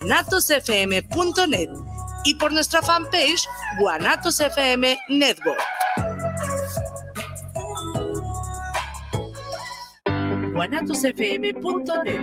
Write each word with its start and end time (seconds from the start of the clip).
guanatosfm.net 0.00 1.68
y 2.24 2.34
por 2.34 2.52
nuestra 2.52 2.80
fanpage 2.82 3.46
Guanatos 3.78 4.40
FM 4.40 4.98
Network. 5.08 5.60
guanatosfm.net 10.54 12.20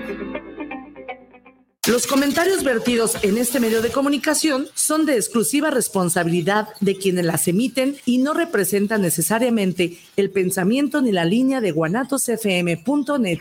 Los 1.88 2.08
comentarios 2.08 2.64
vertidos 2.64 3.18
en 3.24 3.38
este 3.38 3.60
medio 3.60 3.82
de 3.82 3.92
comunicación 3.92 4.68
son 4.74 5.06
de 5.06 5.16
exclusiva 5.16 5.70
responsabilidad 5.70 6.70
de 6.80 6.98
quienes 6.98 7.26
las 7.26 7.48
emiten 7.48 7.96
y 8.06 8.18
no 8.18 8.34
representan 8.34 9.02
necesariamente 9.02 10.00
el 10.16 10.32
pensamiento 10.32 11.02
ni 11.02 11.12
la 11.12 11.26
línea 11.26 11.62
de 11.62 11.72
guanatosfm.net. 11.72 13.40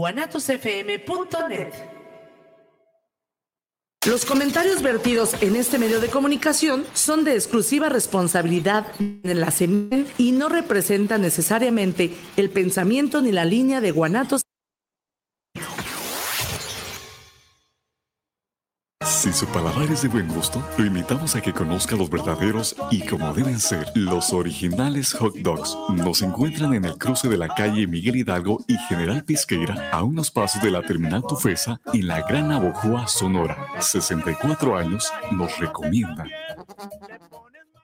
guanatosfm.net. 0.00 1.74
Los 4.08 4.24
comentarios 4.24 4.80
vertidos 4.80 5.34
en 5.42 5.56
este 5.56 5.78
medio 5.78 6.00
de 6.00 6.08
comunicación 6.08 6.86
son 6.94 7.22
de 7.22 7.34
exclusiva 7.34 7.90
responsabilidad 7.90 8.86
de 8.98 9.34
la 9.34 9.50
SEMEN 9.50 10.06
y 10.16 10.32
no 10.32 10.48
representan 10.48 11.20
necesariamente 11.20 12.16
el 12.38 12.48
pensamiento 12.48 13.20
ni 13.20 13.30
la 13.30 13.44
línea 13.44 13.82
de 13.82 13.90
Guanatos. 13.90 14.40
Si 19.20 19.34
su 19.34 19.44
paladar 19.48 19.92
es 19.92 20.00
de 20.00 20.08
buen 20.08 20.28
gusto, 20.28 20.66
lo 20.78 20.86
invitamos 20.86 21.36
a 21.36 21.42
que 21.42 21.52
conozca 21.52 21.94
los 21.94 22.08
verdaderos 22.08 22.74
y 22.90 23.06
como 23.06 23.34
deben 23.34 23.60
ser, 23.60 23.92
los 23.94 24.32
originales 24.32 25.12
hot 25.12 25.36
dogs. 25.40 25.76
Nos 25.90 26.22
encuentran 26.22 26.72
en 26.72 26.86
el 26.86 26.96
cruce 26.96 27.28
de 27.28 27.36
la 27.36 27.48
calle 27.48 27.86
Miguel 27.86 28.16
Hidalgo 28.16 28.64
y 28.66 28.78
General 28.88 29.22
Pisqueira, 29.22 29.90
a 29.90 30.02
unos 30.04 30.30
pasos 30.30 30.62
de 30.62 30.70
la 30.70 30.80
terminal 30.80 31.22
Tufesa, 31.28 31.82
en 31.92 32.06
la 32.06 32.22
Gran 32.22 32.50
Abojoa, 32.50 33.08
Sonora. 33.08 33.58
64 33.78 34.78
años 34.78 35.12
nos 35.32 35.58
recomienda. 35.58 36.24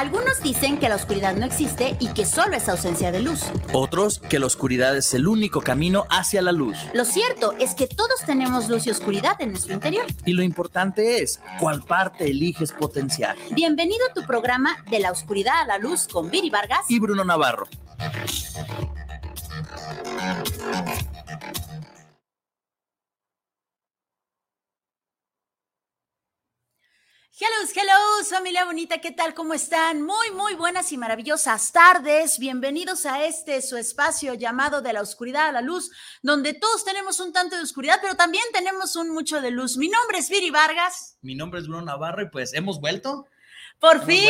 Algunos 0.00 0.42
dicen 0.42 0.78
que 0.78 0.88
la 0.88 0.94
oscuridad 0.94 1.36
no 1.36 1.44
existe 1.44 1.94
y 2.00 2.08
que 2.14 2.24
solo 2.24 2.56
es 2.56 2.70
ausencia 2.70 3.12
de 3.12 3.20
luz. 3.20 3.42
Otros 3.74 4.18
que 4.18 4.38
la 4.38 4.46
oscuridad 4.46 4.96
es 4.96 5.12
el 5.12 5.28
único 5.28 5.60
camino 5.60 6.06
hacia 6.08 6.40
la 6.40 6.52
luz. 6.52 6.78
Lo 6.94 7.04
cierto 7.04 7.52
es 7.58 7.74
que 7.74 7.86
todos 7.86 8.24
tenemos 8.24 8.70
luz 8.70 8.86
y 8.86 8.90
oscuridad 8.90 9.36
en 9.40 9.50
nuestro 9.50 9.74
interior. 9.74 10.06
Y 10.24 10.32
lo 10.32 10.42
importante 10.42 11.22
es 11.22 11.38
cuál 11.58 11.82
parte 11.82 12.30
eliges 12.30 12.72
potenciar. 12.72 13.36
Bienvenido 13.50 14.00
a 14.08 14.14
tu 14.14 14.26
programa 14.26 14.74
De 14.90 15.00
la 15.00 15.12
oscuridad 15.12 15.60
a 15.60 15.66
la 15.66 15.76
luz 15.76 16.08
con 16.08 16.30
Viri 16.30 16.48
Vargas 16.48 16.86
y 16.88 16.98
Bruno 16.98 17.22
Navarro. 17.22 17.68
Hello, 27.42 27.70
hello, 27.74 28.24
familia 28.28 28.66
bonita, 28.66 28.98
¿qué 28.98 29.12
tal? 29.12 29.32
¿Cómo 29.32 29.54
están? 29.54 30.02
Muy, 30.02 30.30
muy 30.32 30.52
buenas 30.56 30.92
y 30.92 30.98
maravillosas 30.98 31.72
tardes. 31.72 32.38
Bienvenidos 32.38 33.06
a 33.06 33.24
este 33.24 33.62
su 33.62 33.78
espacio 33.78 34.34
llamado 34.34 34.82
de 34.82 34.92
la 34.92 35.00
oscuridad 35.00 35.48
a 35.48 35.52
la 35.52 35.62
luz, 35.62 35.90
donde 36.20 36.52
todos 36.52 36.84
tenemos 36.84 37.18
un 37.18 37.32
tanto 37.32 37.56
de 37.56 37.62
oscuridad, 37.62 37.96
pero 38.02 38.14
también 38.14 38.44
tenemos 38.52 38.94
un 38.94 39.08
mucho 39.08 39.40
de 39.40 39.52
luz. 39.52 39.78
Mi 39.78 39.88
nombre 39.88 40.18
es 40.18 40.28
Viri 40.28 40.50
Vargas. 40.50 41.16
Mi 41.22 41.34
nombre 41.34 41.60
es 41.60 41.66
Bruno 41.66 41.80
Navarro 41.80 42.20
y 42.20 42.28
pues 42.28 42.52
hemos 42.52 42.78
vuelto. 42.78 43.26
Por 43.78 44.04
fin, 44.04 44.20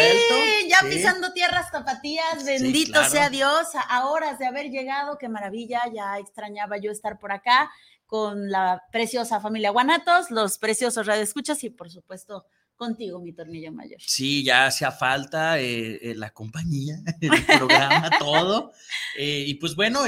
ya 0.68 0.88
pisando 0.88 1.32
tierras 1.32 1.72
tapatías, 1.72 2.44
bendito 2.44 3.02
sea 3.06 3.28
Dios, 3.28 3.70
a 3.74 4.06
horas 4.06 4.38
de 4.38 4.46
haber 4.46 4.70
llegado, 4.70 5.18
qué 5.18 5.28
maravilla, 5.28 5.82
ya 5.92 6.16
extrañaba 6.20 6.78
yo 6.78 6.92
estar 6.92 7.18
por 7.18 7.32
acá 7.32 7.72
con 8.06 8.52
la 8.52 8.84
preciosa 8.92 9.40
familia 9.40 9.70
Guanatos, 9.70 10.30
los 10.30 10.58
preciosos 10.58 11.06
radioescuchas 11.06 11.64
y 11.64 11.70
por 11.70 11.90
supuesto 11.90 12.46
contigo, 12.80 13.20
mi 13.20 13.34
tornillo 13.34 13.70
mayor. 13.72 14.00
Sí, 14.00 14.42
ya 14.42 14.64
hacía 14.64 14.90
falta 14.90 15.60
eh, 15.60 15.98
eh, 16.02 16.14
la 16.14 16.30
compañía, 16.30 16.96
el 17.20 17.44
programa, 17.44 18.10
todo. 18.18 18.72
Eh, 19.18 19.44
y 19.46 19.54
pues 19.54 19.76
bueno, 19.76 20.00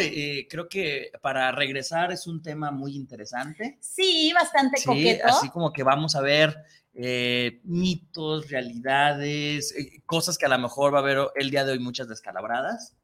creo 0.49 0.69
que 0.71 1.13
para 1.21 1.53
regresar 1.53 2.13
es 2.13 2.27
un 2.27 2.43
tema 2.43 2.71
muy 2.71 2.97
interesante. 2.97 3.79
Sí, 3.81 4.33
bastante 4.35 4.79
sí, 4.79 4.87
coqueto. 4.87 5.27
Así 5.27 5.51
como 5.51 5.71
que 5.71 5.83
vamos 5.83 6.17
a 6.17 6.23
ver 6.23 6.57
mitos, 7.65 8.51
realidades, 8.51 9.75
cosas 10.07 10.39
que 10.39 10.47
a 10.47 10.49
lo 10.49 10.59
mejor 10.59 10.95
va 10.95 10.99
a 10.99 11.03
haber 11.03 11.19
el 11.37 11.51
día 11.51 11.65
de 11.65 11.73
hoy 11.73 11.79
muchas 11.79 12.09
descalabradas. 12.09 12.97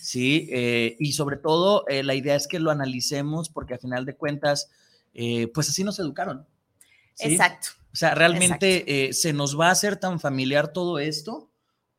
Sí, 0.00 0.48
y 0.98 1.12
sobre 1.12 1.36
todo 1.36 1.84
la 1.88 2.14
idea 2.14 2.34
es 2.34 2.48
que 2.48 2.58
lo 2.58 2.72
analicemos 2.72 3.48
porque 3.50 3.74
a 3.74 3.78
final 3.78 4.04
de 4.04 4.16
cuentas, 4.16 4.70
pues 5.54 5.68
así 5.68 5.84
nos 5.84 6.00
educaron. 6.00 6.46
Exacto. 7.18 7.68
O 7.92 7.96
sea, 7.96 8.14
realmente 8.14 9.08
eh, 9.08 9.12
se 9.12 9.32
nos 9.32 9.58
va 9.58 9.68
a 9.68 9.72
hacer 9.72 9.96
tan 9.96 10.18
familiar 10.18 10.72
todo 10.72 10.98
esto 10.98 11.50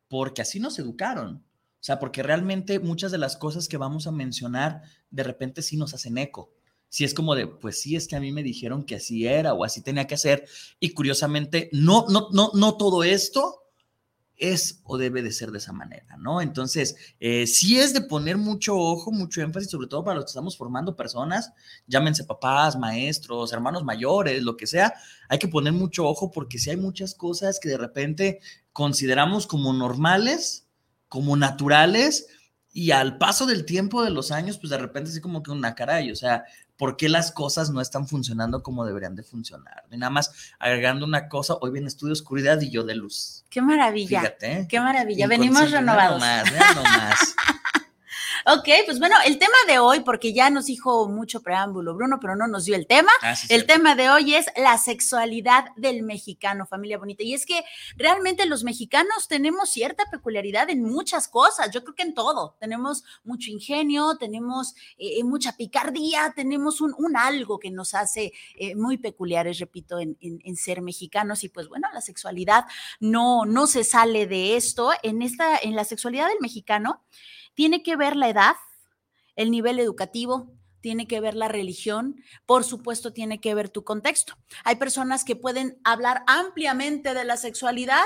porque 0.08 0.42
así 0.42 0.58
nos 0.58 0.78
educaron. 0.78 1.36
O 1.36 1.86
sea, 1.86 1.98
porque 1.98 2.22
realmente 2.22 2.80
muchas 2.80 3.12
de 3.12 3.18
las 3.18 3.36
cosas 3.36 3.68
que 3.68 3.76
vamos 3.76 4.06
a 4.06 4.12
mencionar 4.12 4.82
de 5.10 5.22
repente 5.22 5.62
sí 5.62 5.76
nos 5.76 5.94
hacen 5.94 6.18
eco. 6.18 6.52
Si 6.88 7.04
es 7.04 7.12
como 7.12 7.34
de, 7.34 7.46
pues 7.46 7.80
sí, 7.80 7.96
es 7.96 8.08
que 8.08 8.16
a 8.16 8.20
mí 8.20 8.32
me 8.32 8.42
dijeron 8.42 8.84
que 8.84 8.96
así 8.96 9.26
era 9.26 9.52
o 9.52 9.64
así 9.64 9.82
tenía 9.82 10.06
que 10.06 10.14
hacer. 10.14 10.46
Y 10.80 10.90
curiosamente, 10.90 11.68
no, 11.72 12.06
no, 12.08 12.28
no, 12.32 12.50
no 12.54 12.76
todo 12.76 13.04
esto 13.04 13.63
es 14.36 14.80
o 14.84 14.98
debe 14.98 15.22
de 15.22 15.32
ser 15.32 15.50
de 15.50 15.58
esa 15.58 15.72
manera, 15.72 16.16
¿no? 16.18 16.40
Entonces, 16.40 16.96
eh, 17.20 17.46
sí 17.46 17.78
es 17.78 17.94
de 17.94 18.00
poner 18.00 18.36
mucho 18.36 18.76
ojo, 18.76 19.12
mucho 19.12 19.42
énfasis, 19.42 19.70
sobre 19.70 19.86
todo 19.86 20.04
para 20.04 20.16
los 20.16 20.24
que 20.24 20.30
estamos 20.30 20.56
formando 20.56 20.96
personas, 20.96 21.52
llámense 21.86 22.24
papás, 22.24 22.76
maestros, 22.76 23.52
hermanos 23.52 23.84
mayores, 23.84 24.42
lo 24.42 24.56
que 24.56 24.66
sea, 24.66 24.94
hay 25.28 25.38
que 25.38 25.48
poner 25.48 25.72
mucho 25.72 26.06
ojo 26.06 26.30
porque 26.30 26.58
si 26.58 26.70
hay 26.70 26.76
muchas 26.76 27.14
cosas 27.14 27.60
que 27.60 27.68
de 27.68 27.78
repente 27.78 28.40
consideramos 28.72 29.46
como 29.46 29.72
normales, 29.72 30.66
como 31.08 31.36
naturales, 31.36 32.26
y 32.76 32.90
al 32.90 33.18
paso 33.18 33.46
del 33.46 33.64
tiempo 33.64 34.02
de 34.02 34.10
los 34.10 34.32
años, 34.32 34.58
pues 34.58 34.68
de 34.68 34.78
repente 34.78 35.10
así 35.10 35.20
como 35.20 35.44
que 35.44 35.52
una 35.52 35.76
caray, 35.76 36.10
o 36.10 36.16
sea, 36.16 36.44
¿por 36.76 36.96
qué 36.96 37.08
las 37.08 37.30
cosas 37.30 37.70
no 37.70 37.80
están 37.80 38.08
funcionando 38.08 38.64
como 38.64 38.84
deberían 38.84 39.14
de 39.14 39.22
funcionar? 39.22 39.84
Y 39.92 39.96
nada 39.96 40.10
más 40.10 40.32
agregando 40.58 41.06
una 41.06 41.28
cosa, 41.28 41.54
hoy 41.60 41.70
viene 41.70 41.86
estudio 41.86 42.12
oscuridad 42.12 42.60
y 42.60 42.70
yo 42.70 42.82
de 42.82 42.96
luz. 42.96 43.44
Qué 43.48 43.62
maravilla. 43.62 44.20
Fíjate. 44.20 44.66
Qué 44.68 44.80
maravilla. 44.80 45.28
Venimos 45.28 45.70
renovados. 45.70 46.18
Más, 46.18 46.44
más. 46.50 47.36
Ok, 48.46 48.68
pues 48.84 48.98
bueno, 48.98 49.16
el 49.24 49.38
tema 49.38 49.56
de 49.66 49.78
hoy, 49.78 50.00
porque 50.00 50.34
ya 50.34 50.50
nos 50.50 50.66
dijo 50.66 51.08
mucho 51.08 51.40
preámbulo 51.40 51.94
Bruno, 51.94 52.18
pero 52.20 52.36
no 52.36 52.46
nos 52.46 52.66
dio 52.66 52.76
el 52.76 52.86
tema. 52.86 53.10
Ah, 53.22 53.34
el 53.48 53.64
tema 53.64 53.94
de 53.94 54.10
hoy 54.10 54.34
es 54.34 54.48
la 54.54 54.76
sexualidad 54.76 55.70
del 55.76 56.02
mexicano, 56.02 56.66
familia 56.66 56.98
bonita. 56.98 57.22
Y 57.22 57.32
es 57.32 57.46
que 57.46 57.64
realmente 57.96 58.44
los 58.44 58.62
mexicanos 58.62 59.28
tenemos 59.28 59.70
cierta 59.70 60.04
peculiaridad 60.10 60.68
en 60.68 60.82
muchas 60.82 61.26
cosas, 61.26 61.70
yo 61.70 61.82
creo 61.84 61.94
que 61.94 62.02
en 62.02 62.12
todo. 62.12 62.54
Tenemos 62.60 63.02
mucho 63.24 63.50
ingenio, 63.50 64.18
tenemos 64.18 64.74
eh, 64.98 65.20
eh, 65.20 65.24
mucha 65.24 65.56
picardía, 65.56 66.34
tenemos 66.36 66.82
un, 66.82 66.94
algo 67.16 67.58
que 67.58 67.70
nos 67.70 67.94
hace 67.94 68.34
eh, 68.56 68.74
muy 68.74 68.98
peculiares, 68.98 69.58
repito, 69.58 69.98
en, 70.00 70.18
en, 70.20 70.56
ser 70.56 70.82
mexicanos. 70.82 71.44
Y 71.44 71.48
pues 71.48 71.68
bueno, 71.68 71.88
la 71.94 72.02
sexualidad 72.02 72.66
no, 73.00 73.46
no 73.46 73.66
se 73.66 73.84
sale 73.84 74.26
de 74.26 74.56
esto. 74.56 74.90
En, 75.02 75.22
esta, 75.22 75.56
en 75.56 75.74
la 75.74 75.84
sexualidad 75.84 76.28
del 76.28 76.40
mexicano, 76.42 77.02
tiene 77.54 77.82
que 77.82 77.96
ver 77.96 78.16
la 78.16 78.28
edad, 78.28 78.56
el 79.36 79.50
nivel 79.50 79.78
educativo, 79.78 80.52
tiene 80.80 81.06
que 81.06 81.20
ver 81.20 81.34
la 81.34 81.48
religión, 81.48 82.22
por 82.44 82.62
supuesto 82.62 83.12
tiene 83.12 83.40
que 83.40 83.54
ver 83.54 83.70
tu 83.70 83.84
contexto. 83.84 84.34
Hay 84.64 84.76
personas 84.76 85.24
que 85.24 85.34
pueden 85.34 85.80
hablar 85.82 86.22
ampliamente 86.26 87.14
de 87.14 87.24
la 87.24 87.38
sexualidad, 87.38 88.04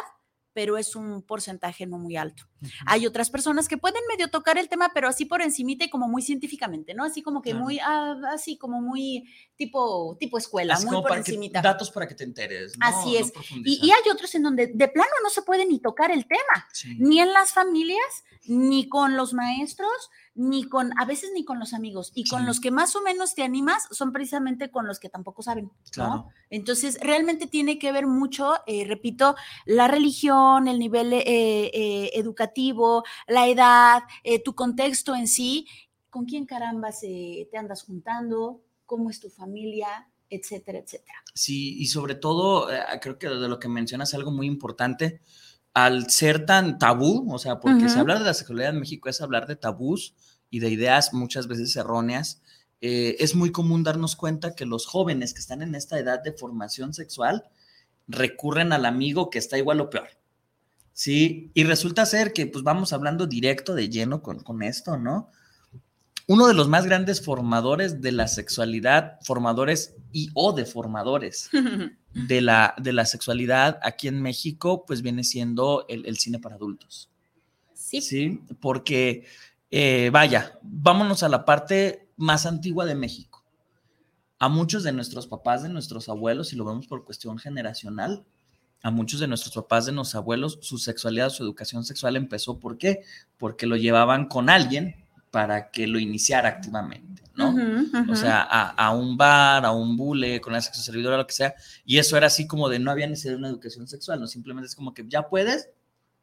pero 0.58 0.76
es 0.76 0.96
un 0.96 1.22
porcentaje 1.22 1.86
no 1.86 1.98
muy 1.98 2.16
alto. 2.16 2.42
Hay 2.84 3.06
otras 3.06 3.30
personas 3.30 3.68
que 3.68 3.78
pueden 3.78 4.02
medio 4.08 4.26
tocar 4.26 4.58
el 4.58 4.68
tema, 4.68 4.90
pero 4.92 5.06
así 5.06 5.24
por 5.24 5.40
encimita 5.40 5.84
y 5.84 5.88
como 5.88 6.08
muy 6.08 6.20
científicamente, 6.20 6.94
¿no? 6.94 7.04
Así 7.04 7.22
como 7.22 7.42
que 7.42 7.54
muy, 7.54 7.78
ah, 7.78 8.16
así 8.34 8.58
como 8.58 8.82
muy 8.82 9.32
tipo, 9.54 10.16
tipo 10.18 10.36
escuela, 10.36 10.76
muy 10.80 11.00
por 11.00 11.16
encimita. 11.16 11.62
datos 11.62 11.92
para 11.92 12.08
que 12.08 12.16
te 12.16 12.24
enteres. 12.24 12.72
así 12.80 13.16
es. 13.16 13.32
y, 13.64 13.88
hay 13.88 14.10
otros 14.12 14.34
en 14.34 14.42
donde 14.42 14.66
de 14.66 14.88
plano 14.88 15.12
no 15.22 15.30
se 15.30 15.42
puede 15.42 15.64
ni 15.64 15.78
tocar 15.78 16.10
el 16.10 16.26
tema, 16.26 16.66
ni 16.98 17.20
en 17.20 17.32
las 17.32 17.52
familias, 17.52 18.24
ni 18.48 18.88
con 18.88 19.16
los 19.16 19.34
maestros, 19.34 20.10
ni 20.38 20.62
con, 20.62 20.92
a 20.98 21.04
veces 21.04 21.30
ni 21.34 21.44
con 21.44 21.58
los 21.58 21.74
amigos. 21.74 22.12
Y 22.14 22.24
con 22.24 22.46
los 22.46 22.60
que 22.60 22.70
más 22.70 22.94
o 22.94 23.02
menos 23.02 23.34
te 23.34 23.42
animas 23.42 23.88
son 23.90 24.12
precisamente 24.12 24.70
con 24.70 24.86
los 24.86 25.00
que 25.00 25.08
tampoco 25.08 25.42
saben. 25.42 25.72
¿no? 25.96 26.30
Entonces, 26.48 26.96
realmente 27.00 27.48
tiene 27.48 27.78
que 27.78 27.90
ver 27.90 28.06
mucho, 28.06 28.54
eh, 28.68 28.84
repito, 28.86 29.34
la 29.66 29.88
religión, 29.88 30.68
el 30.68 30.78
nivel 30.78 31.12
eh, 31.12 31.24
eh, 31.26 32.10
educativo, 32.14 33.02
la 33.26 33.48
edad, 33.48 34.02
tu 34.44 34.54
contexto 34.54 35.16
en 35.16 35.26
sí, 35.26 35.66
con 36.08 36.24
quién 36.24 36.46
caramba 36.46 36.90
te 37.00 37.58
andas 37.58 37.82
juntando, 37.82 38.62
cómo 38.86 39.10
es 39.10 39.18
tu 39.18 39.30
familia, 39.30 40.08
etcétera, 40.30 40.78
etcétera. 40.78 41.18
Sí, 41.34 41.80
y 41.80 41.86
sobre 41.86 42.14
todo, 42.14 42.68
creo 43.02 43.18
que 43.18 43.28
de 43.28 43.48
lo 43.48 43.58
que 43.58 43.68
mencionas 43.68 44.14
algo 44.14 44.30
muy 44.30 44.46
importante, 44.46 45.20
al 45.74 46.10
ser 46.10 46.46
tan 46.46 46.78
tabú, 46.78 47.32
o 47.32 47.38
sea, 47.38 47.60
porque 47.60 47.88
si 47.88 47.98
hablar 47.98 48.18
de 48.18 48.24
la 48.24 48.34
sexualidad 48.34 48.70
en 48.70 48.80
México 48.80 49.08
es 49.08 49.20
hablar 49.20 49.46
de 49.46 49.56
tabús 49.56 50.14
y 50.50 50.60
de 50.60 50.70
ideas 50.70 51.12
muchas 51.12 51.46
veces 51.46 51.74
erróneas, 51.76 52.42
eh, 52.80 53.16
es 53.20 53.34
muy 53.34 53.52
común 53.52 53.82
darnos 53.82 54.16
cuenta 54.16 54.54
que 54.54 54.66
los 54.66 54.86
jóvenes 54.86 55.34
que 55.34 55.40
están 55.40 55.62
en 55.62 55.74
esta 55.74 55.98
edad 55.98 56.22
de 56.22 56.32
formación 56.32 56.94
sexual 56.94 57.44
recurren 58.06 58.72
al 58.72 58.86
amigo 58.86 59.30
que 59.30 59.38
está 59.38 59.58
igual 59.58 59.80
o 59.80 59.90
peor. 59.90 60.08
Sí, 60.92 61.50
y 61.54 61.64
resulta 61.64 62.06
ser 62.06 62.32
que 62.32 62.46
pues 62.46 62.64
vamos 62.64 62.92
hablando 62.92 63.26
directo 63.26 63.74
de 63.74 63.88
lleno 63.88 64.22
con, 64.22 64.40
con 64.40 64.62
esto, 64.62 64.96
¿no? 64.96 65.30
Uno 66.30 66.46
de 66.46 66.52
los 66.52 66.68
más 66.68 66.84
grandes 66.84 67.24
formadores 67.24 68.02
de 68.02 68.12
la 68.12 68.28
sexualidad, 68.28 69.18
formadores 69.22 69.96
y 70.12 70.28
o 70.34 70.52
deformadores 70.52 71.48
de 72.12 72.40
la, 72.42 72.74
de 72.76 72.92
la 72.92 73.06
sexualidad 73.06 73.80
aquí 73.82 74.08
en 74.08 74.20
México, 74.20 74.84
pues 74.86 75.00
viene 75.00 75.24
siendo 75.24 75.86
el, 75.88 76.18
cine 76.18 76.38
para 76.38 76.56
adultos. 76.56 77.08
Sí. 77.72 78.02
Sí, 78.02 78.42
porque, 78.60 79.24
eh, 79.70 80.10
vaya, 80.12 80.58
vámonos 80.60 81.22
a 81.22 81.30
la 81.30 81.46
parte 81.46 82.10
más 82.18 82.44
antigua 82.44 82.84
de 82.84 82.94
México. 82.94 83.42
A 84.38 84.50
muchos 84.50 84.82
de 84.84 84.92
nuestros 84.92 85.26
papás, 85.26 85.62
de 85.62 85.70
nuestros 85.70 86.10
abuelos, 86.10 86.48
si 86.48 86.56
lo 86.56 86.66
vemos 86.66 86.86
por 86.86 87.06
cuestión 87.06 87.38
generacional, 87.38 88.26
a 88.82 88.90
muchos 88.90 89.20
de 89.20 89.28
nuestros 89.28 89.54
papás, 89.54 89.86
de 89.86 89.92
nuestros 89.92 90.16
abuelos, 90.16 90.58
su 90.60 90.76
sexualidad, 90.76 91.30
su 91.30 91.42
educación 91.42 91.86
sexual 91.86 92.16
empezó, 92.16 92.60
¿por 92.60 92.76
qué? 92.76 93.00
Porque 93.38 93.66
lo 93.66 93.76
llevaban 93.76 94.26
con 94.26 94.50
alguien 94.50 95.07
para 95.30 95.70
que 95.70 95.86
lo 95.86 95.98
iniciara 95.98 96.48
activamente, 96.48 97.22
¿no? 97.34 97.54
O 98.10 98.16
sea, 98.16 98.42
a, 98.42 98.90
un 98.92 99.16
bar, 99.16 99.64
a 99.64 99.72
un 99.72 99.96
bule, 99.96 100.40
con 100.40 100.52
la 100.52 100.60
sexo 100.60 100.82
servidora, 100.82 101.16
lo 101.16 101.26
que 101.26 101.34
sea. 101.34 101.54
Y 101.84 101.98
eso 101.98 102.16
era 102.16 102.26
así 102.26 102.46
como 102.46 102.68
de 102.68 102.78
no 102.78 102.90
había 102.90 103.06
necesidad 103.06 103.32
de 103.32 103.38
una 103.38 103.48
educación 103.48 103.86
sexual, 103.86 104.20
¿no? 104.20 104.26
Simplemente 104.26 104.66
es 104.66 104.74
como 104.74 104.94
que 104.94 105.04
ya 105.06 105.28
puedes, 105.28 105.70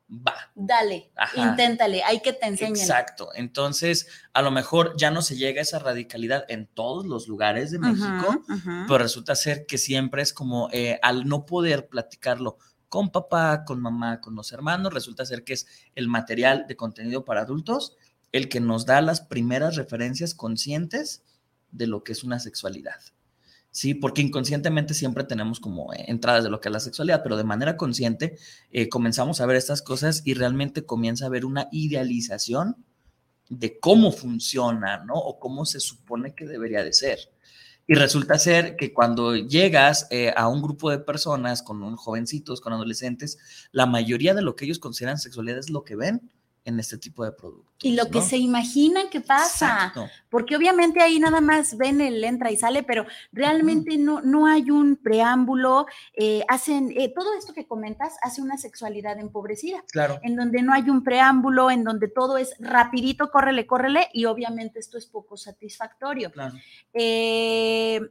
va. 0.09 0.35
Dale, 0.55 1.11
inténtale, 1.35 2.03
hay 2.03 2.21
que 2.21 2.33
te 2.33 2.47
enseñen. 2.47 2.75
Exacto. 2.75 3.29
Entonces, 3.35 4.07
a 4.33 4.41
lo 4.41 4.51
mejor 4.51 4.95
ya 4.97 5.11
no 5.11 5.21
se 5.21 5.35
llega 5.35 5.59
a 5.59 5.63
esa 5.63 5.79
radicalidad 5.79 6.45
en 6.47 6.67
todos 6.67 7.05
los 7.05 7.27
lugares 7.27 7.71
de 7.71 7.79
México, 7.79 8.43
pero 8.87 8.97
resulta 8.97 9.35
ser 9.35 9.65
que 9.65 9.77
siempre 9.77 10.21
es 10.21 10.33
como 10.33 10.69
eh, 10.71 10.99
al 11.01 11.27
no 11.27 11.45
poder 11.45 11.87
platicarlo 11.87 12.57
con 12.89 13.09
papá, 13.09 13.65
con 13.65 13.81
mamá, 13.81 14.21
con 14.21 14.35
los 14.35 14.51
hermanos, 14.51 14.93
resulta 14.93 15.25
ser 15.25 15.43
que 15.43 15.53
es 15.53 15.67
el 15.95 16.07
material 16.07 16.65
de 16.67 16.75
contenido 16.75 17.25
para 17.25 17.41
adultos 17.41 17.97
el 18.35 18.49
que 18.49 18.59
nos 18.59 18.85
da 18.85 19.01
las 19.01 19.21
primeras 19.21 19.77
referencias 19.77 20.33
conscientes 20.35 21.23
de 21.71 21.87
lo 21.87 22.03
que 22.03 22.11
es 22.11 22.25
una 22.25 22.37
sexualidad. 22.41 22.99
Sí, 23.71 23.93
porque 23.93 24.21
inconscientemente 24.21 24.93
siempre 24.93 25.23
tenemos 25.23 25.61
como 25.61 25.93
eh, 25.93 26.03
entradas 26.07 26.43
de 26.43 26.49
lo 26.49 26.59
que 26.59 26.67
es 26.67 26.73
la 26.73 26.81
sexualidad, 26.81 27.23
pero 27.23 27.37
de 27.37 27.45
manera 27.45 27.77
consciente 27.77 28.37
eh, 28.71 28.89
comenzamos 28.89 29.39
a 29.39 29.45
ver 29.45 29.55
estas 29.55 29.81
cosas 29.81 30.21
y 30.25 30.33
realmente 30.33 30.85
comienza 30.85 31.23
a 31.23 31.27
haber 31.27 31.45
una 31.45 31.69
idealización 31.71 32.75
de 33.47 33.79
cómo 33.79 34.11
funciona, 34.11 35.05
¿no? 35.05 35.13
O 35.13 35.39
cómo 35.39 35.65
se 35.65 35.79
supone 35.79 36.35
que 36.35 36.45
debería 36.45 36.83
de 36.83 36.91
ser. 36.91 37.19
Y 37.87 37.93
resulta 37.93 38.37
ser 38.37 38.75
que 38.75 38.93
cuando 38.93 39.37
llegas 39.37 40.07
eh, 40.09 40.33
a 40.35 40.49
un 40.49 40.61
grupo 40.61 40.91
de 40.91 40.99
personas 40.99 41.63
con 41.63 41.95
jovencitos, 41.95 42.59
con 42.59 42.73
adolescentes, 42.73 43.37
la 43.71 43.85
mayoría 43.85 44.33
de 44.33 44.41
lo 44.41 44.57
que 44.57 44.65
ellos 44.65 44.79
consideran 44.79 45.19
sexualidad 45.19 45.59
es 45.59 45.69
lo 45.69 45.85
que 45.85 45.95
ven 45.95 46.29
en 46.65 46.79
este 46.79 46.97
tipo 46.97 47.23
de 47.23 47.31
productos. 47.31 47.73
Y 47.83 47.95
lo 47.95 48.09
que 48.09 48.21
se 48.21 48.37
imaginan 48.37 49.09
que 49.09 49.21
pasa, 49.21 49.93
porque 50.29 50.55
obviamente 50.55 50.99
ahí 50.99 51.19
nada 51.19 51.39
más 51.39 51.77
ven 51.77 52.01
el 52.01 52.23
entra 52.23 52.51
y 52.51 52.57
sale, 52.57 52.81
pero 52.81 53.05
realmente 53.31 53.97
no, 53.97 54.21
no 54.21 54.47
hay 54.47 54.71
un 54.71 54.95
preámbulo, 54.95 55.85
eh, 56.13 56.43
hacen, 56.47 56.91
eh, 56.97 57.13
todo 57.13 57.37
esto 57.37 57.53
que 57.53 57.67
comentas 57.67 58.15
hace 58.23 58.41
una 58.41 58.57
sexualidad 58.57 59.19
empobrecida, 59.19 59.83
claro. 59.91 60.19
en 60.23 60.35
donde 60.35 60.63
no 60.63 60.73
hay 60.73 60.89
un 60.89 61.03
preámbulo, 61.03 61.69
en 61.69 61.83
donde 61.83 62.07
todo 62.07 62.37
es 62.37 62.55
rapidito, 62.59 63.29
córrele, 63.29 63.67
córrele, 63.67 64.09
y 64.11 64.25
obviamente 64.25 64.79
esto 64.79 64.97
es 64.97 65.05
poco 65.05 65.37
satisfactorio. 65.37 66.31
Eh, 66.93 68.01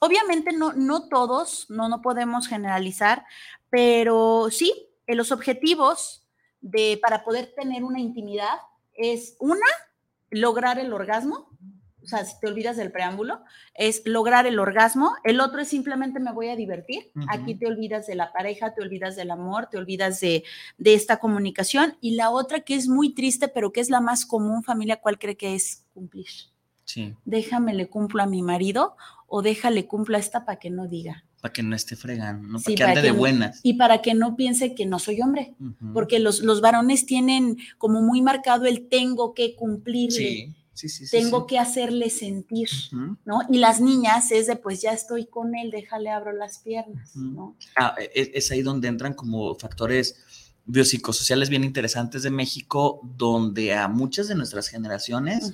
obviamente 0.00 0.52
no, 0.52 0.72
no 0.72 1.08
todos, 1.08 1.66
no, 1.70 1.88
no 1.88 2.02
podemos 2.02 2.48
generalizar, 2.48 3.24
pero 3.70 4.48
sí, 4.50 4.88
en 5.06 5.16
los 5.16 5.30
objetivos 5.30 6.21
de, 6.62 6.98
para 7.02 7.24
poder 7.24 7.52
tener 7.54 7.84
una 7.84 8.00
intimidad 8.00 8.58
es 8.94 9.36
una, 9.38 9.66
lograr 10.30 10.78
el 10.78 10.92
orgasmo, 10.92 11.50
o 12.02 12.06
sea, 12.06 12.24
si 12.24 12.38
te 12.40 12.48
olvidas 12.48 12.76
del 12.76 12.90
preámbulo, 12.90 13.42
es 13.74 14.02
lograr 14.04 14.46
el 14.46 14.58
orgasmo. 14.58 15.14
El 15.22 15.40
otro 15.40 15.60
es 15.60 15.68
simplemente 15.68 16.18
me 16.18 16.32
voy 16.32 16.48
a 16.48 16.56
divertir. 16.56 17.12
Aquí 17.28 17.54
te 17.54 17.66
olvidas 17.66 18.06
de 18.06 18.16
la 18.16 18.32
pareja, 18.32 18.74
te 18.74 18.82
olvidas 18.82 19.14
del 19.14 19.30
amor, 19.30 19.68
te 19.70 19.78
olvidas 19.78 20.20
de, 20.20 20.42
de, 20.78 20.94
esta 20.94 21.18
comunicación. 21.18 21.96
Y 22.00 22.16
la 22.16 22.30
otra 22.30 22.60
que 22.60 22.74
es 22.74 22.88
muy 22.88 23.14
triste, 23.14 23.46
pero 23.46 23.72
que 23.72 23.80
es 23.80 23.88
la 23.88 24.00
más 24.00 24.26
común, 24.26 24.64
familia, 24.64 25.00
¿cuál 25.00 25.18
cree 25.18 25.36
que 25.36 25.54
es 25.54 25.86
cumplir? 25.94 26.26
Sí. 26.84 27.14
Déjame 27.24 27.72
le 27.72 27.88
cumplo 27.88 28.22
a 28.22 28.26
mi 28.26 28.42
marido 28.42 28.96
o 29.28 29.42
déjale 29.42 29.86
cumplo 29.86 30.16
a 30.16 30.20
esta 30.20 30.44
para 30.44 30.58
que 30.58 30.70
no 30.70 30.88
diga 30.88 31.24
para 31.42 31.52
que 31.52 31.64
no 31.64 31.74
esté 31.74 31.96
fregando, 31.96 32.46
¿no? 32.46 32.60
para 32.60 32.74
que 32.76 32.84
ande 32.84 33.02
de 33.02 33.10
buenas. 33.10 33.58
Y 33.64 33.74
para 33.74 34.00
que 34.00 34.14
no 34.14 34.36
piense 34.36 34.76
que 34.76 34.86
no 34.86 35.00
soy 35.00 35.20
hombre, 35.22 35.54
porque 35.92 36.20
los, 36.20 36.40
los, 36.40 36.60
varones 36.60 37.04
tienen 37.04 37.58
como 37.78 38.00
muy 38.00 38.22
marcado 38.22 38.66
el 38.66 38.88
tengo 38.88 39.34
que 39.34 39.56
cumplirle. 39.56 40.16
Sí. 40.16 40.54
Sí, 40.74 40.88
sí, 40.88 41.04
tengo 41.10 41.46
que 41.46 41.58
hacerle 41.58 42.08
sentir, 42.08 42.70
¿no? 43.26 43.42
Y 43.50 43.58
las 43.58 43.82
niñas 43.82 44.32
es 44.32 44.46
de, 44.46 44.56
pues 44.56 44.80
ya 44.80 44.92
estoy 44.92 45.26
con 45.26 45.54
él, 45.54 45.70
déjale 45.70 46.08
abro 46.08 46.32
las 46.32 46.60
piernas, 46.60 47.14
¿no? 47.14 47.56
Ah, 47.76 47.94
e, 48.00 48.04
e, 48.14 48.30
es 48.34 48.50
ahí 48.50 48.62
donde 48.62 48.88
entran 48.88 49.12
como 49.12 49.54
factores 49.54 50.16
biopsicosociales 50.64 51.48
bien 51.48 51.64
interesantes 51.64 52.22
de 52.22 52.30
México, 52.30 53.00
donde 53.16 53.74
a 53.74 53.88
muchas 53.88 54.28
de 54.28 54.34
nuestras 54.34 54.68
generaciones 54.68 55.52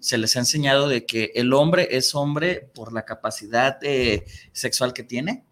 se 0.00 0.18
les 0.18 0.36
ha 0.36 0.40
enseñado 0.40 0.88
de 0.88 1.06
que 1.06 1.32
el 1.34 1.52
hombre 1.52 1.88
es 1.92 2.14
hombre 2.14 2.70
por 2.74 2.92
la 2.92 3.04
capacidad 3.04 3.78
sexual 4.52 4.92
que 4.92 5.02
tiene 5.02 5.44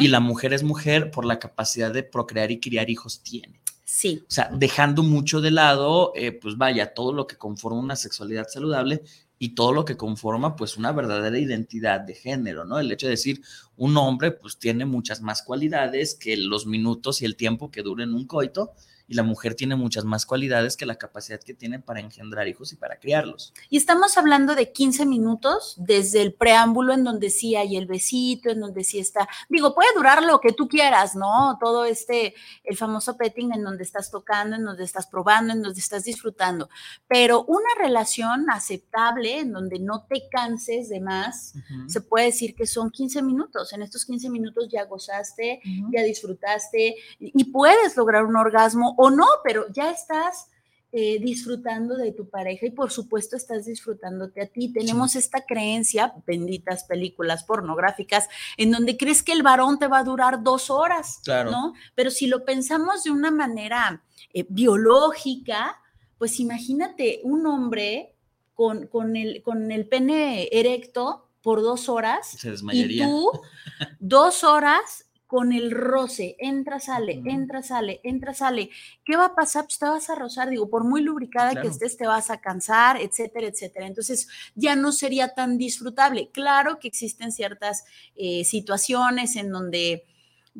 y 0.00 0.08
la 0.08 0.20
mujer 0.20 0.52
es 0.52 0.62
mujer 0.62 1.10
por 1.10 1.24
la 1.24 1.38
capacidad 1.38 1.92
de 1.92 2.02
procrear 2.02 2.50
y 2.50 2.60
criar 2.60 2.90
hijos 2.90 3.22
tiene. 3.22 3.60
Sí. 3.84 4.22
O 4.28 4.30
sea, 4.30 4.50
dejando 4.52 5.02
mucho 5.02 5.40
de 5.40 5.50
lado, 5.50 6.12
eh, 6.14 6.32
pues 6.32 6.58
vaya, 6.58 6.92
todo 6.92 7.12
lo 7.12 7.26
que 7.26 7.36
conforma 7.36 7.78
una 7.78 7.96
sexualidad 7.96 8.48
saludable 8.48 9.02
y 9.38 9.54
todo 9.54 9.72
lo 9.72 9.84
que 9.84 9.96
conforma 9.96 10.56
pues 10.56 10.76
una 10.76 10.92
verdadera 10.92 11.38
identidad 11.38 12.00
de 12.00 12.14
género, 12.14 12.64
¿no? 12.64 12.78
El 12.78 12.90
hecho 12.90 13.06
de 13.06 13.12
decir 13.12 13.42
un 13.76 13.96
hombre 13.96 14.32
pues 14.32 14.58
tiene 14.58 14.86
muchas 14.86 15.20
más 15.20 15.42
cualidades 15.42 16.14
que 16.14 16.36
los 16.36 16.66
minutos 16.66 17.20
y 17.20 17.26
el 17.26 17.36
tiempo 17.36 17.70
que 17.70 17.82
duren 17.82 18.14
un 18.14 18.26
coito 18.26 18.72
y 19.08 19.14
la 19.14 19.22
mujer 19.22 19.54
tiene 19.54 19.76
muchas 19.76 20.04
más 20.04 20.26
cualidades 20.26 20.76
que 20.76 20.86
la 20.86 20.96
capacidad 20.96 21.40
que 21.40 21.54
tiene 21.54 21.78
para 21.78 22.00
engendrar 22.00 22.48
hijos 22.48 22.72
y 22.72 22.76
para 22.76 22.98
criarlos. 22.98 23.52
Y 23.70 23.76
estamos 23.76 24.16
hablando 24.18 24.54
de 24.54 24.72
15 24.72 25.06
minutos 25.06 25.74
desde 25.78 26.22
el 26.22 26.34
preámbulo 26.34 26.92
en 26.92 27.04
donde 27.04 27.30
sí 27.30 27.54
hay 27.56 27.76
el 27.76 27.86
besito, 27.86 28.50
en 28.50 28.60
donde 28.60 28.84
sí 28.84 28.98
está, 28.98 29.28
digo, 29.48 29.74
puede 29.74 29.88
durar 29.94 30.22
lo 30.24 30.40
que 30.40 30.52
tú 30.52 30.68
quieras, 30.68 31.14
¿no? 31.14 31.56
Todo 31.60 31.84
este, 31.84 32.34
el 32.64 32.76
famoso 32.76 33.16
petting 33.16 33.52
en 33.52 33.62
donde 33.62 33.84
estás 33.84 34.10
tocando, 34.10 34.56
en 34.56 34.64
donde 34.64 34.84
estás 34.84 35.06
probando, 35.06 35.52
en 35.52 35.62
donde 35.62 35.80
estás 35.80 36.04
disfrutando, 36.04 36.68
pero 37.06 37.44
una 37.44 37.68
relación 37.78 38.50
aceptable 38.50 39.38
en 39.38 39.52
donde 39.52 39.78
no 39.78 40.04
te 40.08 40.28
canses 40.30 40.88
de 40.88 41.00
más, 41.00 41.54
se 41.86 42.00
puede 42.00 42.26
decir 42.26 42.54
que 42.54 42.66
son 42.66 42.90
15 42.90 43.22
minutos. 43.22 43.72
En 43.72 43.82
estos 43.82 44.04
15 44.04 44.30
minutos 44.30 44.68
ya 44.70 44.84
gozaste, 44.84 45.60
ya 45.92 46.02
disfrutaste 46.02 46.96
y 47.18 47.44
puedes 47.44 47.96
lograr 47.96 48.24
un 48.24 48.36
orgasmo 48.36 48.95
o 48.96 49.10
no, 49.10 49.26
pero 49.44 49.66
ya 49.72 49.90
estás 49.90 50.48
eh, 50.92 51.18
disfrutando 51.20 51.96
de 51.96 52.12
tu 52.12 52.28
pareja 52.30 52.64
y 52.66 52.70
por 52.70 52.90
supuesto 52.90 53.36
estás 53.36 53.66
disfrutándote 53.66 54.40
a 54.40 54.46
ti. 54.46 54.72
Tenemos 54.72 55.14
esta 55.16 55.44
creencia, 55.44 56.14
benditas 56.26 56.84
películas 56.84 57.44
pornográficas, 57.44 58.28
en 58.56 58.70
donde 58.70 58.96
crees 58.96 59.22
que 59.22 59.32
el 59.32 59.42
varón 59.42 59.78
te 59.78 59.88
va 59.88 59.98
a 59.98 60.04
durar 60.04 60.42
dos 60.42 60.70
horas, 60.70 61.20
Claro. 61.24 61.50
¿no? 61.50 61.74
Pero 61.94 62.10
si 62.10 62.26
lo 62.28 62.44
pensamos 62.44 63.04
de 63.04 63.10
una 63.10 63.30
manera 63.30 64.02
eh, 64.32 64.46
biológica, 64.48 65.82
pues 66.18 66.40
imagínate 66.40 67.20
un 67.24 67.46
hombre 67.46 68.14
con, 68.54 68.86
con, 68.86 69.16
el, 69.16 69.42
con 69.42 69.70
el 69.70 69.86
pene 69.86 70.48
erecto 70.50 71.28
por 71.42 71.62
dos 71.62 71.88
horas 71.88 72.26
Se 72.28 72.54
y 72.72 72.98
tú 72.98 73.30
dos 74.00 74.44
horas 74.44 75.06
con 75.26 75.52
el 75.52 75.70
roce, 75.72 76.36
entra, 76.38 76.78
sale, 76.78 77.20
entra, 77.26 77.62
sale, 77.62 78.00
entra, 78.04 78.32
sale. 78.32 78.70
¿Qué 79.04 79.16
va 79.16 79.26
a 79.26 79.34
pasar? 79.34 79.64
Pues 79.64 79.78
te 79.78 79.86
vas 79.86 80.08
a 80.08 80.14
rozar, 80.14 80.50
digo, 80.50 80.70
por 80.70 80.84
muy 80.84 81.00
lubricada 81.02 81.50
Claro. 81.50 81.62
que 81.62 81.72
estés, 81.72 81.96
te 81.96 82.06
vas 82.06 82.30
a 82.30 82.40
cansar, 82.40 83.00
etcétera, 83.00 83.48
etcétera. 83.48 83.86
Entonces 83.86 84.28
ya 84.54 84.76
no 84.76 84.92
sería 84.92 85.34
tan 85.34 85.58
disfrutable. 85.58 86.30
Claro 86.32 86.78
que 86.78 86.88
existen 86.88 87.32
ciertas 87.32 87.84
eh, 88.14 88.44
situaciones 88.44 89.34
en 89.36 89.50
donde, 89.50 90.04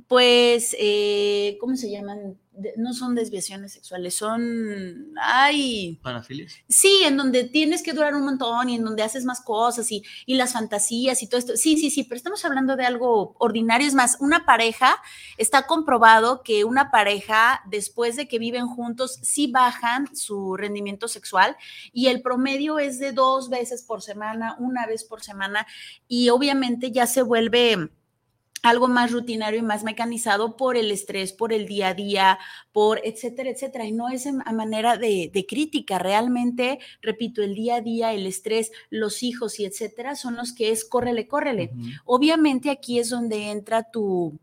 pues, 0.09 0.75
eh, 0.79 1.57
¿cómo 1.61 1.77
se 1.77 1.91
llaman? 1.91 2.37
De- 2.57 2.73
no 2.77 2.95
son 2.95 3.15
desviaciones 3.15 3.73
sexuales, 3.73 4.15
son, 4.17 5.13
ay, 5.21 5.99
Panafilias. 6.03 6.55
Sí, 6.69 7.03
en 7.05 7.17
donde 7.17 7.45
tienes 7.45 7.83
que 7.83 7.93
durar 7.93 8.15
un 8.15 8.25
montón 8.25 8.71
y 8.71 8.77
en 8.77 8.85
donde 8.85 9.03
haces 9.03 9.25
más 9.25 9.41
cosas 9.43 9.93
y, 9.93 10.03
y 10.25 10.37
las 10.37 10.55
fantasías 10.55 11.23
y 11.23 11.29
todo 11.29 11.39
esto. 11.39 11.57
Sí, 11.57 11.77
sí, 11.77 11.91
sí, 11.91 12.05
pero 12.05 12.17
estamos 12.17 12.45
hablando 12.45 12.77
de 12.77 12.87
algo 12.87 13.35
ordinario. 13.39 13.87
Es 13.87 13.95
más, 13.95 14.17
una 14.21 14.47
pareja, 14.47 14.97
está 15.37 15.67
comprobado 15.67 16.43
que 16.43 16.65
una 16.65 16.91
pareja, 16.91 17.61
después 17.71 18.17
de 18.17 18.27
que 18.27 18.39
viven 18.39 18.67
juntos, 18.69 19.19
sí 19.23 19.49
bajan 19.49 20.15
su 20.17 20.57
rendimiento 20.57 21.09
sexual 21.09 21.57
y 21.93 22.07
el 22.07 22.23
promedio 22.23 22.79
es 22.79 22.99
de 22.99 23.13
dos 23.13 23.51
veces 23.51 23.83
por 23.83 24.01
semana, 24.03 24.57
una 24.59 24.87
vez 24.87 25.05
por 25.05 25.23
semana 25.23 25.67
y 26.09 26.31
obviamente 26.31 26.91
ya 26.91 27.07
se 27.07 27.23
vuelve 27.23 27.91
algo 28.69 28.89
más 28.89 29.13
rutinario 29.13 29.61
y 29.61 29.63
más 29.63 29.85
mecanizado 29.85 30.57
por 30.57 30.77
el 30.77 30.91
estrés, 30.91 31.33
por 31.33 31.53
el 31.53 31.67
día 31.67 31.89
a 31.89 31.95
día, 31.95 32.39
por 32.73 33.01
etcétera, 33.05 33.51
etcétera. 33.51 33.87
Y 33.87 33.93
no 33.93 34.09
es 34.09 34.27
a 34.27 34.53
manera 34.53 34.97
de, 34.97 35.31
de 35.33 35.47
crítica, 35.47 35.99
realmente, 35.99 36.79
repito, 37.01 37.43
el 37.43 37.55
día 37.55 37.77
a 37.77 37.81
día, 37.81 38.13
el 38.13 38.27
estrés, 38.27 38.73
los 38.91 39.23
hijos 39.23 39.61
y 39.61 39.65
etcétera 39.65 40.17
son 40.17 40.37
los 40.37 40.53
que 40.53 40.71
es 40.71 40.85
córrele, 40.85 41.29
córrele. 41.29 41.71
Obviamente 42.05 42.71
aquí 42.71 42.99
es 42.99 43.11
donde 43.11 43.51
entra 43.51 43.91
tu, 43.91 44.39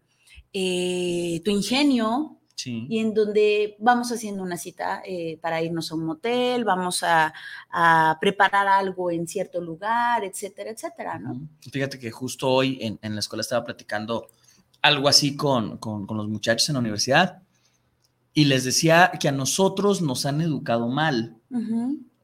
eh, 0.53 1.41
tu 1.43 1.51
ingenio 1.51 2.37
Sí. 2.63 2.87
y 2.89 2.99
en 2.99 3.13
donde 3.13 3.75
vamos 3.79 4.11
haciendo 4.11 4.41
una 4.43 4.57
cita 4.57 5.01
eh, 5.05 5.37
para 5.41 5.61
irnos 5.61 5.91
a 5.91 5.95
un 5.95 6.05
motel, 6.05 6.63
vamos 6.63 7.03
a, 7.03 7.33
a 7.69 8.17
preparar 8.21 8.67
algo 8.67 9.11
en 9.11 9.27
cierto 9.27 9.59
lugar, 9.59 10.23
etcétera, 10.23 10.69
etcétera, 10.71 11.19
¿no? 11.19 11.41
Fíjate 11.71 11.99
que 11.99 12.09
justo 12.11 12.49
hoy 12.49 12.77
en, 12.81 12.99
en 13.01 13.13
la 13.15 13.19
escuela 13.19 13.41
estaba 13.41 13.63
platicando 13.65 14.27
algo 14.81 15.07
así 15.09 15.35
con, 15.35 15.77
con- 15.77 16.05
con 16.07 16.17
los 16.17 16.27
muchachos 16.27 16.69
en 16.69 16.73
la 16.73 16.79
universidad 16.79 17.41
y 18.33 18.45
les 18.45 18.63
decía 18.63 19.11
que 19.19 19.27
a 19.27 19.31
nosotros 19.31 20.01
nos 20.01 20.25
han 20.25 20.41
educado 20.41 20.87
mal. 20.87 21.37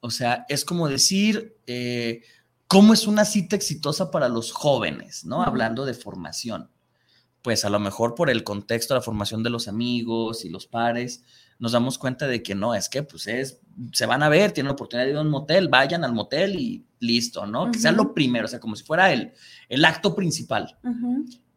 O 0.01 0.09
sea, 0.09 0.45
es 0.49 0.63
como 0.65 0.87
decir, 0.87 1.57
eh, 1.67 2.21
¿cómo 2.67 2.93
es 2.93 3.05
una 3.07 3.25
cita 3.25 3.55
exitosa 3.55 4.09
para 4.09 4.27
los 4.29 4.51
jóvenes? 4.51 5.25
¿No? 5.25 5.43
Hablando 5.43 5.85
de 5.85 5.93
formación. 5.93 6.69
Pues 7.41 7.63
a 7.65 7.69
lo 7.69 7.79
mejor 7.79 8.15
por 8.15 8.29
el 8.29 8.43
contexto, 8.43 8.93
la 8.93 9.01
formación 9.01 9.43
de 9.43 9.49
los 9.49 9.67
amigos 9.67 10.43
y 10.43 10.49
los 10.49 10.67
pares, 10.67 11.23
nos 11.59 11.73
damos 11.73 11.97
cuenta 11.97 12.27
de 12.27 12.41
que 12.41 12.55
no, 12.55 12.73
es 12.73 12.89
que 12.89 13.03
pues 13.03 13.27
es, 13.27 13.59
se 13.91 14.05
van 14.05 14.23
a 14.23 14.29
ver, 14.29 14.51
tienen 14.51 14.67
la 14.67 14.73
oportunidad 14.73 15.05
de 15.05 15.11
ir 15.11 15.17
a 15.17 15.21
un 15.21 15.29
motel, 15.29 15.67
vayan 15.67 16.03
al 16.03 16.13
motel 16.13 16.55
y 16.55 16.85
listo, 16.99 17.45
¿no? 17.45 17.71
Que 17.71 17.79
sea 17.79 17.91
lo 17.91 18.13
primero, 18.13 18.45
o 18.45 18.47
sea, 18.47 18.59
como 18.59 18.75
si 18.75 18.83
fuera 18.83 19.11
el, 19.11 19.33
el 19.67 19.85
acto 19.85 20.15
principal. 20.15 20.77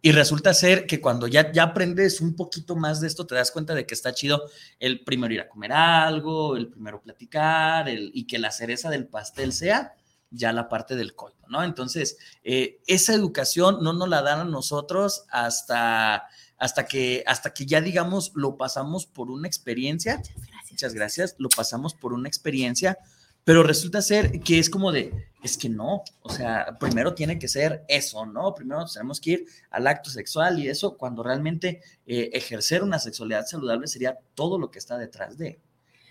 Y 0.04 0.10
resulta 0.10 0.52
ser 0.54 0.86
que 0.86 1.00
cuando 1.00 1.28
ya, 1.28 1.52
ya 1.52 1.62
aprendes 1.62 2.20
un 2.20 2.34
poquito 2.34 2.74
más 2.74 3.00
de 3.00 3.06
esto, 3.06 3.24
te 3.24 3.36
das 3.36 3.52
cuenta 3.52 3.74
de 3.74 3.86
que 3.86 3.94
está 3.94 4.12
chido 4.12 4.42
el 4.80 5.04
primero 5.04 5.32
ir 5.32 5.40
a 5.40 5.48
comer 5.48 5.72
algo, 5.72 6.56
el 6.56 6.68
primero 6.68 7.00
platicar, 7.00 7.88
el, 7.88 8.10
y 8.12 8.26
que 8.26 8.40
la 8.40 8.50
cereza 8.50 8.90
del 8.90 9.06
pastel 9.06 9.52
sea 9.52 9.94
ya 10.32 10.52
la 10.52 10.68
parte 10.68 10.96
del 10.96 11.14
coito, 11.14 11.46
¿no? 11.48 11.62
Entonces, 11.62 12.16
eh, 12.42 12.80
esa 12.86 13.14
educación 13.14 13.82
no 13.82 13.92
nos 13.92 14.08
la 14.08 14.22
dan 14.22 14.40
a 14.40 14.44
nosotros 14.44 15.24
hasta, 15.30 16.24
hasta, 16.58 16.86
que, 16.86 17.22
hasta 17.26 17.52
que 17.52 17.66
ya, 17.66 17.80
digamos, 17.80 18.32
lo 18.34 18.56
pasamos 18.56 19.06
por 19.06 19.30
una 19.30 19.46
experiencia 19.46 20.16
Gracias. 20.16 20.70
muchas 20.70 20.94
gracias, 20.94 21.34
lo 21.38 21.48
pasamos 21.48 21.94
por 21.94 22.12
una 22.12 22.28
experiencia, 22.28 22.98
pero 23.44 23.62
resulta 23.62 24.00
ser 24.02 24.40
que 24.40 24.58
es 24.58 24.70
como 24.70 24.92
de, 24.92 25.12
es 25.42 25.58
que 25.58 25.68
no, 25.68 26.04
o 26.22 26.30
sea, 26.30 26.78
primero 26.78 27.14
tiene 27.14 27.38
que 27.38 27.48
ser 27.48 27.84
eso, 27.88 28.24
¿no? 28.24 28.54
Primero 28.54 28.86
tenemos 28.86 29.20
que 29.20 29.30
ir 29.30 29.46
al 29.70 29.86
acto 29.88 30.10
sexual 30.10 30.60
y 30.60 30.68
eso, 30.68 30.96
cuando 30.96 31.22
realmente 31.22 31.82
eh, 32.06 32.30
ejercer 32.32 32.82
una 32.82 33.00
sexualidad 33.00 33.44
saludable 33.46 33.88
sería 33.88 34.16
todo 34.34 34.58
lo 34.58 34.70
que 34.70 34.78
está 34.78 34.96
detrás 34.96 35.36
de. 35.36 35.60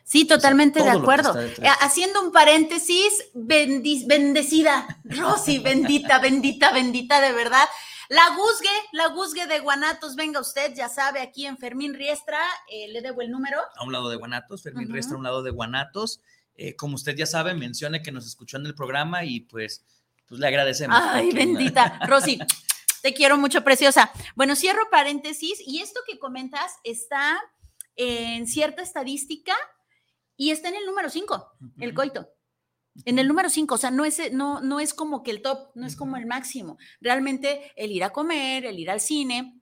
Sí, 0.03 0.25
totalmente 0.25 0.84
de 0.84 0.89
acuerdo. 0.89 1.39
Eh, 1.39 1.55
Haciendo 1.79 2.22
un 2.22 2.31
paréntesis, 2.31 3.25
bendecida, 3.34 5.00
Rosy, 5.03 5.60
bendita, 5.60 6.20
bendita, 6.20 6.72
bendita, 6.72 7.22
de 7.22 7.31
verdad. 7.31 7.67
La 8.10 8.36
Guzgue, 8.36 8.70
la 8.91 9.08
Guzgue 9.08 9.48
de 9.48 9.60
Guanatos, 9.60 10.15
venga 10.17 10.41
usted, 10.41 10.74
ya 10.75 10.89
sabe, 10.89 11.22
aquí 11.22 11.46
en 11.46 11.58
Fermín 11.58 11.93
Riestra, 11.93 12.41
eh, 12.70 12.89
le 12.89 13.01
debo 13.01 13.22
el 13.22 13.31
número. 13.31 13.58
A 13.75 13.84
un 13.86 13.93
lado 13.93 14.10
de 14.10 14.17
Guanatos, 14.17 14.63
Fermín. 14.63 14.91
Riestra 14.91 15.15
a 15.15 15.17
un 15.17 15.24
lado 15.24 15.43
de 15.43 15.51
Guanatos. 15.51 16.20
Eh, 16.55 16.75
como 16.75 16.96
usted 16.96 17.15
ya 17.15 17.25
sabe, 17.25 17.53
mencione 17.53 18.01
que 18.01 18.12
nos 18.12 18.27
escuchó 18.27 18.58
en 18.58 18.65
el 18.65 18.75
programa 18.75 19.24
y 19.24 19.39
pues, 19.39 19.86
pues 20.27 20.41
le 20.41 20.48
agradecemos. 20.48 21.00
Ay, 21.01 21.31
bendita, 21.31 22.00
Rosy. 22.08 22.38
Te 23.01 23.13
quiero 23.13 23.38
mucho, 23.38 23.63
preciosa. 23.63 24.12
Bueno, 24.36 24.55
cierro 24.55 24.89
paréntesis 24.91 25.60
y 25.65 25.79
esto 25.79 26.01
que 26.05 26.20
comentas 26.20 26.74
está 26.84 27.41
en 27.96 28.46
cierta 28.46 28.81
estadística 28.81 29.55
y 30.41 30.50
está 30.50 30.69
en 30.69 30.75
el 30.75 30.88
número 30.88 31.07
5, 31.07 31.57
el 31.81 31.93
coito. 31.93 32.27
En 33.05 33.19
el 33.19 33.27
número 33.27 33.48
5, 33.48 33.75
o 33.75 33.77
sea, 33.77 33.91
no 33.91 34.05
es, 34.05 34.19
no, 34.33 34.60
no 34.60 34.79
es 34.79 34.95
como 34.95 35.21
que 35.21 35.29
el 35.29 35.43
top, 35.43 35.69
no 35.75 35.86
es 35.86 35.95
como 35.95 36.17
el 36.17 36.25
máximo. 36.25 36.79
Realmente 37.00 37.71
el 37.75 37.91
ir 37.91 38.03
a 38.03 38.10
comer, 38.10 38.65
el 38.65 38.79
ir 38.79 38.89
al 38.89 39.01
cine, 39.01 39.62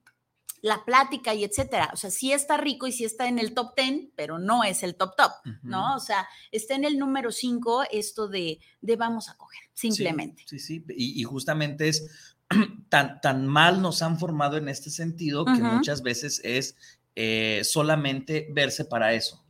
la 0.62 0.82
plática 0.86 1.34
y 1.34 1.44
etcétera. 1.44 1.90
O 1.92 1.98
sea, 1.98 2.10
sí 2.10 2.32
está 2.32 2.56
rico 2.56 2.86
y 2.86 2.92
sí 2.92 3.04
está 3.04 3.28
en 3.28 3.38
el 3.38 3.52
top 3.52 3.74
10, 3.76 4.12
pero 4.16 4.38
no 4.38 4.64
es 4.64 4.82
el 4.82 4.96
top 4.96 5.16
top, 5.18 5.32
¿no? 5.62 5.96
O 5.96 6.00
sea, 6.00 6.26
está 6.50 6.76
en 6.76 6.84
el 6.84 6.98
número 6.98 7.30
5 7.30 7.84
esto 7.92 8.26
de, 8.26 8.58
de 8.80 8.96
vamos 8.96 9.28
a 9.28 9.36
coger, 9.36 9.60
simplemente. 9.74 10.44
Sí, 10.46 10.58
sí, 10.58 10.78
sí. 10.78 10.94
Y, 10.96 11.20
y 11.20 11.24
justamente 11.24 11.88
es 11.88 12.08
tan, 12.88 13.20
tan 13.20 13.46
mal 13.46 13.82
nos 13.82 14.00
han 14.00 14.18
formado 14.18 14.56
en 14.56 14.70
este 14.70 14.88
sentido 14.88 15.44
que 15.44 15.62
muchas 15.62 16.02
veces 16.02 16.40
es 16.42 16.74
eh, 17.16 17.60
solamente 17.64 18.48
verse 18.52 18.86
para 18.86 19.12
eso, 19.12 19.44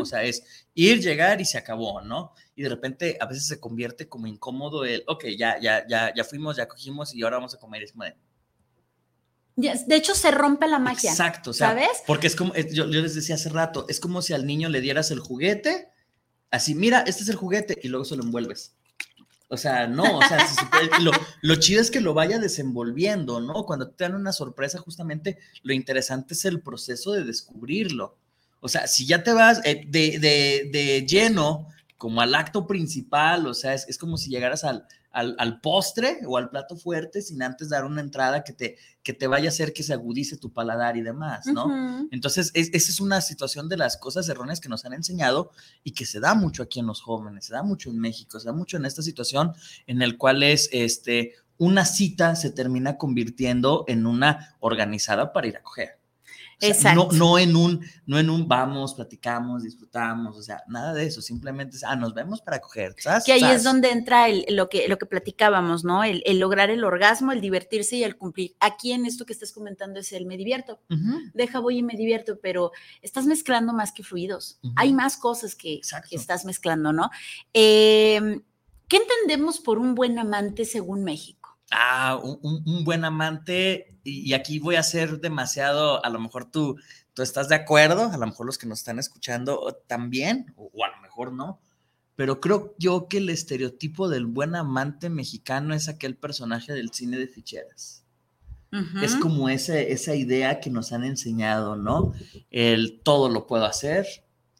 O 0.00 0.04
sea, 0.04 0.22
es 0.22 0.66
ir, 0.74 1.00
llegar 1.00 1.40
y 1.40 1.44
se 1.44 1.58
acabó, 1.58 2.00
¿no? 2.00 2.32
Y 2.54 2.62
de 2.62 2.68
repente 2.68 3.16
a 3.20 3.26
veces 3.26 3.46
se 3.46 3.60
convierte 3.60 4.08
como 4.08 4.26
incómodo 4.26 4.84
el, 4.84 5.02
ok, 5.06 5.24
ya, 5.36 5.58
ya, 5.60 5.86
ya, 5.88 6.12
ya 6.14 6.24
fuimos, 6.24 6.56
ya 6.56 6.68
cogimos 6.68 7.14
y 7.14 7.22
ahora 7.22 7.36
vamos 7.36 7.54
a 7.54 7.58
comer. 7.58 7.82
Es 7.82 7.92
como 7.92 8.04
de, 8.04 8.14
De 9.56 9.96
hecho, 9.96 10.14
se 10.14 10.30
rompe 10.30 10.68
la 10.68 10.78
magia. 10.78 11.10
Exacto, 11.10 11.50
o 11.50 11.54
sea, 11.54 11.68
¿sabes? 11.68 12.02
porque 12.06 12.26
es 12.26 12.36
como, 12.36 12.54
yo, 12.54 12.88
yo 12.90 13.00
les 13.00 13.14
decía 13.14 13.34
hace 13.34 13.48
rato, 13.48 13.86
es 13.88 14.00
como 14.00 14.22
si 14.22 14.32
al 14.32 14.46
niño 14.46 14.68
le 14.68 14.80
dieras 14.80 15.10
el 15.10 15.20
juguete, 15.20 15.88
así, 16.50 16.74
mira, 16.74 17.00
este 17.00 17.22
es 17.22 17.28
el 17.28 17.36
juguete, 17.36 17.78
y 17.82 17.88
luego 17.88 18.04
se 18.04 18.16
lo 18.16 18.22
envuelves. 18.22 18.76
O 19.48 19.56
sea, 19.56 19.86
no, 19.86 20.18
o 20.18 20.22
sea, 20.22 20.46
se 20.46 21.02
lo, 21.02 21.12
lo 21.40 21.54
chido 21.56 21.80
es 21.80 21.90
que 21.90 22.00
lo 22.00 22.14
vaya 22.14 22.38
desenvolviendo, 22.38 23.40
¿no? 23.40 23.64
Cuando 23.64 23.90
te 23.90 24.04
dan 24.04 24.16
una 24.16 24.32
sorpresa, 24.32 24.78
justamente 24.78 25.38
lo 25.62 25.72
interesante 25.72 26.34
es 26.34 26.44
el 26.44 26.60
proceso 26.60 27.12
de 27.12 27.22
descubrirlo. 27.22 28.18
O 28.66 28.68
sea, 28.68 28.86
si 28.88 29.06
ya 29.06 29.22
te 29.22 29.32
vas 29.32 29.60
eh, 29.64 29.84
de, 29.88 30.18
de- 30.18 30.68
de 30.72 31.06
lleno 31.06 31.68
como 31.96 32.20
al 32.20 32.34
acto 32.34 32.66
principal, 32.66 33.46
o 33.46 33.54
sea, 33.54 33.72
es, 33.74 33.86
es 33.88 33.96
como 33.96 34.16
si 34.18 34.28
llegaras 34.28 34.64
al, 34.64 34.86
al, 35.12 35.34
al 35.38 35.60
postre 35.60 36.18
o 36.26 36.36
al 36.36 36.50
plato 36.50 36.76
fuerte 36.76 37.22
sin 37.22 37.42
antes 37.42 37.68
dar 37.70 37.84
una 37.84 38.00
entrada 38.02 38.44
que 38.44 38.52
te, 38.52 38.76
que 39.02 39.14
te 39.14 39.26
vaya 39.28 39.46
a 39.46 39.48
hacer 39.48 39.72
que 39.72 39.82
se 39.82 39.92
agudice 39.94 40.36
tu 40.36 40.52
paladar 40.52 40.96
y 40.96 41.02
demás, 41.02 41.46
¿no? 41.46 41.64
Entonces, 42.10 42.50
es- 42.54 42.68
esa 42.74 42.90
es 42.90 43.00
una 43.00 43.20
situación 43.22 43.68
de 43.68 43.76
las 43.78 43.96
cosas 43.96 44.28
erróneas 44.28 44.60
que 44.60 44.68
nos 44.68 44.84
han 44.84 44.92
enseñado 44.92 45.52
y 45.84 45.92
que 45.92 46.04
se 46.04 46.20
da 46.20 46.34
mucho 46.34 46.62
aquí 46.62 46.80
en 46.80 46.86
los 46.86 47.00
jóvenes, 47.00 47.46
se 47.46 47.54
da 47.54 47.62
mucho 47.62 47.88
en 47.90 47.98
México, 47.98 48.38
se 48.40 48.46
da 48.46 48.52
mucho 48.52 48.76
en 48.76 48.84
esta 48.84 49.00
situación 49.02 49.52
en 49.86 50.02
el 50.02 50.18
cual 50.18 50.42
es, 50.42 50.68
este, 50.72 51.32
una 51.56 51.86
cita 51.86 52.36
se 52.36 52.50
termina 52.50 52.98
convirtiendo 52.98 53.84
en 53.88 54.04
una 54.06 54.54
organizada 54.60 55.32
para 55.32 55.46
ir 55.46 55.56
a 55.56 55.62
coger. 55.62 55.95
Exacto. 56.60 57.08
No, 57.12 57.18
no, 57.18 57.38
en 57.38 57.54
un, 57.54 57.84
no 58.06 58.18
en 58.18 58.30
un 58.30 58.48
vamos, 58.48 58.94
platicamos, 58.94 59.62
disfrutamos, 59.62 60.36
o 60.36 60.42
sea, 60.42 60.62
nada 60.68 60.94
de 60.94 61.06
eso, 61.06 61.20
simplemente 61.20 61.76
es, 61.76 61.84
ah, 61.84 61.96
nos 61.96 62.14
vemos 62.14 62.40
para 62.40 62.60
coger. 62.60 62.94
¿sabes? 62.98 63.24
Que 63.24 63.32
ahí 63.32 63.44
es 63.44 63.62
donde 63.62 63.90
entra 63.90 64.28
el, 64.28 64.46
lo, 64.50 64.68
que, 64.68 64.88
lo 64.88 64.96
que 64.96 65.06
platicábamos, 65.06 65.84
¿no? 65.84 66.02
El, 66.02 66.22
el, 66.24 66.38
lograr 66.38 66.70
el 66.70 66.82
orgasmo, 66.84 67.32
el 67.32 67.40
divertirse 67.40 67.96
y 67.96 68.04
el 68.04 68.16
cumplir. 68.16 68.54
Aquí 68.60 68.92
en 68.92 69.04
esto 69.04 69.26
que 69.26 69.34
estás 69.34 69.52
comentando 69.52 70.00
es 70.00 70.12
el 70.12 70.24
me 70.24 70.36
divierto. 70.36 70.80
Uh 70.88 70.94
-huh. 70.94 71.30
Deja, 71.34 71.60
voy 71.60 71.78
y 71.78 71.82
me 71.82 71.94
divierto, 71.94 72.38
pero 72.40 72.72
estás 73.02 73.26
mezclando 73.26 73.72
más 73.72 73.92
que 73.92 74.02
fluidos. 74.02 74.58
Uh 74.62 74.68
-huh. 74.68 74.72
Hay 74.76 74.92
más 74.94 75.16
cosas 75.18 75.54
que, 75.54 75.80
que, 76.08 76.16
estás 76.16 76.44
mezclando, 76.44 76.92
¿no? 76.92 77.10
Eh, 77.52 78.40
¿Qué 78.88 78.98
entendemos 78.98 79.58
por 79.58 79.78
un 79.78 79.94
buen 79.94 80.18
amante 80.18 80.64
según 80.64 81.02
México? 81.02 81.58
Ah, 81.70 82.20
un, 82.22 82.62
un, 82.64 82.84
buen 82.84 83.04
amante, 83.04 83.95
y 84.06 84.32
aquí 84.34 84.58
voy 84.58 84.76
a 84.76 84.82
ser 84.82 85.20
demasiado, 85.20 86.04
a 86.04 86.10
lo 86.10 86.20
mejor 86.20 86.50
tú, 86.50 86.76
tú 87.14 87.22
estás 87.22 87.48
de 87.48 87.54
acuerdo, 87.54 88.10
a 88.12 88.16
lo 88.16 88.26
mejor 88.26 88.46
los 88.46 88.58
que 88.58 88.66
nos 88.66 88.78
están 88.78 88.98
escuchando 88.98 89.82
también, 89.86 90.52
o, 90.56 90.70
o 90.72 90.84
a 90.84 90.88
lo 90.88 91.00
mejor 91.02 91.32
no, 91.32 91.60
pero 92.16 92.40
creo 92.40 92.74
yo 92.78 93.08
que 93.08 93.18
el 93.18 93.28
estereotipo 93.28 94.08
del 94.08 94.26
buen 94.26 94.56
amante 94.56 95.10
mexicano 95.10 95.74
es 95.74 95.88
aquel 95.88 96.16
personaje 96.16 96.72
del 96.72 96.90
cine 96.92 97.18
de 97.18 97.28
ficheras. 97.28 98.04
Uh 98.72 98.78
-huh. 98.78 99.04
Es 99.04 99.14
como 99.16 99.48
ese, 99.48 99.92
esa 99.92 100.14
idea 100.14 100.58
que 100.60 100.70
nos 100.70 100.92
han 100.92 101.04
enseñado, 101.04 101.76
¿no? 101.76 102.12
El 102.50 103.00
todo 103.02 103.28
lo 103.28 103.46
puedo 103.46 103.66
hacer, 103.66 104.06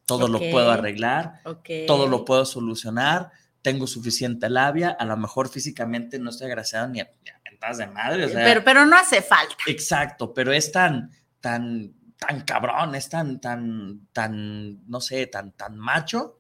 todo 0.04 0.26
okay. 0.26 0.46
lo 0.46 0.52
puedo 0.52 0.70
arreglar, 0.70 1.40
okay. 1.44 1.86
todo 1.86 2.06
lo 2.06 2.24
puedo 2.24 2.44
solucionar, 2.44 3.32
tengo 3.66 3.88
suficiente 3.88 4.48
labia, 4.48 4.90
a 4.90 5.04
lo 5.04 5.16
mejor 5.16 5.48
físicamente 5.48 6.20
no 6.20 6.30
estoy 6.30 6.46
agraciado 6.46 6.86
ni 6.86 7.00
a, 7.00 7.10
mentadas 7.50 7.78
de 7.78 7.88
madre. 7.88 8.24
O 8.26 8.28
sea, 8.28 8.44
pero, 8.44 8.62
pero 8.62 8.86
no 8.86 8.96
hace 8.96 9.22
falta. 9.22 9.56
Exacto, 9.66 10.32
pero 10.32 10.52
es 10.52 10.70
tan, 10.70 11.10
tan, 11.40 11.92
tan 12.16 12.42
cabrón, 12.42 12.94
es 12.94 13.08
tan, 13.08 13.40
tan, 13.40 14.06
tan, 14.12 14.88
no 14.88 15.00
sé, 15.00 15.26
tan, 15.26 15.50
tan 15.50 15.76
macho 15.76 16.38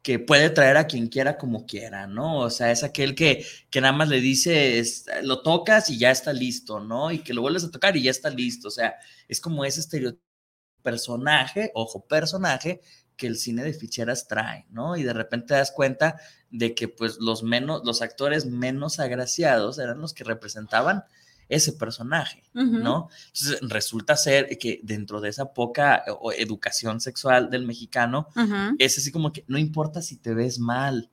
que 0.00 0.20
puede 0.20 0.48
traer 0.50 0.76
a 0.76 0.86
quien 0.86 1.08
quiera 1.08 1.36
como 1.36 1.66
quiera, 1.66 2.06
¿no? 2.06 2.38
O 2.38 2.50
sea, 2.50 2.70
es 2.70 2.84
aquel 2.84 3.16
que, 3.16 3.44
que 3.68 3.80
nada 3.80 3.92
más 3.92 4.08
le 4.08 4.20
dices, 4.20 5.06
lo 5.24 5.42
tocas 5.42 5.90
y 5.90 5.98
ya 5.98 6.12
está 6.12 6.32
listo, 6.32 6.78
¿no? 6.78 7.10
Y 7.10 7.18
que 7.18 7.34
lo 7.34 7.42
vuelves 7.42 7.64
a 7.64 7.72
tocar 7.72 7.96
y 7.96 8.02
ya 8.02 8.12
está 8.12 8.30
listo. 8.30 8.68
O 8.68 8.70
sea, 8.70 8.94
es 9.26 9.40
como 9.40 9.64
ese 9.64 9.80
estereotipo 9.80 10.22
personaje, 10.84 11.72
ojo, 11.74 12.06
personaje 12.06 12.80
que 13.20 13.26
el 13.26 13.36
cine 13.36 13.62
de 13.62 13.74
ficheras 13.74 14.26
trae, 14.26 14.64
¿no? 14.70 14.96
Y 14.96 15.02
de 15.02 15.12
repente 15.12 15.48
te 15.48 15.54
das 15.54 15.72
cuenta 15.72 16.18
de 16.50 16.74
que 16.74 16.88
pues 16.88 17.18
los 17.20 17.42
menos, 17.42 17.82
los 17.84 18.00
actores 18.00 18.46
menos 18.46 18.98
agraciados 18.98 19.78
eran 19.78 20.00
los 20.00 20.14
que 20.14 20.24
representaban 20.24 21.04
ese 21.50 21.74
personaje, 21.74 22.44
uh 22.54 22.60
-huh. 22.60 22.82
¿no? 22.82 23.08
Entonces 23.26 23.58
resulta 23.60 24.16
ser 24.16 24.56
que 24.58 24.80
dentro 24.82 25.20
de 25.20 25.28
esa 25.28 25.52
poca 25.52 26.02
educación 26.38 27.00
sexual 27.00 27.50
del 27.50 27.66
mexicano, 27.66 28.28
uh 28.36 28.40
-huh. 28.40 28.76
es 28.78 28.96
así 28.96 29.12
como 29.12 29.32
que 29.32 29.44
no 29.48 29.58
importa 29.58 30.00
si 30.00 30.16
te 30.16 30.32
ves 30.32 30.58
mal, 30.58 31.10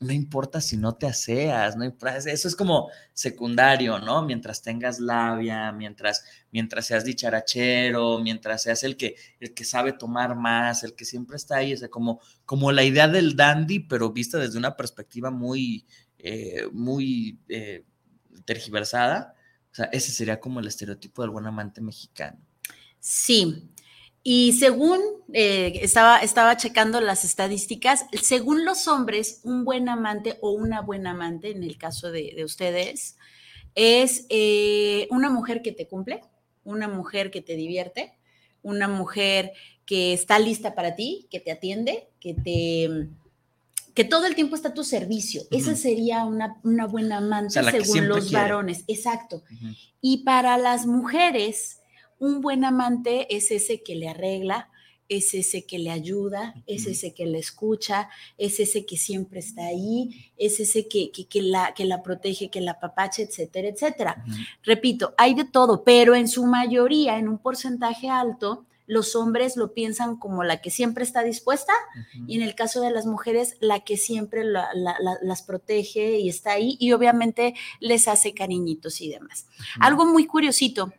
no 0.00 0.12
importa 0.12 0.60
si 0.60 0.76
no 0.76 0.94
te 0.94 1.06
aseas, 1.06 1.76
no 1.76 1.84
importa, 1.84 2.18
eso 2.18 2.48
es 2.48 2.54
como 2.54 2.90
secundario, 3.14 3.98
¿no? 3.98 4.22
Mientras 4.22 4.60
tengas 4.60 5.00
labia, 5.00 5.72
mientras, 5.72 6.24
mientras 6.52 6.86
seas 6.86 7.04
dicharachero, 7.04 8.18
mientras 8.18 8.62
seas 8.62 8.82
el 8.84 8.96
que, 8.96 9.16
el 9.40 9.54
que 9.54 9.64
sabe 9.64 9.92
tomar 9.92 10.36
más, 10.36 10.84
el 10.84 10.94
que 10.94 11.06
siempre 11.06 11.36
está 11.36 11.56
ahí, 11.56 11.72
o 11.72 11.76
sea, 11.76 11.88
como, 11.88 12.20
como 12.44 12.72
la 12.72 12.84
idea 12.84 13.08
del 13.08 13.36
dandy, 13.36 13.80
pero 13.80 14.12
vista 14.12 14.38
desde 14.38 14.58
una 14.58 14.76
perspectiva 14.76 15.30
muy, 15.30 15.86
eh, 16.18 16.68
muy 16.72 17.38
eh, 17.48 17.84
tergiversada. 18.44 19.34
O 19.72 19.74
sea, 19.74 19.86
ese 19.92 20.12
sería 20.12 20.40
como 20.40 20.60
el 20.60 20.66
estereotipo 20.66 21.22
del 21.22 21.30
buen 21.30 21.46
amante 21.46 21.80
mexicano. 21.80 22.38
Sí, 22.98 23.70
y 24.28 24.54
según 24.54 24.98
eh, 25.32 25.78
estaba, 25.82 26.18
estaba 26.18 26.56
checando 26.56 27.00
las 27.00 27.24
estadísticas, 27.24 28.06
según 28.20 28.64
los 28.64 28.88
hombres, 28.88 29.40
un 29.44 29.64
buen 29.64 29.88
amante 29.88 30.36
o 30.40 30.50
una 30.50 30.80
buena 30.80 31.12
amante, 31.12 31.52
en 31.52 31.62
el 31.62 31.78
caso 31.78 32.10
de, 32.10 32.32
de 32.34 32.42
ustedes, 32.42 33.18
es 33.76 34.26
eh, 34.28 35.06
una 35.12 35.30
mujer 35.30 35.62
que 35.62 35.70
te 35.70 35.86
cumple, 35.86 36.22
una 36.64 36.88
mujer 36.88 37.30
que 37.30 37.40
te 37.40 37.54
divierte, 37.54 38.18
una 38.62 38.88
mujer 38.88 39.52
que 39.84 40.12
está 40.12 40.40
lista 40.40 40.74
para 40.74 40.96
ti, 40.96 41.28
que 41.30 41.38
te 41.38 41.52
atiende, 41.52 42.08
que 42.18 42.34
te 42.34 43.08
que 43.94 44.02
todo 44.02 44.26
el 44.26 44.34
tiempo 44.34 44.56
está 44.56 44.70
a 44.70 44.74
tu 44.74 44.82
servicio. 44.82 45.42
Uh 45.42 45.44
-huh. 45.44 45.58
Esa 45.60 45.76
sería 45.76 46.24
una, 46.24 46.58
una 46.64 46.88
buena 46.88 47.18
amante 47.18 47.60
o 47.60 47.62
sea, 47.62 47.70
según 47.70 48.08
los 48.08 48.26
quiere. 48.26 48.42
varones. 48.42 48.82
Exacto. 48.88 49.44
Uh 49.48 49.54
-huh. 49.54 49.76
Y 50.00 50.24
para 50.24 50.58
las 50.58 50.84
mujeres, 50.84 51.78
un 52.18 52.40
buen 52.40 52.64
amante 52.64 53.26
es 53.34 53.50
ese 53.50 53.82
que 53.82 53.94
le 53.94 54.08
arregla, 54.08 54.70
es 55.08 55.34
ese 55.34 55.66
que 55.66 55.78
le 55.78 55.90
ayuda, 55.90 56.54
es 56.66 56.86
ese 56.86 57.14
que 57.14 57.26
le 57.26 57.38
escucha, 57.38 58.08
es 58.38 58.58
ese 58.58 58.84
que 58.86 58.96
siempre 58.96 59.38
está 59.38 59.66
ahí, 59.66 60.32
es 60.36 60.58
ese 60.58 60.88
que, 60.88 61.12
que, 61.12 61.26
que 61.28 61.42
la, 61.42 61.74
que 61.74 61.84
la 61.84 62.02
protege, 62.02 62.50
que 62.50 62.60
la 62.60 62.72
apapacha, 62.72 63.22
etcétera, 63.22 63.68
etcétera. 63.68 64.24
Uh 64.26 64.30
-huh. 64.30 64.46
Repito, 64.64 65.14
hay 65.16 65.34
de 65.34 65.44
todo, 65.44 65.84
pero 65.84 66.14
en 66.16 66.26
su 66.26 66.44
mayoría, 66.46 67.18
en 67.18 67.28
un 67.28 67.38
porcentaje 67.38 68.08
alto, 68.08 68.64
los 68.88 69.14
hombres 69.14 69.56
lo 69.56 69.74
piensan 69.74 70.16
como 70.16 70.42
la 70.44 70.60
que 70.60 70.70
siempre 70.70 71.04
está 71.04 71.22
dispuesta 71.22 71.72
uh 71.72 71.98
-huh. 71.98 72.24
y 72.28 72.36
en 72.36 72.42
el 72.42 72.54
caso 72.54 72.80
de 72.80 72.90
las 72.90 73.06
mujeres, 73.06 73.56
la 73.60 73.80
que 73.80 73.96
siempre 73.96 74.42
la, 74.44 74.68
la, 74.74 74.96
la, 75.00 75.18
las 75.22 75.42
protege 75.42 76.18
y 76.18 76.28
está 76.28 76.52
ahí 76.52 76.76
y 76.80 76.92
obviamente 76.92 77.54
les 77.80 78.08
hace 78.08 78.32
cariñitos 78.32 79.00
y 79.00 79.08
demás. 79.10 79.46
Uh 79.46 79.52
-huh. 79.62 79.86
Algo 79.86 80.04
muy 80.06 80.26
curiosito. 80.26 80.92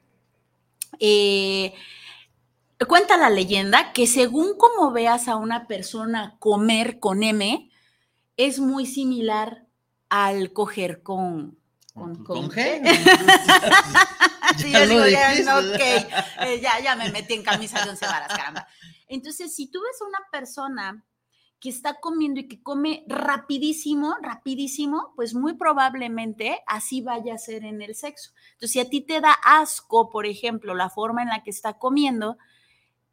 Eh, 1.00 1.74
cuenta 2.88 3.18
la 3.18 3.30
leyenda 3.30 3.92
que 3.94 4.08
según 4.08 4.58
como 4.58 4.92
veas 4.92 5.28
a 5.28 5.36
una 5.36 5.68
persona 5.68 6.36
comer 6.40 7.00
con 7.00 7.24
M, 7.24 7.72
es 8.38 8.60
muy 8.60 8.86
similar 8.86 9.66
al 10.10 10.54
coger 10.54 11.02
con, 11.02 11.58
con, 11.94 12.24
con, 12.24 12.50
G. 12.50 12.82
sí, 14.58 14.72
yo 14.72 14.88
digo, 14.88 15.08
ya, 15.08 15.34
ok, 15.58 15.80
eh, 15.80 16.60
ya, 16.62 16.80
ya 16.80 16.96
me 16.96 17.12
metí 17.12 17.34
en 17.34 17.44
camisa 17.44 17.84
de 17.84 17.90
once 17.90 18.06
varas, 18.06 18.30
caramba. 18.30 18.68
Entonces, 19.08 19.56
si 19.56 19.68
tú 19.72 19.80
ves 19.82 20.02
a 20.02 20.06
una 20.06 20.20
persona 20.32 21.04
que 21.60 21.70
está 21.70 21.96
comiendo 22.00 22.40
y 22.40 22.48
que 22.48 22.62
come 22.62 23.04
rapidísimo, 23.08 24.16
rapidísimo, 24.22 25.14
pues 25.16 25.34
muy 25.34 25.54
probablemente 25.56 26.60
así 26.68 27.02
vaya 27.02 27.34
a 27.34 27.40
ser 27.40 27.66
en 27.66 27.82
el 27.82 27.96
sexo. 27.96 28.32
Entonces, 28.54 28.72
si 28.72 28.80
a 28.80 28.90
ti 28.90 29.02
te 29.02 29.22
da 29.22 29.34
asco, 29.44 30.10
por 30.10 30.26
ejemplo, 30.26 30.76
la 30.76 30.90
forma 30.90 31.24
en 31.24 31.30
la 31.30 31.44
que 31.44 31.50
está 31.50 31.80
comiendo, 31.80 32.38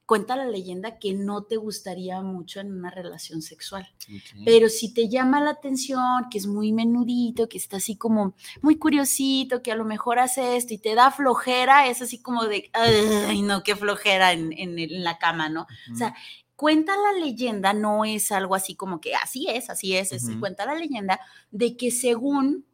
cuenta 0.06 0.36
la 0.36 0.44
leyenda 0.44 0.98
que 0.98 1.14
no 1.14 1.44
te 1.44 1.56
gustaría 1.56 2.20
mucho 2.20 2.60
en 2.60 2.70
una 2.70 2.90
relación 2.90 3.40
sexual. 3.40 3.88
Okay. 4.02 4.44
Pero 4.44 4.68
si 4.68 4.92
te 4.92 5.08
llama 5.08 5.40
la 5.40 5.52
atención, 5.52 6.26
que 6.30 6.36
es 6.36 6.46
muy 6.46 6.72
menudito, 6.72 7.48
que 7.48 7.56
está 7.56 7.78
así 7.78 7.96
como 7.96 8.34
muy 8.60 8.76
curiosito, 8.76 9.62
que 9.62 9.72
a 9.72 9.76
lo 9.76 9.86
mejor 9.86 10.18
hace 10.18 10.56
esto 10.58 10.74
y 10.74 10.78
te 10.78 10.94
da 10.94 11.10
flojera, 11.10 11.88
es 11.88 12.02
así 12.02 12.20
como 12.20 12.44
de, 12.44 12.70
ay, 12.74 13.40
no, 13.40 13.62
qué 13.62 13.74
flojera 13.74 14.32
en, 14.32 14.52
en, 14.52 14.78
en 14.78 15.02
la 15.02 15.16
cama, 15.16 15.48
¿no? 15.48 15.62
Uh 15.62 15.64
-huh. 15.64 15.94
O 15.94 15.96
sea, 15.96 16.14
cuenta 16.64 16.94
la 16.96 17.20
leyenda, 17.20 17.74
no 17.74 18.06
es 18.06 18.32
algo 18.32 18.54
así 18.54 18.74
como 18.74 18.98
que 18.98 19.14
así 19.14 19.46
es, 19.50 19.68
así 19.68 19.94
es, 19.94 20.12
es 20.12 20.24
uh 20.24 20.28
-huh. 20.28 20.40
cuenta 20.40 20.64
la 20.64 20.74
leyenda 20.74 21.20
de 21.50 21.76
que 21.76 21.90
según 21.90 22.64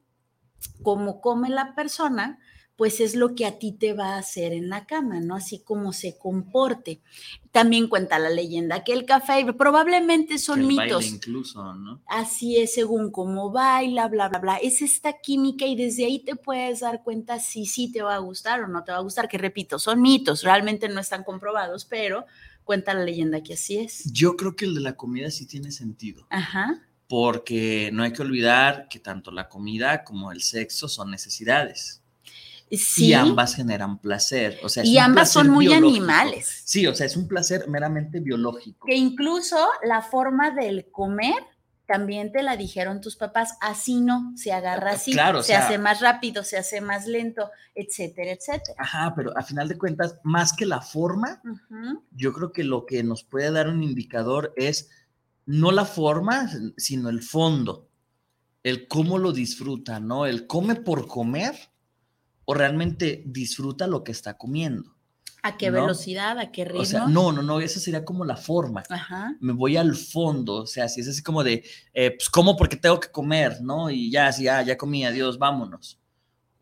cómo 0.84 1.20
come 1.20 1.48
la 1.48 1.74
persona, 1.74 2.38
pues 2.76 3.00
es 3.00 3.16
lo 3.16 3.34
que 3.34 3.46
a 3.46 3.58
ti 3.58 3.72
te 3.72 3.92
va 3.92 4.14
a 4.14 4.18
hacer 4.18 4.52
en 4.52 4.68
la 4.68 4.86
cama, 4.86 5.18
¿no? 5.18 5.34
Así 5.34 5.58
como 5.58 5.92
se 5.92 6.16
comporte. 6.16 7.02
También 7.50 7.88
cuenta 7.88 8.20
la 8.20 8.30
leyenda 8.30 8.84
que 8.84 8.92
el 8.92 9.06
café 9.06 9.44
probablemente 9.54 10.38
son 10.38 10.60
el 10.60 10.66
mitos. 10.68 11.02
Baile 11.02 11.08
incluso, 11.08 11.74
¿no? 11.74 12.00
Así 12.06 12.58
es, 12.58 12.72
según 12.72 13.10
cómo 13.10 13.50
baila, 13.50 14.06
bla, 14.06 14.28
bla, 14.28 14.38
bla. 14.38 14.56
Es 14.58 14.82
esta 14.82 15.14
química 15.20 15.66
y 15.66 15.74
desde 15.74 16.04
ahí 16.04 16.20
te 16.20 16.36
puedes 16.36 16.78
dar 16.78 17.02
cuenta 17.02 17.40
si 17.40 17.66
sí 17.66 17.90
te 17.90 18.02
va 18.02 18.14
a 18.14 18.18
gustar 18.18 18.62
o 18.62 18.68
no 18.68 18.84
te 18.84 18.92
va 18.92 18.98
a 18.98 19.02
gustar, 19.02 19.28
que 19.28 19.36
repito, 19.36 19.80
son 19.80 20.00
mitos, 20.00 20.44
realmente 20.44 20.88
no 20.88 21.00
están 21.00 21.24
comprobados, 21.24 21.84
pero 21.84 22.24
cuenta 22.70 22.94
la 22.94 23.02
leyenda 23.02 23.42
que 23.42 23.54
así 23.54 23.78
es. 23.78 24.12
Yo 24.12 24.36
creo 24.36 24.54
que 24.54 24.64
el 24.64 24.76
de 24.76 24.80
la 24.80 24.92
comida 24.92 25.28
sí 25.32 25.44
tiene 25.44 25.72
sentido. 25.72 26.24
Ajá. 26.30 26.80
Porque 27.08 27.90
no 27.92 28.04
hay 28.04 28.12
que 28.12 28.22
olvidar 28.22 28.86
que 28.88 29.00
tanto 29.00 29.32
la 29.32 29.48
comida 29.48 30.04
como 30.04 30.30
el 30.30 30.40
sexo 30.40 30.86
son 30.86 31.10
necesidades. 31.10 32.00
Sí. 32.70 33.06
Y 33.06 33.14
ambas 33.14 33.56
generan 33.56 33.98
placer. 33.98 34.60
O 34.62 34.68
sea, 34.68 34.84
y 34.84 34.98
ambas 34.98 35.32
son 35.32 35.50
muy 35.50 35.66
biológico. 35.66 35.96
animales. 35.96 36.62
Sí, 36.64 36.86
o 36.86 36.94
sea, 36.94 37.06
es 37.06 37.16
un 37.16 37.26
placer 37.26 37.66
meramente 37.66 38.20
biológico. 38.20 38.86
Que 38.86 38.94
incluso 38.94 39.56
la 39.82 40.00
forma 40.00 40.52
del 40.52 40.92
comer 40.92 41.42
también 41.90 42.30
te 42.30 42.44
la 42.44 42.56
dijeron 42.56 43.00
tus 43.00 43.16
papás, 43.16 43.56
así 43.60 44.00
no, 44.00 44.32
se 44.36 44.52
agarra 44.52 44.92
así, 44.92 45.10
claro, 45.10 45.42
se 45.42 45.48
sea, 45.48 45.66
hace 45.66 45.76
más 45.76 46.00
rápido, 46.00 46.44
se 46.44 46.56
hace 46.56 46.80
más 46.80 47.08
lento, 47.08 47.50
etcétera, 47.74 48.30
etcétera. 48.30 48.76
Ajá, 48.78 49.12
pero 49.16 49.36
a 49.36 49.42
final 49.42 49.66
de 49.66 49.76
cuentas, 49.76 50.20
más 50.22 50.52
que 50.52 50.66
la 50.66 50.82
forma, 50.82 51.42
uh 51.42 51.48
-huh. 51.48 52.02
yo 52.12 52.32
creo 52.32 52.52
que 52.52 52.62
lo 52.62 52.86
que 52.86 53.02
nos 53.02 53.24
puede 53.24 53.50
dar 53.50 53.66
un 53.66 53.82
indicador 53.82 54.54
es 54.56 54.88
no 55.46 55.72
la 55.72 55.84
forma, 55.84 56.48
sino 56.76 57.08
el 57.08 57.22
fondo, 57.22 57.88
el 58.62 58.86
cómo 58.86 59.18
lo 59.18 59.32
disfruta, 59.32 59.98
¿no? 59.98 60.26
El 60.26 60.46
come 60.46 60.76
por 60.76 61.08
comer 61.08 61.56
o 62.44 62.54
realmente 62.54 63.24
disfruta 63.26 63.88
lo 63.88 64.04
que 64.04 64.12
está 64.12 64.38
comiendo. 64.38 64.94
¿A 65.42 65.56
qué 65.56 65.70
¿no? 65.70 65.80
velocidad? 65.82 66.38
¿A 66.38 66.52
qué 66.52 66.64
ritmo? 66.64 66.82
O 66.82 66.84
sea, 66.84 67.06
no, 67.06 67.32
no, 67.32 67.42
no, 67.42 67.60
esa 67.60 67.80
sería 67.80 68.04
como 68.04 68.24
la 68.24 68.36
forma. 68.36 68.82
Ajá. 68.88 69.36
Me 69.40 69.52
voy 69.52 69.76
al 69.76 69.94
fondo, 69.94 70.56
o 70.62 70.66
sea, 70.66 70.88
si 70.88 71.00
es 71.00 71.08
así 71.08 71.22
como 71.22 71.42
de, 71.42 71.64
eh, 71.94 72.10
pues 72.12 72.28
como 72.28 72.56
porque 72.56 72.76
tengo 72.76 73.00
que 73.00 73.10
comer, 73.10 73.60
¿no? 73.62 73.90
Y 73.90 74.10
ya, 74.10 74.32
sí, 74.32 74.44
ya, 74.44 74.62
ya 74.62 74.76
comí, 74.76 75.04
adiós, 75.04 75.38
vámonos. 75.38 75.98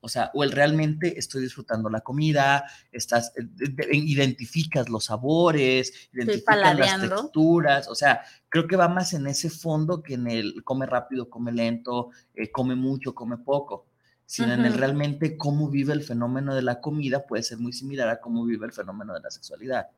O 0.01 0.09
sea, 0.09 0.31
o 0.33 0.45
el 0.45 0.53
realmente 0.53 1.19
estoy 1.19 1.43
disfrutando 1.43 1.91
la 1.91 2.03
comida, 2.03 2.64
estás, 2.93 3.33
eh, 3.37 3.43
de- 3.45 3.88
identificas 3.97 4.88
los 4.88 5.07
sabores, 5.07 5.93
identificas 6.12 6.79
las 6.79 7.01
texturas, 7.01 7.88
o 7.88 7.97
sea, 7.97 8.23
creo 8.49 8.69
que 8.69 8.77
va 8.77 8.88
más 8.88 9.12
en 9.12 9.27
ese 9.27 9.51
fondo 9.51 10.03
que 10.03 10.14
en 10.14 10.29
el 10.29 10.62
come 10.62 10.87
rápido, 10.87 11.29
come 11.29 11.51
lento, 11.51 12.11
eh, 12.35 12.51
come 12.53 12.77
mucho, 12.77 13.12
come 13.12 13.38
poco, 13.38 13.87
sino 14.29 14.53
en 14.53 14.67
el 14.67 14.75
realmente 14.75 15.38
cómo 15.38 15.71
vive 15.71 15.95
el 15.95 16.03
fenómeno 16.03 16.55
de 16.55 16.61
la 16.61 16.83
comida 16.83 17.25
puede 17.25 17.43
ser 17.43 17.57
muy 17.57 17.73
similar 17.73 18.11
a 18.11 18.21
cómo 18.21 18.45
vive 18.45 18.67
el 18.67 18.73
fenómeno 18.73 19.14
de 19.14 19.21
la 19.21 19.31
sexualidad. 19.31 19.88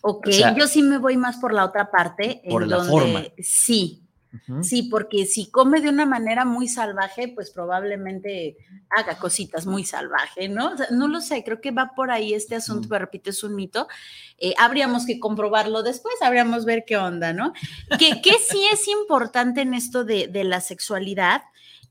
Ok, 0.00 0.28
O 0.28 0.32
sea, 0.32 0.56
yo 0.56 0.66
sí 0.66 0.80
me 0.82 0.96
voy 0.96 1.18
más 1.18 1.36
por 1.36 1.52
la 1.52 1.66
otra 1.66 1.90
parte. 1.90 2.40
por 2.48 2.62
en 2.62 2.70
la 2.70 2.76
donde, 2.78 2.90
forma. 2.90 3.22
Sí, 3.38 4.02
Ujú. 4.32 4.64
sí, 4.64 4.84
porque 4.84 5.26
si 5.26 5.50
come 5.50 5.82
de 5.82 5.90
una 5.90 6.06
manera 6.06 6.46
muy 6.46 6.68
salvaje, 6.68 7.28
pues 7.28 7.50
probablemente 7.50 8.56
haga 8.88 9.18
cositas 9.18 9.66
muy 9.66 9.84
salvaje, 9.84 10.48
¿no? 10.48 10.72
O 10.72 10.76
sea, 10.78 10.86
no 10.90 11.06
lo 11.06 11.20
sé, 11.20 11.44
creo 11.44 11.60
que 11.60 11.70
va 11.70 11.92
por 11.94 12.10
ahí 12.10 12.32
este 12.32 12.54
asunto, 12.54 12.80
Ujú. 12.80 12.88
pero 12.88 13.04
repito, 13.04 13.28
es 13.28 13.44
un 13.44 13.54
mito. 13.54 13.88
Eh, 14.38 14.54
habríamos 14.58 15.04
que 15.04 15.20
comprobarlo 15.20 15.82
después, 15.82 16.14
habríamos 16.22 16.64
ver 16.64 16.84
qué 16.86 16.96
onda, 16.96 17.34
¿no? 17.34 17.52
Que, 17.98 18.22
que 18.22 18.32
sí 18.38 18.62
es 18.72 18.88
importante 18.88 19.60
en 19.60 19.74
esto 19.74 20.02
de, 20.04 20.28
de 20.28 20.44
la 20.44 20.62
sexualidad. 20.62 21.42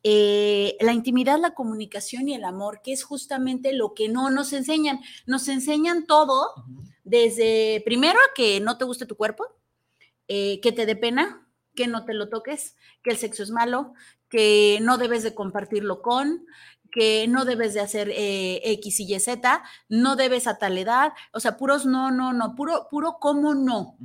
Eh, 0.07 0.77
la 0.81 0.93
intimidad, 0.93 1.39
la 1.39 1.55
comunicación 1.55 2.29
y 2.29 2.35
el 2.35 2.43
amor, 2.43 2.81
que 2.83 2.93
es 2.93 3.03
justamente 3.03 3.73
lo 3.73 3.95
que 3.95 4.07
no 4.07 4.29
nos 4.29 4.53
enseñan. 4.53 5.01
Nos 5.25 5.47
enseñan 5.47 6.05
todo, 6.05 6.53
desde 7.03 7.81
primero 7.85 8.19
que 8.35 8.59
no 8.59 8.77
te 8.77 8.85
guste 8.85 9.07
tu 9.07 9.15
cuerpo, 9.15 9.47
eh, 10.27 10.61
que 10.61 10.71
te 10.71 10.85
dé 10.85 10.95
pena, 10.95 11.47
que 11.73 11.87
no 11.87 12.05
te 12.05 12.13
lo 12.13 12.29
toques, 12.29 12.75
que 13.01 13.09
el 13.09 13.17
sexo 13.17 13.41
es 13.41 13.49
malo, 13.49 13.95
que 14.29 14.77
no 14.79 14.99
debes 14.99 15.23
de 15.23 15.33
compartirlo 15.33 16.03
con, 16.03 16.45
que 16.91 17.27
no 17.27 17.43
debes 17.43 17.73
de 17.73 17.79
hacer 17.79 18.11
eh, 18.11 18.61
X 18.63 18.99
y 18.99 19.15
Y, 19.15 19.19
Z, 19.19 19.63
no 19.89 20.15
debes 20.15 20.45
a 20.45 20.59
tal 20.59 20.77
edad, 20.77 21.13
o 21.33 21.39
sea, 21.39 21.57
puros 21.57 21.87
no, 21.87 22.11
no, 22.11 22.31
no, 22.31 22.53
puro, 22.53 22.89
puro 22.91 23.17
cómo 23.19 23.55
no. 23.55 23.97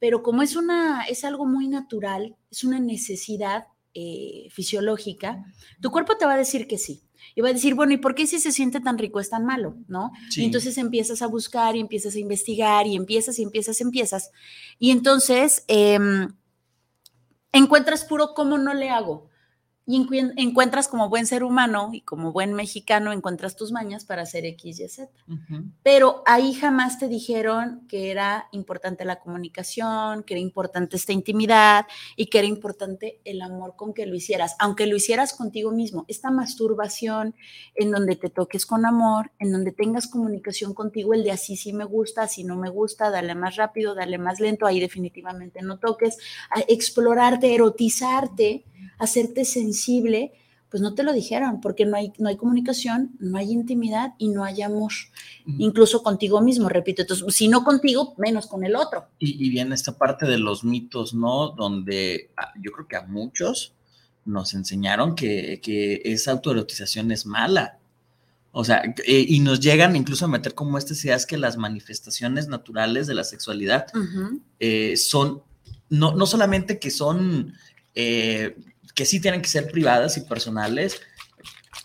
Pero 0.00 0.22
como 0.22 0.42
es 0.42 0.54
una, 0.54 1.04
es 1.04 1.24
algo 1.24 1.46
muy 1.46 1.66
natural, 1.66 2.36
es 2.50 2.62
una 2.62 2.78
necesidad 2.78 3.68
eh, 3.98 4.48
fisiológica, 4.50 5.42
tu 5.80 5.90
cuerpo 5.90 6.18
te 6.18 6.26
va 6.26 6.34
a 6.34 6.36
decir 6.36 6.66
que 6.66 6.76
sí. 6.76 7.02
Y 7.34 7.40
va 7.40 7.48
a 7.48 7.52
decir, 7.54 7.74
bueno, 7.74 7.94
¿y 7.94 7.96
por 7.96 8.14
qué 8.14 8.26
si 8.26 8.38
se 8.38 8.52
siente 8.52 8.78
tan 8.80 8.98
rico 8.98 9.20
es 9.20 9.30
tan 9.30 9.46
malo? 9.46 9.76
¿No? 9.88 10.12
Sí. 10.28 10.42
Y 10.42 10.44
entonces 10.44 10.76
empiezas 10.76 11.22
a 11.22 11.26
buscar 11.26 11.76
y 11.76 11.80
empiezas 11.80 12.14
a 12.14 12.18
investigar 12.18 12.86
y 12.86 12.94
empiezas 12.94 13.38
y 13.38 13.42
empiezas, 13.42 13.80
empiezas. 13.80 14.30
Y 14.78 14.90
entonces 14.90 15.64
em, 15.66 16.28
encuentras 17.52 18.04
puro 18.04 18.34
cómo 18.34 18.58
no 18.58 18.74
le 18.74 18.90
hago. 18.90 19.30
Y 19.88 19.96
encuen- 20.02 20.32
encuentras 20.36 20.88
como 20.88 21.08
buen 21.08 21.26
ser 21.26 21.44
humano 21.44 21.90
y 21.92 22.00
como 22.00 22.32
buen 22.32 22.54
mexicano, 22.54 23.12
encuentras 23.12 23.54
tus 23.54 23.70
mañas 23.70 24.04
para 24.04 24.22
hacer 24.22 24.44
X, 24.44 24.80
Y, 24.80 24.88
Z. 24.88 25.08
Pero 25.84 26.24
ahí 26.26 26.54
jamás 26.54 26.98
te 26.98 27.06
dijeron 27.06 27.86
que 27.88 28.10
era 28.10 28.48
importante 28.50 29.04
la 29.04 29.20
comunicación, 29.20 30.24
que 30.24 30.34
era 30.34 30.40
importante 30.40 30.96
esta 30.96 31.12
intimidad 31.12 31.86
y 32.16 32.26
que 32.26 32.38
era 32.40 32.48
importante 32.48 33.20
el 33.24 33.40
amor 33.42 33.76
con 33.76 33.94
que 33.94 34.06
lo 34.06 34.16
hicieras, 34.16 34.56
aunque 34.58 34.86
lo 34.88 34.96
hicieras 34.96 35.32
contigo 35.34 35.70
mismo. 35.70 36.04
Esta 36.08 36.32
masturbación 36.32 37.36
en 37.76 37.92
donde 37.92 38.16
te 38.16 38.28
toques 38.28 38.66
con 38.66 38.86
amor, 38.86 39.30
en 39.38 39.52
donde 39.52 39.70
tengas 39.70 40.08
comunicación 40.08 40.74
contigo, 40.74 41.14
el 41.14 41.22
de 41.22 41.30
así 41.30 41.54
sí 41.56 41.72
me 41.72 41.84
gusta, 41.84 42.22
así 42.22 42.42
no 42.42 42.56
me 42.56 42.70
gusta, 42.70 43.10
dale 43.10 43.36
más 43.36 43.54
rápido, 43.54 43.94
dale 43.94 44.18
más 44.18 44.40
lento, 44.40 44.66
ahí 44.66 44.80
definitivamente 44.80 45.62
no 45.62 45.78
toques, 45.78 46.18
explorarte, 46.66 47.54
erotizarte, 47.54 48.64
hacerte 48.98 49.44
sensible, 49.44 50.32
pues 50.70 50.82
no 50.82 50.94
te 50.94 51.02
lo 51.02 51.12
dijeron, 51.12 51.60
porque 51.60 51.86
no 51.86 51.96
hay, 51.96 52.12
no 52.18 52.28
hay 52.28 52.36
comunicación, 52.36 53.12
no 53.18 53.38
hay 53.38 53.52
intimidad 53.52 54.14
y 54.18 54.28
no 54.28 54.44
hay 54.44 54.62
amor 54.62 54.92
incluso 55.58 56.02
contigo 56.02 56.40
mismo, 56.40 56.68
repito. 56.68 57.02
Entonces, 57.02 57.34
si 57.34 57.48
no 57.48 57.64
contigo, 57.64 58.14
menos 58.18 58.46
con 58.46 58.64
el 58.64 58.74
otro. 58.76 59.06
Y, 59.18 59.46
y 59.46 59.50
viene 59.50 59.74
esta 59.74 59.96
parte 59.96 60.26
de 60.26 60.38
los 60.38 60.64
mitos, 60.64 61.14
¿no? 61.14 61.50
Donde 61.50 62.30
ah, 62.36 62.52
yo 62.60 62.72
creo 62.72 62.88
que 62.88 62.96
a 62.96 63.02
muchos 63.02 63.74
nos 64.26 64.54
enseñaron 64.54 65.14
que, 65.14 65.60
que 65.62 66.02
esa 66.04 66.32
autoerotización 66.32 67.10
es 67.12 67.26
mala. 67.26 67.78
O 68.52 68.64
sea, 68.64 68.82
eh, 69.06 69.24
y 69.28 69.40
nos 69.40 69.60
llegan 69.60 69.96
incluso 69.96 70.24
a 70.24 70.28
meter 70.28 70.54
como 70.54 70.78
estas 70.78 71.04
ideas 71.04 71.26
que 71.26 71.36
las 71.36 71.56
manifestaciones 71.56 72.48
naturales 72.48 73.06
de 73.06 73.14
la 73.14 73.22
sexualidad 73.22 73.86
eh, 74.58 74.96
son, 74.96 75.42
no, 75.90 76.14
no 76.14 76.26
solamente 76.26 76.78
que 76.78 76.90
son, 76.90 77.52
eh, 77.96 78.56
que 78.94 79.04
sí 79.04 79.20
tienen 79.20 79.42
que 79.42 79.48
ser 79.48 79.70
privadas 79.70 80.16
y 80.16 80.20
personales, 80.20 81.00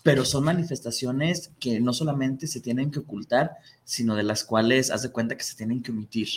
pero 0.02 0.24
son 0.24 0.44
manifestaciones 0.44 1.50
que 1.58 1.80
no 1.80 1.92
solamente 1.92 2.46
se 2.46 2.60
tienen 2.60 2.90
que 2.90 3.00
ocultar, 3.00 3.52
sino 3.84 4.14
de 4.14 4.22
las 4.22 4.44
cuales 4.44 4.90
haz 4.90 5.02
de 5.02 5.10
cuenta 5.10 5.36
que 5.36 5.44
se 5.44 5.56
tienen 5.56 5.82
que 5.82 5.90
omitir. 5.90 6.28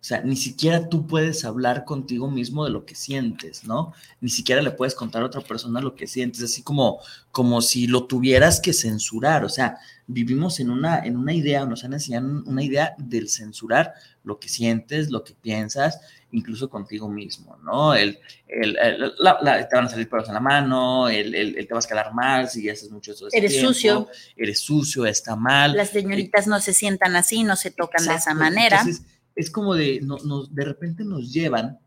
O 0.00 0.04
sea, 0.08 0.20
ni 0.22 0.36
siquiera 0.36 0.88
tú 0.88 1.06
puedes 1.08 1.44
hablar 1.44 1.84
contigo 1.84 2.30
mismo 2.30 2.64
de 2.64 2.70
lo 2.70 2.86
que 2.86 2.94
sientes, 2.94 3.64
¿no? 3.64 3.92
Ni 4.20 4.30
siquiera 4.30 4.62
le 4.62 4.70
puedes 4.70 4.94
contar 4.94 5.22
a 5.22 5.26
otra 5.26 5.40
persona 5.40 5.80
lo 5.80 5.96
que 5.96 6.06
sientes, 6.06 6.40
así 6.42 6.62
como, 6.62 7.00
como 7.32 7.60
si 7.60 7.88
lo 7.88 8.04
tuvieras 8.06 8.60
que 8.60 8.72
censurar. 8.72 9.44
O 9.44 9.48
sea, 9.48 9.76
vivimos 10.06 10.60
en 10.60 10.70
una, 10.70 11.00
en 11.00 11.16
una 11.16 11.32
idea, 11.34 11.66
nos 11.66 11.82
han 11.82 11.94
enseñado 11.94 12.42
una 12.46 12.62
idea 12.62 12.94
del 12.96 13.28
censurar 13.28 13.92
lo 14.22 14.38
que 14.38 14.48
sientes, 14.48 15.10
lo 15.10 15.24
que 15.24 15.34
piensas, 15.34 15.98
incluso 16.30 16.70
contigo 16.70 17.08
mismo, 17.08 17.56
¿no? 17.64 17.92
El, 17.94 18.20
el, 18.46 18.78
el- 18.78 19.12
la- 19.18 19.38
la- 19.42 19.68
te 19.68 19.74
van 19.74 19.86
a 19.86 19.88
salir 19.88 20.08
pelos 20.08 20.28
en 20.28 20.34
la 20.34 20.40
mano, 20.40 21.08
el, 21.08 21.34
el- 21.34 21.66
te 21.66 21.74
vas 21.74 21.86
a 21.86 21.88
quedar 21.88 22.14
mal 22.14 22.48
si 22.48 22.68
haces 22.70 22.88
mucho 22.90 23.12
eso. 23.12 23.26
Eres 23.32 23.50
tiempo, 23.52 23.72
sucio. 23.72 24.08
Eres 24.36 24.60
sucio, 24.60 25.06
está 25.06 25.34
mal. 25.34 25.74
Las 25.74 25.90
señoritas 25.90 26.46
no 26.46 26.60
se 26.60 26.72
sientan 26.72 27.16
así, 27.16 27.42
no 27.42 27.56
se 27.56 27.72
tocan 27.72 28.06
de 28.06 28.14
esa 28.14 28.32
manera. 28.34 28.80
Entonces, 28.80 29.04
es 29.38 29.50
como 29.50 29.74
de, 29.74 30.00
no- 30.02 30.18
nos- 30.24 30.54
de 30.54 30.64
repente 30.64 31.04
nos 31.04 31.32
llevan 31.32 31.78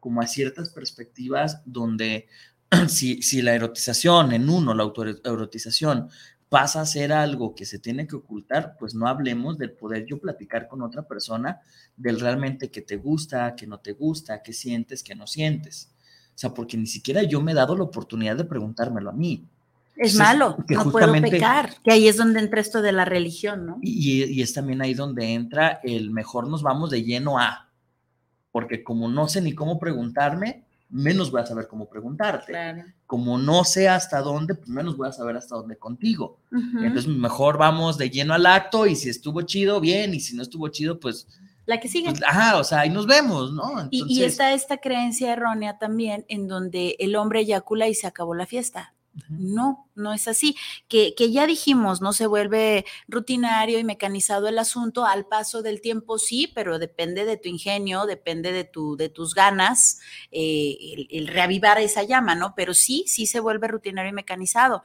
como 0.00 0.20
a 0.20 0.26
ciertas 0.26 0.70
perspectivas 0.70 1.62
donde 1.64 2.28
si, 2.88 3.22
si 3.22 3.42
la 3.42 3.54
erotización 3.54 4.32
en 4.32 4.48
uno, 4.48 4.74
la 4.74 4.84
autoerotización, 4.84 6.08
pasa 6.48 6.80
a 6.80 6.86
ser 6.86 7.12
algo 7.12 7.54
que 7.54 7.64
se 7.66 7.78
tiene 7.80 8.06
que 8.06 8.16
ocultar, 8.16 8.76
pues 8.78 8.94
no 8.94 9.08
hablemos 9.08 9.58
del 9.58 9.72
poder 9.72 10.06
yo 10.06 10.18
platicar 10.20 10.68
con 10.68 10.82
otra 10.82 11.02
persona 11.08 11.60
del 11.96 12.20
realmente 12.20 12.70
que 12.70 12.82
te 12.82 12.96
gusta, 12.96 13.56
que 13.56 13.66
no 13.66 13.80
te 13.80 13.92
gusta, 13.92 14.42
que 14.42 14.52
sientes, 14.52 15.02
que 15.02 15.16
no 15.16 15.26
sientes. 15.26 15.90
O 16.34 16.38
sea, 16.38 16.54
porque 16.54 16.76
ni 16.76 16.86
siquiera 16.86 17.22
yo 17.24 17.40
me 17.40 17.52
he 17.52 17.54
dado 17.54 17.76
la 17.76 17.84
oportunidad 17.84 18.36
de 18.36 18.44
preguntármelo 18.44 19.10
a 19.10 19.12
mí. 19.14 19.44
Es 19.96 20.12
Entonces, 20.12 20.18
malo, 20.18 20.56
que 20.68 20.74
no 20.74 20.90
puedo 20.90 21.12
pecar. 21.20 21.74
Que 21.82 21.92
ahí 21.92 22.06
es 22.08 22.16
donde 22.16 22.40
entra 22.40 22.60
esto 22.60 22.82
de 22.82 22.92
la 22.92 23.04
religión, 23.04 23.66
¿no? 23.66 23.78
Y, 23.82 24.24
y 24.24 24.42
es 24.42 24.52
también 24.52 24.82
ahí 24.82 24.94
donde 24.94 25.32
entra 25.32 25.80
el 25.82 26.10
mejor 26.10 26.48
nos 26.48 26.62
vamos 26.62 26.90
de 26.90 27.02
lleno 27.02 27.38
a, 27.38 27.70
porque 28.52 28.84
como 28.84 29.08
no 29.08 29.26
sé 29.28 29.40
ni 29.40 29.54
cómo 29.54 29.78
preguntarme, 29.78 30.64
menos 30.88 31.30
voy 31.30 31.40
a 31.40 31.46
saber 31.46 31.66
cómo 31.66 31.88
preguntarte. 31.88 32.52
Claro. 32.52 32.84
Como 33.06 33.38
no 33.38 33.64
sé 33.64 33.88
hasta 33.88 34.20
dónde, 34.20 34.54
pues 34.54 34.68
menos 34.68 34.96
voy 34.96 35.08
a 35.08 35.12
saber 35.12 35.36
hasta 35.36 35.56
dónde 35.56 35.76
contigo. 35.76 36.38
Entonces 36.52 37.06
mejor 37.08 37.58
vamos 37.58 37.98
de 37.98 38.10
lleno 38.10 38.34
al 38.34 38.46
acto 38.46 38.86
y 38.86 38.96
si 38.96 39.08
estuvo 39.08 39.42
chido, 39.42 39.80
bien, 39.80 40.14
y 40.14 40.20
si 40.20 40.36
no 40.36 40.42
estuvo 40.42 40.68
chido, 40.68 41.00
pues, 41.00 41.26
la 41.66 41.80
que 41.80 41.88
sigue. 41.88 42.10
pues 42.10 42.22
ajá, 42.22 42.58
o 42.58 42.64
sea, 42.64 42.80
ahí 42.80 42.90
nos 42.90 43.06
vemos, 43.06 43.52
¿no? 43.52 43.88
Y- 43.90 44.04
y, 44.08 44.22
está 44.22 44.52
esta 44.52 44.76
creencia 44.76 45.32
errónea 45.32 45.78
también 45.78 46.24
en 46.28 46.46
donde 46.46 46.94
el 47.00 47.16
hombre 47.16 47.40
eyacula 47.40 47.88
y 47.88 47.94
se 47.94 48.06
acabó 48.06 48.34
la 48.34 48.46
fiesta. 48.46 48.94
No, 49.28 49.88
no 49.94 50.12
es 50.12 50.28
así. 50.28 50.56
Que, 50.88 51.14
que 51.14 51.32
ya 51.32 51.46
dijimos, 51.46 52.00
no 52.00 52.12
se 52.12 52.26
vuelve 52.26 52.84
rutinario 53.08 53.78
y 53.78 53.84
mecanizado 53.84 54.48
el 54.48 54.58
asunto 54.58 55.04
al 55.04 55.26
paso 55.26 55.62
del 55.62 55.80
tiempo, 55.80 56.18
sí, 56.18 56.50
pero 56.54 56.78
depende 56.78 57.24
de 57.24 57.36
tu 57.36 57.48
ingenio, 57.48 58.06
depende 58.06 58.52
de, 58.52 58.64
tu, 58.64 58.96
de 58.96 59.08
tus 59.08 59.34
ganas, 59.34 60.00
eh, 60.30 60.76
el, 60.80 61.08
el 61.10 61.26
reavivar 61.28 61.80
esa 61.80 62.02
llama, 62.02 62.34
¿no? 62.34 62.54
Pero 62.54 62.74
sí, 62.74 63.04
sí 63.06 63.26
se 63.26 63.40
vuelve 63.40 63.68
rutinario 63.68 64.10
y 64.10 64.14
mecanizado. 64.14 64.82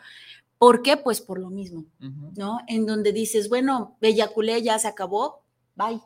¿Por 0.57 0.81
qué? 0.83 0.95
Pues 0.95 1.21
por 1.21 1.39
lo 1.39 1.49
mismo. 1.49 1.85
¿no? 1.99 2.59
En 2.67 2.85
donde 2.85 3.11
dices, 3.11 3.49
bueno, 3.49 3.97
eyaculé, 3.99 4.61
ya 4.61 4.77
se 4.77 4.87
acabó, 4.87 5.43
bye. 5.75 5.99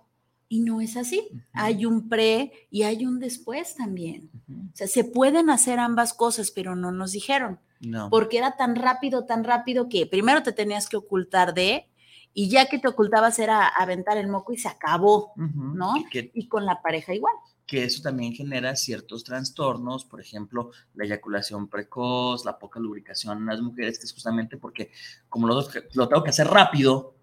Y 0.47 0.61
no 0.61 0.79
es 0.79 0.95
así. 0.95 1.27
Hay 1.51 1.85
un 1.85 2.07
pre 2.07 2.67
y 2.69 2.83
hay 2.83 3.05
un 3.05 3.19
después 3.19 3.75
también. 3.75 4.29
O 4.49 4.75
sea, 4.75 4.87
se 4.87 5.03
pueden 5.03 5.49
hacer 5.49 5.79
ambas 5.79 6.13
cosas, 6.13 6.51
pero 6.51 6.75
no 6.75 6.91
nos 6.91 7.11
dijeron 7.11 7.59
No. 7.81 8.09
porque 8.09 8.37
era 8.37 8.55
tan 8.57 8.75
rápido, 8.75 9.25
tan 9.25 9.43
rápido 9.43 9.89
que 9.89 10.05
primero 10.07 10.41
te 10.43 10.51
tenías 10.53 10.87
que 10.89 10.97
ocultar 10.97 11.53
de, 11.53 11.87
y 12.33 12.49
ya 12.49 12.67
que 12.67 12.79
te 12.79 12.87
ocultabas 12.87 13.37
era 13.39 13.67
aventar 13.67 14.17
el 14.17 14.27
moco 14.27 14.53
y 14.53 14.57
se 14.57 14.67
acabó. 14.67 15.33
¿no? 15.35 15.93
Que- 16.11 16.31
y 16.33 16.47
con 16.47 16.65
la 16.65 16.81
pareja 16.81 17.13
igual. 17.13 17.33
que 17.67 17.83
eso 17.83 18.03
también 18.03 18.31
genera 18.33 18.75
ciertos 18.75 19.23
trastornos, 19.23 20.05
por 20.05 20.21
ejemplo, 20.21 20.69
la 20.93 21.05
eyaculación 21.05 21.67
precoz, 21.67 22.45
la 22.45 22.59
poca 22.59 22.79
lubricación 22.79 23.39
en 23.39 23.47
las 23.47 23.59
mujeres, 23.59 23.97
que 23.97 24.05
es 24.05 24.13
justamente 24.13 24.55
porque 24.57 24.91
como 25.29 25.47
lo, 25.47 25.65
lo 25.93 26.07
tengo 26.07 26.23
que 26.23 26.29
hacer 26.29 26.45
rápido, 26.47 27.15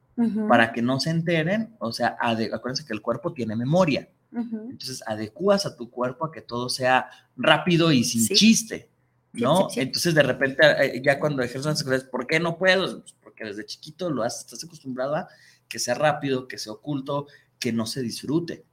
para 0.49 0.73
que 0.73 0.83
no 0.83 0.99
se 1.01 1.11
enteren, 1.11 1.75
o 1.79 1.93
sea, 1.93 2.17
acuérdense 2.21 2.85
que 2.85 2.93
el 2.93 3.01
cuerpo 3.01 3.33
tiene 3.33 3.55
memoria. 3.57 4.09
Entonces, 4.33 5.03
adecuas 5.07 5.65
a 5.65 5.77
tu 5.77 5.91
cuerpo 5.91 6.25
a 6.27 6.33
que 6.33 6.41
todo 6.43 6.69
sea 6.69 7.09
rápido 7.37 7.93
y 7.93 8.03
sin 8.03 8.27
chiste, 8.35 8.89
¿no? 9.33 9.69
Entonces, 9.77 10.15
de 10.15 10.23
repente, 10.23 10.63
eh, 10.79 11.03
ya 11.05 11.19
cuando 11.19 11.43
ejerces 11.43 11.67
una 11.67 11.77
sexualidad, 11.77 12.11
¿por 12.11 12.27
qué 12.27 12.41
no 12.41 12.59
puedo? 12.59 13.01
Pues 13.01 13.15
porque 13.23 13.45
desde 13.45 13.67
chiquito 13.67 14.11
lo 14.11 14.23
has, 14.23 14.41
estás 14.41 14.65
acostumbrado 14.65 15.17
a 15.17 15.29
que 15.69 15.79
sea 15.79 15.95
rápido, 15.95 16.49
que 16.49 16.59
sea 16.59 16.73
oculto, 16.73 17.27
que 17.59 17.73
no 17.73 17.87
se 17.87 18.03
disfrute. 18.03 18.65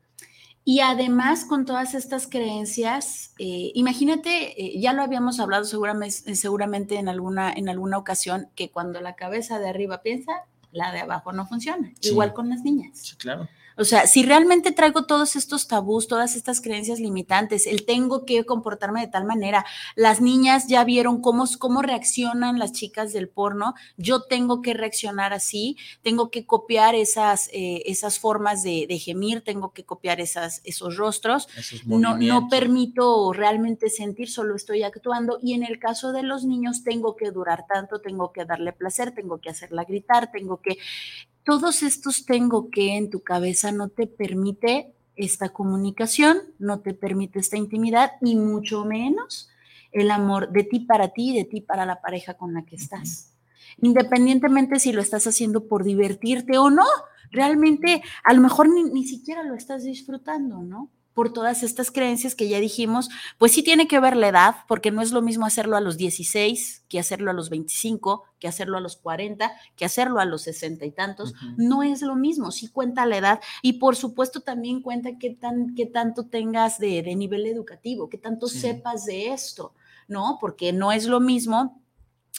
Y 0.66 0.82
además, 0.82 1.46
con 1.46 1.66
todas 1.66 1.96
estas 1.96 2.28
creencias, 2.28 3.34
eh, 3.40 3.72
imagínate, 3.74 4.62
eh, 4.62 4.80
ya 4.80 4.94
lo 4.94 5.02
habíamos 5.02 5.40
hablado 5.40 5.64
seguramente, 5.64 6.36
seguramente 6.36 6.98
en, 6.98 7.08
alguna, 7.08 7.52
en 7.52 7.70
alguna 7.70 7.98
ocasión, 7.98 8.50
que 8.56 8.70
cuando 8.70 9.02
la 9.02 9.16
cabeza 9.16 9.58
de 9.60 9.70
arriba 9.70 10.02
piensa, 10.02 10.44
la 10.72 10.92
de 10.92 11.00
abajo 11.00 11.32
no 11.32 11.48
funciona. 11.48 11.92
Igual 12.02 12.34
con 12.34 12.50
las 12.50 12.62
niñas. 12.62 13.00
Sí, 13.00 13.16
claro. 13.16 13.48
O 13.80 13.86
sea, 13.86 14.08
si 14.08 14.24
realmente 14.24 14.74
traigo 14.74 15.06
todos 15.06 15.38
estos 15.38 15.68
tabús, 15.68 16.10
todas 16.10 16.36
estas 16.36 16.60
creencias 16.60 17.00
limitantes, 17.00 17.66
el 17.66 17.86
tengo 17.86 18.26
que 18.26 18.46
comportarme 18.46 19.00
de 19.00 19.08
tal 19.08 19.24
manera, 19.24 19.66
las 19.96 20.20
niñas 20.20 20.68
ya 20.68 20.84
vieron 20.84 21.22
cómo, 21.22 21.46
cómo 21.58 21.82
reaccionan 21.82 22.60
las 22.60 22.74
chicas 22.74 23.14
del 23.14 23.30
porno, 23.30 23.76
yo 23.96 24.24
tengo 24.24 24.62
que 24.62 24.74
reaccionar 24.74 25.32
así, 25.32 25.78
tengo 26.02 26.30
que 26.30 26.46
copiar 26.46 26.94
esas, 26.94 27.50
eh, 27.54 27.84
esas 27.86 28.20
formas 28.20 28.64
de, 28.64 28.88
gemir, 29.00 29.42
tengo 29.42 29.72
que 29.72 29.86
copiar 29.86 30.20
esas, 30.20 30.60
esos 30.66 30.98
rostros, 30.98 31.48
no, 31.86 32.18
no 32.18 32.50
permito 32.50 33.32
realmente 33.32 33.90
sentir, 33.90 34.30
solo 34.30 34.56
estoy 34.56 34.84
actuando 34.84 35.40
y 35.42 35.54
en 35.54 35.64
el 35.64 35.80
caso 35.80 36.12
de 36.12 36.24
los 36.24 36.44
niños 36.44 36.84
tengo 36.84 37.16
que 37.16 37.32
durar 37.32 37.66
tanto, 37.66 38.02
tengo 38.02 38.34
que 38.34 38.44
darle 38.44 38.74
placer, 38.74 39.14
tengo 39.14 39.40
que 39.40 39.50
hacerla 39.50 39.86
gritar, 39.86 40.32
tengo 40.32 40.60
que 40.62 40.78
todos 41.50 41.82
estos 41.82 42.28
tengo 42.28 42.70
que 42.70 42.96
en 42.96 43.10
tu 43.10 43.22
cabeza 43.22 43.72
no 43.72 43.90
te 43.90 44.06
permite 44.06 44.94
esta 45.16 45.50
comunicación, 45.50 46.38
no 46.60 46.82
te 46.82 46.94
permite 46.94 47.40
esta 47.40 47.58
intimidad 47.58 48.12
y 48.22 48.36
mucho 48.36 48.86
menos 48.86 49.50
el 49.92 50.12
amor 50.12 50.52
de 50.52 50.64
ti 50.64 50.82
para 50.82 51.08
ti 51.08 51.32
y 51.32 51.38
de 51.38 51.46
ti 51.46 51.62
para 51.62 51.88
la 51.88 52.02
pareja 52.02 52.36
con 52.36 52.54
la 52.54 52.66
que 52.66 52.76
estás. 52.76 53.34
Independientemente 53.82 54.80
si 54.80 54.92
lo 54.92 55.02
estás 55.02 55.26
haciendo 55.26 55.68
por 55.68 55.84
divertirte 55.84 56.60
o 56.60 56.70
no, 56.70 56.86
realmente 57.32 58.04
a 58.24 58.34
lo 58.36 58.42
mejor 58.42 58.70
ni, 58.70 58.84
ni 58.84 59.08
siquiera 59.08 59.42
lo 59.42 59.56
estás 59.56 59.84
disfrutando, 59.84 60.62
¿no? 60.62 60.92
Por 61.14 61.34
todas 61.34 61.64
estas 61.64 61.92
creencias 61.92 62.36
que 62.36 62.48
ya 62.48 62.60
dijimos, 62.60 63.10
pues 63.38 63.52
sí 63.52 63.64
tiene 63.64 63.88
que 63.88 64.00
ver 64.00 64.16
la 64.16 64.30
edad, 64.30 64.56
porque 64.68 64.92
no 64.92 65.02
es 65.02 65.12
lo 65.12 65.22
mismo 65.22 65.46
hacerlo 65.46 65.76
a 65.76 65.82
los 65.82 65.98
16 65.98 66.86
que 66.88 67.00
hacerlo 67.00 67.30
a 67.30 67.34
los 67.34 67.50
25, 67.50 68.24
que 68.40 68.48
hacerlo 68.48 68.78
a 68.78 68.82
los 68.82 68.96
40, 68.98 69.52
que 69.76 69.86
hacerlo 69.86 70.20
a 70.20 70.26
los 70.26 70.44
60 70.44 70.86
y 70.86 70.92
tantos. 70.92 71.34
No 71.58 71.84
es 71.84 72.02
lo 72.02 72.16
mismo, 72.16 72.52
sí 72.52 72.70
cuenta 72.70 73.06
la 73.06 73.18
edad 73.18 73.40
y 73.62 73.74
por 73.74 73.96
supuesto 73.96 74.42
también 74.42 74.82
cuenta 74.82 75.18
qué, 75.20 75.32
tan, 75.32 75.76
qué 75.76 75.86
tanto 75.86 76.28
tengas 76.28 76.80
de, 76.80 77.04
nivel 77.16 77.46
educativo, 77.46 78.10
qué 78.10 78.18
tanto 78.18 78.48
sepas 78.48 79.06
de 79.06 79.34
esto, 79.34 79.74
¿no? 80.08 80.38
Porque 80.40 80.74
no 80.74 80.92
es 80.92 81.06
lo 81.06 81.20
mismo 81.20 81.82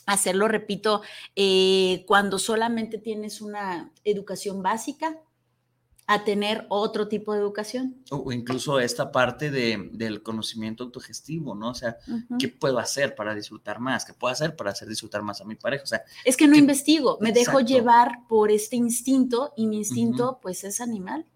hacerlo, 0.06 0.48
repito, 0.48 1.02
eh, 1.36 2.04
cuando 2.06 2.38
solamente 2.38 2.98
tienes 2.98 3.40
una 3.40 3.92
educación 4.04 4.62
básica, 4.62 5.18
a 6.10 6.24
tener 6.24 6.66
otro 6.70 7.06
tipo 7.06 7.32
de 7.32 7.38
educación. 7.38 7.94
O 8.10 8.32
incluso 8.32 8.80
esta 8.80 9.12
parte 9.12 9.52
de, 9.52 9.90
del 9.92 10.24
conocimiento 10.24 10.82
autogestivo, 10.82 11.54
¿no? 11.54 11.70
O 11.70 11.74
sea, 11.74 11.98
¿qué 12.36 12.48
puedo 12.48 12.80
hacer 12.80 13.14
para 13.14 13.32
disfrutar 13.32 13.78
más? 13.78 14.04
¿Qué 14.04 14.12
puedo 14.12 14.32
hacer 14.32 14.56
para 14.56 14.72
hacer 14.72 14.88
disfrutar 14.88 15.22
más 15.22 15.40
a 15.40 15.44
mi 15.44 15.54
pareja? 15.54 15.84
O 15.84 15.86
sea, 15.86 16.02
es 16.24 16.36
que 16.36 16.48
no 16.48 16.56
investigo, 16.56 17.16
me 17.20 17.30
dejo 17.30 17.60
llevar 17.60 18.26
por 18.28 18.50
este 18.50 18.74
instinto 18.74 19.52
y 19.56 19.68
mi 19.68 19.76
instinto 19.76 20.40
pues 20.42 20.64
es 20.64 20.80
animal. 20.80 21.26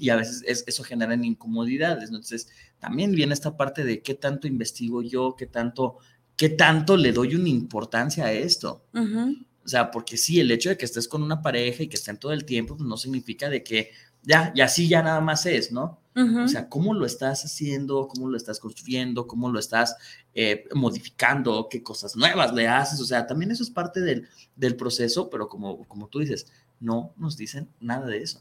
Y 0.00 0.08
a 0.08 0.16
veces 0.16 0.64
eso 0.66 0.84
genera 0.84 1.14
incomodidades, 1.14 2.10
¿no? 2.10 2.16
Entonces, 2.16 2.48
también 2.78 3.12
viene 3.12 3.34
esta 3.34 3.58
parte 3.58 3.84
de 3.84 4.00
qué 4.00 4.14
tanto 4.14 4.46
investigo 4.46 5.02
yo, 5.02 5.36
qué 5.36 5.44
tanto, 5.46 5.98
qué 6.34 6.48
tanto 6.48 6.96
le 6.96 7.12
doy 7.12 7.34
una 7.34 7.50
importancia 7.50 8.24
a 8.24 8.32
esto. 8.32 8.86
O 8.94 9.68
sea, 9.68 9.90
porque 9.90 10.16
sí, 10.16 10.40
el 10.40 10.50
hecho 10.50 10.68
de 10.68 10.76
que 10.76 10.84
estés 10.84 11.08
con 11.08 11.22
una 11.22 11.40
pareja 11.40 11.82
y 11.82 11.88
que 11.88 11.96
estén 11.96 12.18
todo 12.18 12.32
el 12.32 12.44
tiempo, 12.44 12.76
pues 12.76 12.86
no 12.86 12.96
significa 12.98 13.48
de 13.48 13.64
que 13.64 13.90
ya, 14.24 14.52
y 14.54 14.60
así 14.60 14.88
ya 14.88 15.02
nada 15.02 15.20
más 15.20 15.46
es, 15.46 15.72
¿no? 15.72 15.98
O 16.16 16.46
sea, 16.46 16.68
cómo 16.68 16.94
lo 16.94 17.06
estás 17.06 17.44
haciendo, 17.44 18.06
cómo 18.06 18.28
lo 18.28 18.36
estás 18.36 18.60
construyendo, 18.60 19.26
cómo 19.26 19.50
lo 19.50 19.58
estás 19.58 19.96
eh, 20.32 20.64
modificando, 20.72 21.66
qué 21.68 21.82
cosas 21.82 22.14
nuevas 22.14 22.54
le 22.54 22.68
haces, 22.68 23.00
o 23.00 23.04
sea, 23.04 23.26
también 23.26 23.50
eso 23.50 23.64
es 23.64 23.70
parte 23.70 24.00
del, 24.00 24.28
del 24.54 24.76
proceso, 24.76 25.28
pero 25.28 25.48
como, 25.48 25.82
como 25.88 26.06
tú 26.06 26.20
dices, 26.20 26.46
no 26.78 27.12
nos 27.16 27.36
dicen 27.36 27.68
nada 27.80 28.06
de 28.06 28.18
eso. 28.18 28.40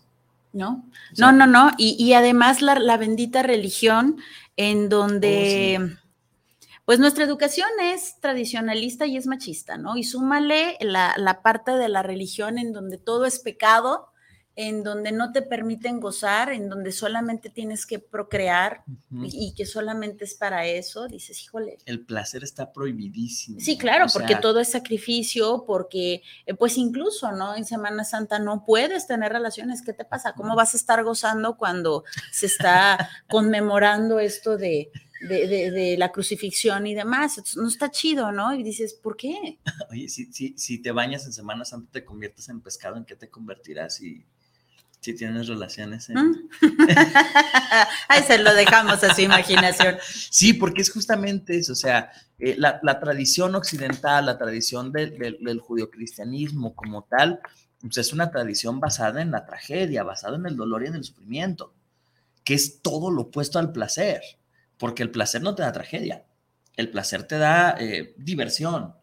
No, 0.52 0.86
no, 1.18 1.32
no, 1.32 1.48
no, 1.48 1.72
y, 1.80 1.96
y 1.98 2.14
además 2.14 2.62
la, 2.62 2.76
la, 2.76 2.98
bendita 2.98 3.42
religión 3.42 4.18
en 4.56 4.88
donde... 4.88 5.80
Oh, 5.82 6.04
pues 6.86 7.00
nuestra 7.00 7.24
educación 7.24 7.70
es 7.82 8.20
tradicionalista 8.20 9.08
y 9.08 9.16
es 9.16 9.26
machista, 9.26 9.78
¿no? 9.78 9.96
Y 9.96 10.04
súmale 10.04 10.78
la, 10.82 11.16
la, 11.18 11.42
parte 11.42 11.72
de 11.72 11.88
la 11.88 12.04
religión 12.04 12.58
en 12.58 12.74
donde 12.74 12.98
todo 12.98 13.26
es 13.26 13.40
pecado, 13.40 14.10
en 14.56 14.84
donde 14.84 15.12
no 15.12 15.32
te 15.32 15.42
permiten 15.42 16.00
gozar, 16.00 16.52
en 16.52 16.70
donde 16.70 16.92
solamente 16.92 17.50
tienes 17.50 17.86
que 17.88 17.98
procrear 17.98 18.84
y 19.12 19.54
que 19.56 19.66
solamente 19.66 20.26
es 20.26 20.36
para 20.36 20.68
eso, 20.68 21.08
dices, 21.08 21.42
híjole. 21.42 21.80
El 21.86 22.06
placer 22.06 22.44
está 22.44 22.72
prohibidísimo. 22.72 23.60
Sí, 23.60 23.78
claro, 23.78 24.06
porque 24.14 24.36
todo 24.36 24.60
es 24.60 24.70
sacrificio, 24.70 25.64
porque 25.66 26.22
eh, 26.46 26.54
pues 26.54 26.78
incluso, 26.78 27.32
¿no? 27.32 27.56
En 27.56 27.66
Semana 27.66 28.04
Santa 28.04 28.38
no 28.38 28.64
puedes 28.64 29.08
tener 29.08 29.32
relaciones, 29.32 29.82
¿qué 29.82 29.94
te 29.94 30.06
pasa? 30.06 30.34
¿Cómo 30.34 30.56
vas 30.56 30.76
a 30.76 30.78
estar 30.78 31.04
gozando 31.04 31.58
cuando 31.58 32.04
se 32.32 32.46
está 32.46 33.10
conmemorando 33.30 34.20
esto 34.20 34.58
de, 34.58 34.92
de, 35.28 35.96
la 35.98 36.12
crucifixión 36.12 36.86
y 36.86 36.94
demás. 36.94 37.42
no 37.56 37.68
está 37.68 37.90
chido, 37.90 38.32
¿no? 38.32 38.54
Y 38.54 38.64
dices, 38.64 38.94
¿por 38.94 39.16
qué? 39.16 39.60
Oye, 39.90 40.10
si, 40.10 40.32
si, 40.32 40.54
si 40.58 40.80
te 40.80 40.92
bañas 40.92 41.26
en 41.26 41.34
Semana 41.34 41.66
Santa, 41.66 41.92
te 41.92 42.06
conviertes 42.06 42.50
en 42.50 42.62
pescado, 42.62 42.98
¿en 42.98 43.06
qué 43.06 43.16
te 43.16 43.30
convertirás? 43.30 44.02
Y 44.02 44.26
si 45.04 45.14
tienes 45.14 45.48
relaciones. 45.48 46.10
¿eh? 46.10 46.14
Ahí 48.08 48.24
se 48.24 48.38
lo 48.38 48.54
dejamos 48.54 49.04
a 49.04 49.14
su 49.14 49.22
imaginación. 49.22 49.98
Sí, 50.30 50.54
porque 50.54 50.82
es 50.82 50.92
justamente 50.92 51.58
eso, 51.58 51.74
o 51.74 51.76
sea, 51.76 52.10
eh, 52.40 52.56
la, 52.58 53.00
tradición 53.00 53.54
occidental, 53.56 54.26
la 54.26 54.38
tradición 54.38 54.94
del, 54.94 55.18
del, 55.18 55.60
judio-cristianismo 55.60 56.74
como 56.74 57.04
tal, 57.04 57.42
pues 57.82 57.98
es 57.98 58.14
una 58.14 58.32
tradición 58.32 58.80
basada 58.80 59.22
en 59.22 59.32
la 59.32 59.46
tragedia, 59.46 60.04
basada 60.04 60.38
en 60.38 60.46
el 60.46 60.56
dolor 60.56 60.84
y 60.84 60.88
en 60.88 60.96
el 60.96 61.04
sufrimiento, 61.04 61.74
que 62.46 62.54
es 62.54 62.82
todo 62.82 63.12
lo 63.12 63.24
opuesto 63.24 63.60
al 63.60 63.74
placer, 63.74 64.22
porque 64.78 65.04
el 65.04 65.12
placer 65.12 65.42
no 65.42 65.54
te 65.54 65.64
da 65.64 65.74
tragedia, 65.74 66.26
el 66.78 66.90
placer 66.90 67.24
te 67.24 67.38
da 67.38 67.76
eh, 67.78 68.16
diversión, 68.18 68.96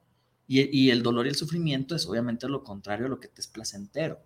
y, 0.47 0.63
y 0.77 0.91
el 0.91 1.03
dolor 1.03 1.27
y 1.27 1.29
el 1.29 1.37
sufrimiento 1.37 1.95
es 1.95 2.07
obviamente 2.07 2.49
lo 2.49 2.65
contrario 2.65 3.07
a 3.07 3.11
lo 3.11 3.21
que 3.21 3.29
te 3.29 3.41
es 3.41 3.47
placentero. 3.47 4.21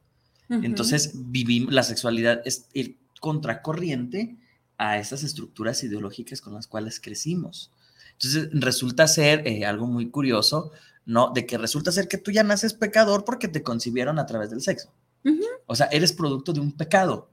Entonces, 0.49 1.13
vivimos, 1.15 1.73
la 1.73 1.83
sexualidad 1.83 2.43
es 2.45 2.67
ir 2.75 2.99
contracorriente 3.21 4.37
a 4.77 4.99
esas 4.99 5.23
estructuras 5.23 5.83
ideológicas 5.83 6.41
con 6.41 6.55
las 6.55 6.67
cuales 6.67 7.01
crecimos. 7.01 7.71
Entonces, 8.13 8.49
resulta 8.53 9.09
ser 9.09 9.47
eh, 9.47 9.65
algo 9.65 9.87
muy 9.87 10.11
curioso, 10.11 10.73
¿no? 11.07 11.33
De 11.35 11.47
que 11.47 11.59
resulta 11.59 11.93
ser 11.93 12.09
que 12.09 12.19
tú 12.19 12.31
ya 12.31 12.43
naces 12.43 12.75
pecador 12.75 13.25
porque 13.25 13.49
te 13.49 13.63
concibieron 13.63 14.19
a 14.19 14.27
través 14.27 14.51
del 14.51 14.61
sexo. 14.61 14.93
O 15.67 15.75
sea, 15.75 15.87
eres 15.87 16.13
producto 16.13 16.53
de 16.53 16.61
un 16.61 16.73
pecado. 16.73 17.31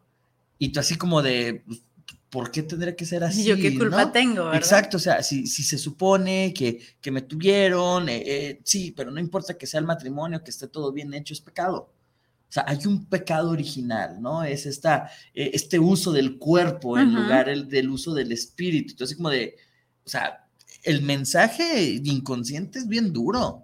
Y 0.57 0.69
tú 0.69 0.79
así 0.79 0.95
como 0.95 1.21
de, 1.21 1.63
pues, 1.65 1.83
¿por 2.29 2.51
qué 2.51 2.63
tendría 2.63 2.95
que 2.95 3.05
ser 3.05 3.23
así? 3.23 3.43
Yo 3.43 3.57
qué 3.57 3.77
culpa 3.77 4.11
tengo, 4.11 4.45
¿verdad? 4.45 4.55
Exacto, 4.55 4.97
o 4.97 4.99
sea, 4.99 5.21
si, 5.21 5.47
si 5.47 5.63
se 5.63 5.77
supone 5.77 6.53
que, 6.53 6.81
que 7.01 7.11
me 7.11 7.21
tuvieron, 7.21 8.07
eh, 8.07 8.23
eh, 8.25 8.61
sí, 8.63 8.93
pero 8.95 9.11
no 9.11 9.19
importa 9.19 9.57
que 9.57 9.67
sea 9.67 9.79
el 9.79 9.85
matrimonio, 9.85 10.43
que 10.43 10.51
esté 10.51 10.67
todo 10.67 10.91
bien 10.93 11.13
hecho, 11.13 11.33
es 11.33 11.41
pecado. 11.41 11.91
O 12.51 12.53
sea, 12.53 12.65
hay 12.67 12.85
un 12.85 13.05
pecado 13.05 13.51
original, 13.51 14.21
¿no? 14.21 14.43
Es 14.43 14.65
esta, 14.65 15.09
eh, 15.33 15.51
este 15.53 15.79
uso 15.79 16.11
del 16.11 16.37
cuerpo 16.37 16.99
en 16.99 17.15
lugar 17.15 17.47
del 17.65 17.89
uso 17.89 18.13
del 18.13 18.33
espíritu. 18.33 18.91
Entonces, 18.91 19.15
como 19.15 19.29
de, 19.29 19.55
o 20.05 20.09
sea, 20.09 20.45
el 20.83 21.01
mensaje 21.01 22.01
inconsciente 22.03 22.79
es 22.79 22.89
bien 22.89 23.13
duro. 23.13 23.63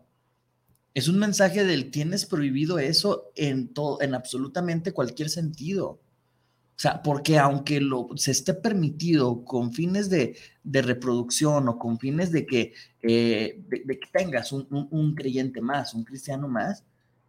Es 0.94 1.10
un 1.10 1.20
mensaje 1.20 1.66
del 1.66 1.92
tienes 1.92 2.26
prohibido 2.26 2.80
eso 2.80 3.30
en 3.36 3.74
todo, 3.74 4.02
en 4.02 4.16
absolutamente 4.16 4.94
cualquier 4.94 5.30
sentido. 5.30 5.88
O 5.90 6.80
sea, 6.80 7.02
porque 7.04 7.38
aunque 7.40 7.82
lo, 7.82 8.08
se 8.16 8.32
esté 8.32 8.54
permitido 8.54 9.44
con 9.44 9.74
fines 9.74 10.10
de, 10.10 10.38
reproducción 10.64 11.68
o 11.68 11.78
con 11.78 12.00
fines 12.00 12.32
de 12.32 12.46
que, 12.46 12.74
eh, 13.02 13.62
de, 13.68 14.00
que 14.00 14.08
tengas 14.14 14.54
un, 14.54 14.66
un 14.70 15.14
creyente 15.14 15.60
más, 15.60 15.94
un 15.94 16.06
cristiano 16.06 16.48
más, 16.48 16.86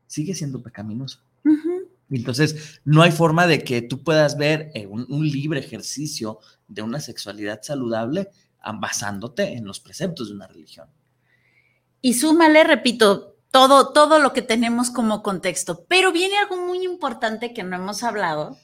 sigue 0.06 0.36
siendo 0.36 0.62
pecaminoso. 0.62 1.18
Entonces, 2.10 2.80
no 2.84 3.02
hay 3.02 3.12
forma 3.12 3.46
de 3.46 3.62
que 3.62 3.82
tú 3.82 4.02
puedas 4.02 4.38
ver 4.38 4.70
eh, 4.74 4.86
un, 4.86 5.06
libre 5.28 5.60
ejercicio 5.60 6.38
de 6.66 6.82
una 6.82 7.00
sexualidad 7.00 7.60
saludable 7.62 8.28
basándote 8.80 9.54
en 9.54 9.64
los 9.64 9.80
preceptos 9.80 10.28
de 10.28 10.34
una 10.34 10.46
religión. 10.46 10.88
Y 12.00 12.14
súmale, 12.14 12.64
repito, 12.64 13.36
todo, 13.50 13.92
todo 13.92 14.18
lo 14.18 14.32
que 14.32 14.42
tenemos 14.42 14.90
como 14.90 15.22
contexto. 15.22 15.84
Pero 15.88 16.12
viene 16.12 16.36
algo 16.38 16.56
muy 16.66 16.84
importante 16.84 17.54
que 17.54 17.62
no 17.62 17.76
hemos 17.76 18.02
hablado, 18.02 18.58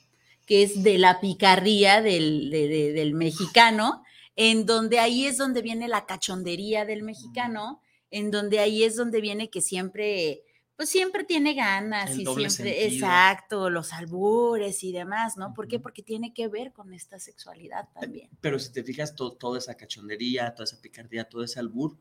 que 0.47 0.63
es 0.63 0.83
de 0.83 0.99
la 0.99 1.21
picardía 1.21 2.03
del, 2.03 2.51
del 2.51 3.15
mexicano, 3.15 4.03
en 4.37 4.67
donde 4.67 4.99
ahí 4.99 5.27
es 5.27 5.39
donde 5.39 5.63
viene 5.63 5.89
la 5.89 6.07
cachondería 6.07 6.85
del 6.85 7.03
mexicano, 7.03 7.81
en 8.11 8.31
donde 8.31 8.59
ahí 8.59 8.85
es 8.85 8.97
donde 8.97 9.21
viene 9.21 9.49
que 9.49 9.61
siempre, 9.61 10.43
pues 10.77 10.89
siempre 10.89 11.25
tiene 11.25 11.55
ganas 11.55 12.11
El 12.11 12.21
y 12.21 12.25
siempre, 12.25 12.51
sentido. 12.51 12.77
exacto, 13.07 13.71
los 13.71 13.93
albures 13.93 14.83
y 14.83 14.93
demás, 14.93 15.37
¿no? 15.37 15.55
¿Por 15.55 15.69
qué? 15.69 15.79
Porque 15.79 16.03
tiene 16.03 16.33
que 16.35 16.49
ver 16.49 16.73
con 16.73 16.93
esta 16.93 17.19
sexualidad 17.21 17.89
también. 17.99 18.29
Pero 18.41 18.59
si 18.59 18.73
te 18.73 18.83
fijas, 18.83 19.15
to- 19.15 19.33
toda 19.33 19.59
esa 19.59 19.75
cachondería, 19.77 20.53
toda 20.55 20.65
esa 20.65 20.81
picardía, 20.81 21.29
todo 21.29 21.45
ese 21.45 21.61
albur, 21.61 21.97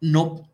no 0.00 0.50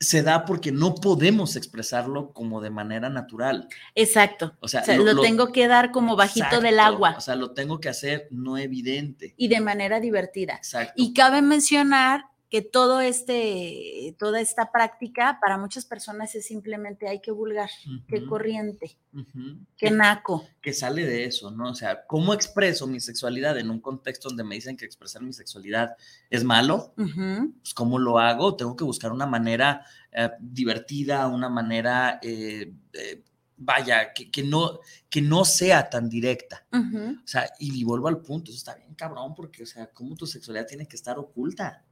se 0.00 0.22
da 0.22 0.44
porque 0.44 0.70
no 0.70 0.94
podemos 0.94 1.56
expresarlo 1.56 2.32
como 2.32 2.60
de 2.60 2.70
manera 2.70 3.08
natural. 3.10 3.68
Exacto. 3.96 4.56
O 4.60 4.68
sea, 4.68 4.82
O 4.82 4.84
sea, 4.84 4.96
lo- 4.96 5.20
tengo 5.20 5.50
que 5.50 5.66
dar 5.66 5.90
como 5.90 6.14
bajito 6.14 6.60
del 6.60 6.78
agua 6.78 7.16
O 7.18 7.20
sea, 7.20 7.34
lo 7.34 7.50
tengo 7.52 7.80
que 7.80 7.88
hacer 7.88 8.28
no 8.30 8.56
evidente. 8.58 9.34
y 9.36 9.48
de 9.48 9.60
manera 9.60 9.98
divertida. 9.98 10.54
Exacto. 10.54 10.92
Y 10.94 11.12
cabe 11.14 11.42
mencionar 11.42 12.26
que 12.50 12.62
todo 12.62 13.00
este, 13.00 14.16
toda 14.18 14.40
esta 14.40 14.72
práctica 14.72 15.38
para 15.40 15.58
muchas 15.58 15.84
personas 15.84 16.34
es 16.34 16.46
simplemente 16.46 17.06
hay 17.06 17.20
que 17.20 17.30
vulgar, 17.30 17.68
que 18.08 18.18
Ujú, 18.18 18.26
corriente, 18.26 18.96
ujú. 19.12 19.58
que 19.76 19.90
naco. 19.90 20.46
que 20.62 20.72
sale 20.72 21.04
de 21.04 21.24
eso, 21.24 21.50
¿no? 21.50 21.70
O 21.70 21.74
sea, 21.74 22.06
¿cómo 22.06 22.32
expreso 22.32 22.86
mi 22.86 23.00
sexualidad 23.00 23.58
en 23.58 23.70
un 23.70 23.80
contexto 23.80 24.28
donde 24.28 24.44
me 24.44 24.54
dicen 24.54 24.76
que 24.78 24.86
expresar 24.86 25.22
mi 25.22 25.32
sexualidad 25.34 25.94
es 26.30 26.42
malo? 26.42 26.94
Pues, 26.96 27.74
¿cómo 27.74 27.98
lo 27.98 28.18
hago? 28.18 28.56
Tengo 28.56 28.76
que 28.76 28.84
buscar 28.84 29.12
una 29.12 29.26
manera 29.26 29.84
eh, 30.12 30.30
divertida, 30.40 31.26
una 31.28 31.50
manera, 31.50 32.18
eh, 32.22 32.72
eh, 32.94 33.22
vaya, 33.58 34.14
que, 34.14 34.30
que 34.30 34.42
no, 34.42 34.80
que 35.10 35.20
no 35.20 35.44
sea 35.44 35.90
tan 35.90 36.08
directa. 36.08 36.66
O 36.72 37.26
sea, 37.26 37.50
y, 37.58 37.84
vuelvo 37.84 38.08
al 38.08 38.22
punto, 38.22 38.50
eso 38.50 38.56
está 38.56 38.74
bien 38.74 38.94
cabrón, 38.94 39.34
porque, 39.34 39.64
o 39.64 39.66
sea, 39.66 39.88
¿cómo 39.92 40.16
tu 40.16 40.26
sexualidad 40.26 40.66
tiene 40.66 40.88
que 40.88 40.96
estar 40.96 41.18
oculta? 41.18 41.84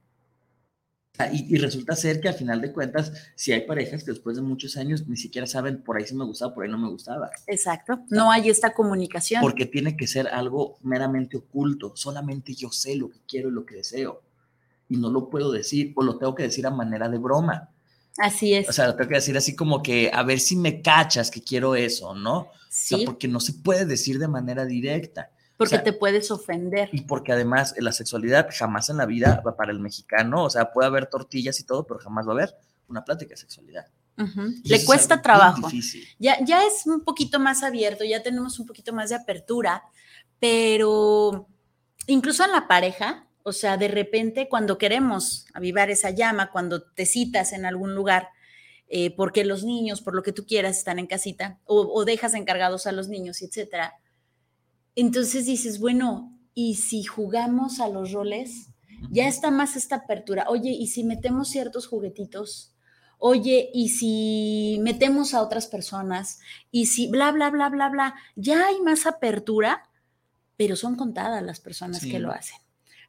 Y, 1.31 1.55
y 1.55 1.57
resulta 1.57 1.95
ser 1.95 2.21
que 2.21 2.27
al 2.27 2.35
final 2.35 2.61
de 2.61 2.71
cuentas, 2.71 3.11
si 3.35 3.51
hay 3.51 3.61
parejas 3.61 4.03
que 4.03 4.11
después 4.11 4.35
de 4.35 4.41
muchos 4.43 4.77
años 4.77 5.07
ni 5.07 5.17
siquiera 5.17 5.47
saben 5.47 5.81
por 5.81 5.97
ahí 5.97 6.05
sí 6.05 6.15
me 6.15 6.25
gustaba, 6.25 6.53
por 6.53 6.63
ahí 6.63 6.69
no 6.69 6.77
me 6.77 6.89
gustaba. 6.89 7.31
Exacto. 7.47 7.99
No 8.09 8.31
hay 8.31 8.49
esta 8.49 8.73
comunicación. 8.73 9.41
Porque 9.41 9.65
tiene 9.65 9.97
que 9.97 10.07
ser 10.07 10.27
algo 10.27 10.77
meramente 10.83 11.37
oculto. 11.37 11.93
Solamente 11.95 12.53
yo 12.53 12.71
sé 12.71 12.95
lo 12.95 13.09
que 13.09 13.19
quiero 13.27 13.49
y 13.49 13.51
lo 13.51 13.65
que 13.65 13.75
deseo. 13.75 14.21
Y 14.89 14.97
no 14.97 15.09
lo 15.09 15.29
puedo 15.29 15.51
decir, 15.51 15.93
o 15.95 16.03
lo 16.03 16.17
tengo 16.17 16.35
que 16.35 16.43
decir 16.43 16.65
a 16.67 16.71
manera 16.71 17.09
de 17.09 17.17
broma. 17.17 17.69
Así 18.17 18.53
es. 18.53 18.69
O 18.69 18.71
sea, 18.71 18.87
lo 18.87 18.95
tengo 18.95 19.09
que 19.09 19.15
decir 19.15 19.37
así 19.37 19.55
como 19.55 19.81
que 19.81 20.09
a 20.13 20.23
ver 20.23 20.39
si 20.39 20.55
me 20.55 20.81
cachas 20.81 21.29
que 21.29 21.41
quiero 21.41 21.75
eso, 21.75 22.15
¿no? 22.15 22.37
O 22.39 22.51
sea, 22.69 22.97
sí, 22.97 23.05
porque 23.05 23.27
no 23.27 23.39
se 23.39 23.53
puede 23.53 23.85
decir 23.85 24.17
de 24.19 24.27
manera 24.27 24.65
directa. 24.65 25.31
Porque 25.57 25.75
o 25.75 25.77
sea, 25.77 25.83
te 25.83 25.93
puedes 25.93 26.29
ofender. 26.29 26.89
Y 26.91 27.01
porque 27.01 27.31
además 27.31 27.73
la 27.79 27.91
sexualidad 27.91 28.47
jamás 28.51 28.89
en 28.89 28.97
la 28.97 29.05
vida 29.05 29.41
va 29.45 29.57
para 29.57 29.71
el 29.71 29.79
mexicano, 29.79 30.43
o 30.43 30.49
sea, 30.49 30.71
puede 30.71 30.87
haber 30.87 31.07
tortillas 31.07 31.59
y 31.59 31.65
todo, 31.65 31.85
pero 31.85 31.99
jamás 31.99 32.27
va 32.27 32.31
a 32.31 32.35
haber 32.35 32.55
una 32.87 33.03
plática 33.03 33.31
de 33.31 33.37
sexualidad. 33.37 33.87
Le 34.63 34.83
cuesta 34.85 35.21
trabajo. 35.21 35.69
Ya, 36.17 36.43
ya 36.43 36.65
es 36.65 36.85
un 36.87 37.01
poquito 37.01 37.39
más 37.39 37.63
abierto, 37.63 38.03
ya 38.03 38.23
tenemos 38.23 38.59
un 38.59 38.65
poquito 38.65 38.93
más 38.93 39.09
de 39.09 39.15
apertura, 39.15 39.83
pero 40.39 41.47
incluso 42.07 42.43
en 42.43 42.51
la 42.51 42.67
pareja, 42.67 43.27
o 43.43 43.51
sea, 43.51 43.77
de 43.77 43.87
repente 43.87 44.47
cuando 44.49 44.77
queremos 44.77 45.45
avivar 45.53 45.89
esa 45.89 46.09
llama, 46.11 46.51
cuando 46.51 46.81
te 46.83 47.05
citas 47.05 47.53
en 47.53 47.65
algún 47.65 47.93
lugar, 47.93 48.29
eh, 48.89 49.13
porque 49.15 49.43
los 49.43 49.63
niños, 49.63 50.01
por 50.01 50.15
lo 50.15 50.23
que 50.23 50.31
tú 50.31 50.45
quieras, 50.45 50.77
están 50.77 50.97
en 50.97 51.07
casita, 51.07 51.59
o, 51.65 51.81
o 51.81 52.05
dejas 52.05 52.33
encargados 52.33 52.87
a 52.87 52.91
los 52.91 53.09
niños, 53.09 53.41
etcétera. 53.41 53.95
Entonces 54.97 55.45
dices, 55.45 55.79
bueno, 55.79 56.37
¿y 56.53 56.75
si 56.75 57.03
jugamos 57.05 57.79
a 57.79 57.87
los 57.87 58.11
roles? 58.11 58.69
ya 59.11 59.27
está 59.27 59.51
más 59.51 59.75
esta 59.75 59.97
apertura. 59.97 60.45
Oye, 60.49 60.71
¿y 60.71 60.87
si 60.87 61.03
metemos 61.03 61.49
ciertos 61.49 61.85
juguetitos? 61.85 62.73
Oye, 63.19 63.69
¿y 63.71 63.89
si 63.89 64.79
metemos 64.81 65.35
a 65.35 65.43
otras 65.43 65.67
personas? 65.67 66.39
Y 66.71 66.87
si 66.87 67.07
bla, 67.07 67.31
bla, 67.31 67.51
bla, 67.51 67.69
bla, 67.69 67.89
bla. 67.89 68.15
Ya 68.35 68.65
hay 68.65 68.81
más 68.81 69.05
apertura, 69.05 69.87
pero 70.55 70.75
son 70.75 70.95
contadas 70.95 71.43
las 71.43 71.59
personas 71.59 71.99
Sí. 72.01 72.09
que 72.09 72.17
lo 72.17 72.31
hacen. 72.31 72.57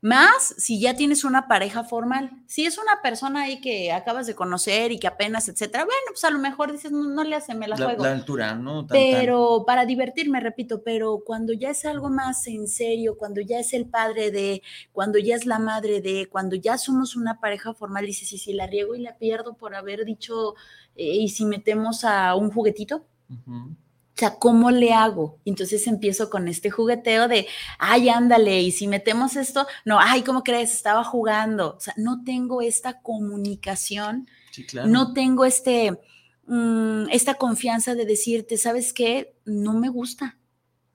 Más 0.01 0.55
si 0.59 0.79
ya 0.81 0.95
tienes 0.95 1.25
una 1.25 1.49
pareja 1.49 1.83
formal. 1.83 2.31
Si 2.47 2.65
es 2.65 2.79
una 2.79 3.03
persona 3.03 3.43
ahí 3.43 3.61
que 3.61 3.91
acabas 3.91 4.29
de 4.29 4.37
conocer 4.37 4.93
y 4.93 5.01
que 5.01 5.09
apenas, 5.09 5.49
etcétera, 5.49 5.85
bueno, 5.85 5.99
pues 6.11 6.23
a 6.23 6.31
lo 6.31 6.39
mejor 6.39 6.71
dices, 6.71 6.93
no, 6.93 7.03
no 7.09 7.25
le 7.25 7.35
hace, 7.35 7.53
me 7.57 7.67
la 7.67 7.77
La, 7.77 7.85
juego. 7.87 8.05
la 8.05 8.13
altura, 8.13 8.55
¿no? 8.55 8.87
Tan- 8.87 8.87
tan- 8.87 8.99
Pero 9.01 9.65
para 9.67 9.85
divertirme, 9.87 10.39
repito, 10.39 10.83
pero 10.85 11.23
cuando 11.27 11.53
ya 11.53 11.71
es 11.71 11.85
algo 11.85 12.11
más 12.11 12.47
en 12.47 12.69
serio, 12.69 13.19
cuando 13.19 13.41
ya 13.41 13.59
es 13.59 13.73
el 13.73 13.87
padre 13.87 14.31
de, 14.31 14.63
cuando 14.93 15.19
ya 15.19 15.35
es 15.35 15.47
la 15.47 15.59
madre 15.59 16.01
de, 16.01 16.29
cuando 16.31 16.55
ya 16.55 16.79
somos 16.79 17.17
una 17.17 17.41
pareja 17.41 17.75
formal, 17.75 18.07
dices, 18.07 18.33
y 18.33 18.39
si 18.39 18.53
la 18.53 18.69
riego 18.69 18.95
y 18.95 19.01
la 19.01 19.19
pierdo 19.19 19.55
por 19.57 19.75
haber 19.75 20.05
dicho, 20.05 20.55
eh, 20.95 21.17
y 21.17 21.29
si 21.29 21.45
metemos 21.45 22.05
a 22.05 22.37
un 22.37 22.51
juguetito, 22.53 23.05
Ujú. 23.31 23.75
O 24.19 24.21
sea, 24.21 24.35
¿cómo 24.41 24.73
le 24.73 24.93
hago? 24.93 25.39
Entonces 25.45 25.87
empiezo 25.87 26.29
con 26.29 26.49
este 26.49 26.71
jugueteo 26.71 27.29
de, 27.29 27.47
ay, 27.79 28.09
ándale, 28.09 28.61
y 28.63 28.73
si 28.73 28.89
metemos 28.89 29.37
esto, 29.37 29.65
no, 29.85 30.01
ay, 30.01 30.23
¿cómo 30.23 30.43
crees? 30.43 30.73
Estaba 30.75 31.05
jugando. 31.05 31.77
O 31.77 31.81
sea, 31.81 31.95
no 31.97 32.25
tengo 32.25 32.61
esta 32.61 33.01
comunicación 33.01 34.29
Sí, 34.51 34.67
claro. 34.67 34.89
no 34.89 35.13
tengo 35.13 35.45
este, 35.45 36.01
mm, 36.49 37.11
esta 37.13 37.35
confianza 37.35 37.95
de 37.95 38.07
decirte, 38.07 38.57
¿sabes 38.57 38.93
qué? 38.93 39.37
No 39.45 39.75
me 39.75 39.89
gusta, 39.89 40.37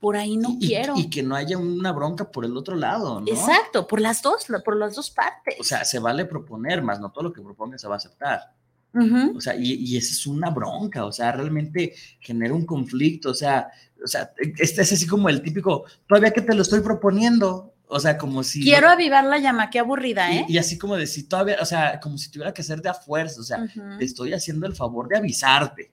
por 0.01 0.17
ahí 0.17 0.36
no 0.36 0.49
y- 0.59 0.67
quiero. 0.67 0.95
Y, 0.97 1.09
que 1.09 1.23
no 1.23 1.36
haya 1.38 1.57
una 1.57 1.93
bronca 1.93 2.29
por 2.29 2.43
el 2.43 2.57
otro 2.57 2.75
lado, 2.75 3.21
¿no? 3.21 3.27
Exacto, 3.27 3.88
por 3.88 4.01
las 4.01 4.21
dos, 4.21 4.47
por 4.65 4.75
las 4.75 4.95
dos 4.95 5.09
partes. 5.12 5.55
O 5.62 5.63
sea, 5.63 5.86
se 5.86 5.99
vale 5.99 6.25
proponer, 6.25 6.81
más 6.81 6.99
no 6.99 7.09
todo 7.09 7.23
lo 7.23 7.31
que 7.31 7.41
proponga 7.41 7.77
se 7.77 7.88
va 7.88 7.93
a 7.93 7.97
aceptar. 7.99 8.52
O 8.93 9.41
sea, 9.41 9.56
y, 9.56 9.73
y 9.73 9.97
esa 9.97 10.12
es 10.12 10.27
una 10.27 10.51
bronca, 10.51 11.06
o 11.06 11.12
sea, 11.12 11.32
realmente 11.32 11.95
genera 12.19 12.53
un 12.53 12.65
conflicto, 12.65 13.32
o 13.32 13.34
sea, 13.34 13.71
o 14.03 14.08
sea, 14.08 14.32
este 14.58 14.82
es 14.82 14.93
así 14.93 15.08
como 15.08 15.29
el 15.29 15.41
típico, 15.41 15.86
todavía 16.08 16.32
que 16.32 16.41
te 16.41 16.53
lo 16.53 16.62
estoy 16.62 16.82
proponiendo, 16.82 17.73
o 17.88 17.99
sea, 17.99 18.17
como 18.17 18.43
si... 18.43 18.62
Quiero 18.62 18.89
avivar 18.89 19.23
la 19.25 19.39
llama, 19.39 19.69
qué 19.69 19.79
aburrida, 19.79 20.32
¿eh? 20.32 20.45
y, 20.47 20.53
y 20.53 20.58
así 20.58 20.77
como 20.77 20.95
de 20.95 21.08
si 21.08 21.23
todavía, 21.23 21.58
o 21.62 21.65
sea, 21.65 21.99
como 21.99 22.17
si 22.17 22.29
tuviera 22.29 22.53
que 22.53 22.62
hacer 22.62 22.82
de 22.82 22.89
a 22.89 22.93
fuerza, 22.93 23.41
o 23.41 23.43
sea, 23.43 23.65
te 23.97 24.06
estoy 24.06 24.34
haciendo 24.34 24.67
el 24.67 24.75
favor 24.75 25.08
de 25.08 25.17
avisarte. 25.17 25.91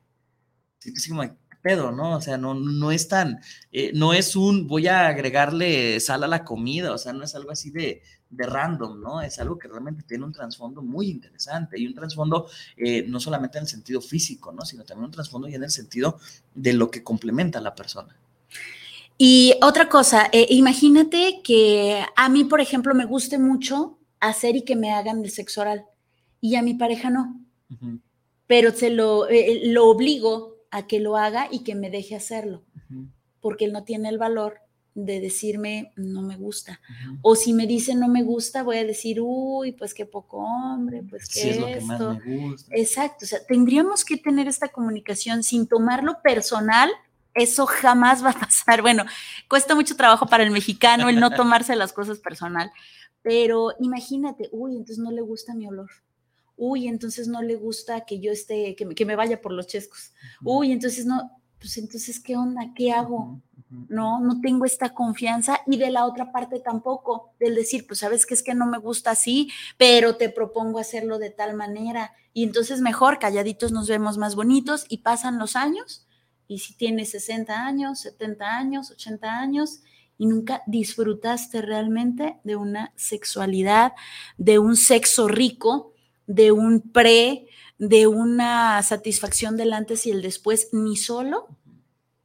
Así, 0.78 0.92
así 0.96 1.08
como, 1.10 1.22
¿qué 1.22 1.49
pedo, 1.60 1.92
¿no? 1.92 2.16
O 2.16 2.20
sea, 2.20 2.38
no, 2.38 2.54
no 2.54 2.90
es 2.90 3.08
tan, 3.08 3.40
eh, 3.72 3.92
no 3.94 4.12
es 4.12 4.36
un 4.36 4.66
voy 4.66 4.88
a 4.88 5.08
agregarle 5.08 6.00
sal 6.00 6.24
a 6.24 6.28
la 6.28 6.44
comida, 6.44 6.92
o 6.92 6.98
sea, 6.98 7.12
no 7.12 7.24
es 7.24 7.34
algo 7.34 7.50
así 7.50 7.70
de, 7.70 8.02
de 8.30 8.46
random, 8.46 9.00
¿no? 9.00 9.20
Es 9.20 9.38
algo 9.40 9.58
que 9.58 9.68
realmente 9.68 10.04
tiene 10.04 10.24
un 10.24 10.32
trasfondo 10.32 10.82
muy 10.82 11.10
interesante 11.10 11.78
y 11.78 11.86
un 11.86 11.94
trasfondo 11.94 12.48
eh, 12.76 13.04
no 13.06 13.18
solamente 13.20 13.58
en 13.58 13.62
el 13.62 13.68
sentido 13.68 14.00
físico, 14.00 14.52
¿no? 14.52 14.64
Sino 14.64 14.84
también 14.84 15.06
un 15.06 15.10
trasfondo 15.10 15.48
y 15.48 15.54
en 15.54 15.64
el 15.64 15.70
sentido 15.70 16.18
de 16.54 16.72
lo 16.72 16.90
que 16.90 17.02
complementa 17.02 17.58
a 17.58 17.62
la 17.62 17.74
persona. 17.74 18.16
Y 19.18 19.54
otra 19.60 19.88
cosa, 19.88 20.30
eh, 20.32 20.46
imagínate 20.50 21.42
que 21.44 22.02
a 22.16 22.28
mí, 22.28 22.44
por 22.44 22.60
ejemplo, 22.60 22.94
me 22.94 23.04
guste 23.04 23.38
mucho 23.38 23.98
hacer 24.18 24.56
y 24.56 24.62
que 24.62 24.76
me 24.76 24.92
hagan 24.92 25.22
el 25.24 25.30
sexo 25.30 25.60
oral 25.60 25.84
y 26.40 26.54
a 26.54 26.62
mi 26.62 26.74
pareja 26.74 27.10
no. 27.10 27.38
Pero 28.46 28.72
se 28.72 28.90
lo, 28.90 29.28
eh, 29.28 29.60
lo 29.64 29.88
obligo 29.88 30.49
a 30.70 30.86
que 30.86 31.00
lo 31.00 31.16
haga 31.16 31.48
y 31.50 31.64
que 31.64 31.74
me 31.74 31.90
deje 31.90 32.14
hacerlo, 32.14 32.62
porque 33.40 33.64
él 33.64 33.72
no 33.72 33.84
tiene 33.84 34.08
el 34.08 34.18
valor 34.18 34.60
de 34.94 35.20
decirme 35.20 35.92
no 35.96 36.22
me 36.22 36.36
gusta. 36.36 36.80
O 37.22 37.36
si 37.36 37.52
me 37.52 37.66
dice 37.66 37.94
no 37.94 38.08
me 38.08 38.22
gusta, 38.22 38.62
voy 38.62 38.78
a 38.78 38.84
decir, 38.84 39.18
uy, 39.20 39.72
pues 39.72 39.94
qué 39.94 40.06
poco 40.06 40.38
hombre, 40.38 41.02
pues 41.08 41.28
qué 41.28 41.40
Sí, 41.40 41.50
es 41.50 41.60
lo 41.60 41.66
que 41.66 41.80
más 41.80 42.00
me 42.00 42.48
gusta. 42.48 42.74
Exacto, 42.74 43.24
o 43.24 43.28
sea, 43.28 43.44
tendríamos 43.46 44.04
que 44.04 44.16
tener 44.16 44.48
esta 44.48 44.68
comunicación 44.68 45.42
sin 45.42 45.66
tomarlo 45.66 46.20
personal. 46.22 46.90
Eso 47.34 47.66
jamás 47.66 48.24
va 48.24 48.30
a 48.30 48.40
pasar. 48.40 48.82
Bueno, 48.82 49.04
cuesta 49.48 49.74
mucho 49.74 49.96
trabajo 49.96 50.26
para 50.26 50.42
el 50.42 50.50
mexicano 50.50 51.08
el 51.08 51.20
no 51.20 51.30
tomarse 51.36 51.76
las 51.76 51.92
cosas 51.92 52.18
personal, 52.18 52.72
pero 53.22 53.72
imagínate, 53.78 54.48
uy, 54.50 54.72
entonces 54.72 54.98
no 54.98 55.12
le 55.12 55.20
gusta 55.20 55.54
mi 55.54 55.66
olor. 55.68 55.90
Uy, 56.62 56.88
entonces 56.88 57.26
no 57.26 57.40
le 57.40 57.56
gusta 57.56 58.02
que 58.02 58.20
yo 58.20 58.30
esté, 58.30 58.76
que 58.76 58.84
me, 58.84 58.94
que 58.94 59.06
me 59.06 59.16
vaya 59.16 59.40
por 59.40 59.50
los 59.50 59.66
chescos. 59.66 60.12
Uy, 60.44 60.72
entonces 60.72 61.06
no, 61.06 61.40
pues 61.58 61.78
entonces, 61.78 62.20
¿qué 62.20 62.36
onda? 62.36 62.72
¿Qué 62.74 62.92
hago? 62.92 63.40
No, 63.88 64.20
no 64.20 64.42
tengo 64.42 64.66
esta 64.66 64.92
confianza 64.92 65.60
y 65.66 65.78
de 65.78 65.90
la 65.90 66.04
otra 66.04 66.32
parte 66.32 66.60
tampoco, 66.60 67.32
del 67.40 67.54
decir, 67.54 67.86
pues 67.86 68.00
sabes 68.00 68.26
que 68.26 68.34
es 68.34 68.42
que 68.42 68.54
no 68.54 68.66
me 68.66 68.76
gusta 68.76 69.12
así, 69.12 69.50
pero 69.78 70.16
te 70.16 70.28
propongo 70.28 70.78
hacerlo 70.78 71.18
de 71.18 71.30
tal 71.30 71.54
manera. 71.54 72.12
Y 72.34 72.44
entonces 72.44 72.82
mejor, 72.82 73.18
calladitos 73.18 73.72
nos 73.72 73.88
vemos 73.88 74.18
más 74.18 74.34
bonitos 74.34 74.84
y 74.90 74.98
pasan 74.98 75.38
los 75.38 75.56
años. 75.56 76.06
Y 76.46 76.58
si 76.58 76.76
tienes 76.76 77.12
60 77.12 77.64
años, 77.64 78.00
70 78.00 78.44
años, 78.46 78.90
80 78.90 79.38
años 79.38 79.80
y 80.18 80.26
nunca 80.26 80.62
disfrutaste 80.66 81.62
realmente 81.62 82.38
de 82.44 82.56
una 82.56 82.92
sexualidad, 82.96 83.92
de 84.36 84.58
un 84.58 84.76
sexo 84.76 85.28
rico, 85.28 85.89
de 86.32 86.52
un 86.52 86.80
pre, 86.80 87.46
de 87.78 88.06
una 88.06 88.82
satisfacción 88.82 89.56
del 89.56 89.72
antes 89.72 90.06
y 90.06 90.10
el 90.10 90.22
después, 90.22 90.68
ni 90.72 90.96
solo 90.96 91.48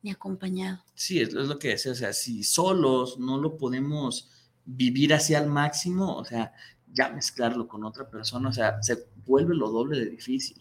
ni 0.03 0.11
acompañado. 0.11 0.83
Sí, 0.93 1.19
es, 1.19 1.33
lo 1.33 1.57
que 1.57 1.69
decía, 1.69 1.91
o 1.91 1.95
sea, 1.95 2.13
si 2.13 2.43
solos 2.43 3.17
no 3.17 3.39
lo 3.39 3.57
podemos 3.57 4.29
vivir 4.63 5.13
así 5.15 5.33
al 5.33 5.47
máximo, 5.47 6.15
o 6.15 6.23
sea, 6.23 6.53
ya 6.93 7.09
mezclarlo 7.09 7.67
con 7.67 7.83
otra 7.83 8.07
persona, 8.07 8.49
o 8.49 8.53
sea, 8.53 8.81
se 8.83 9.07
vuelve 9.25 9.55
lo 9.55 9.69
doble 9.71 9.97
de 9.99 10.05
difícil. 10.11 10.57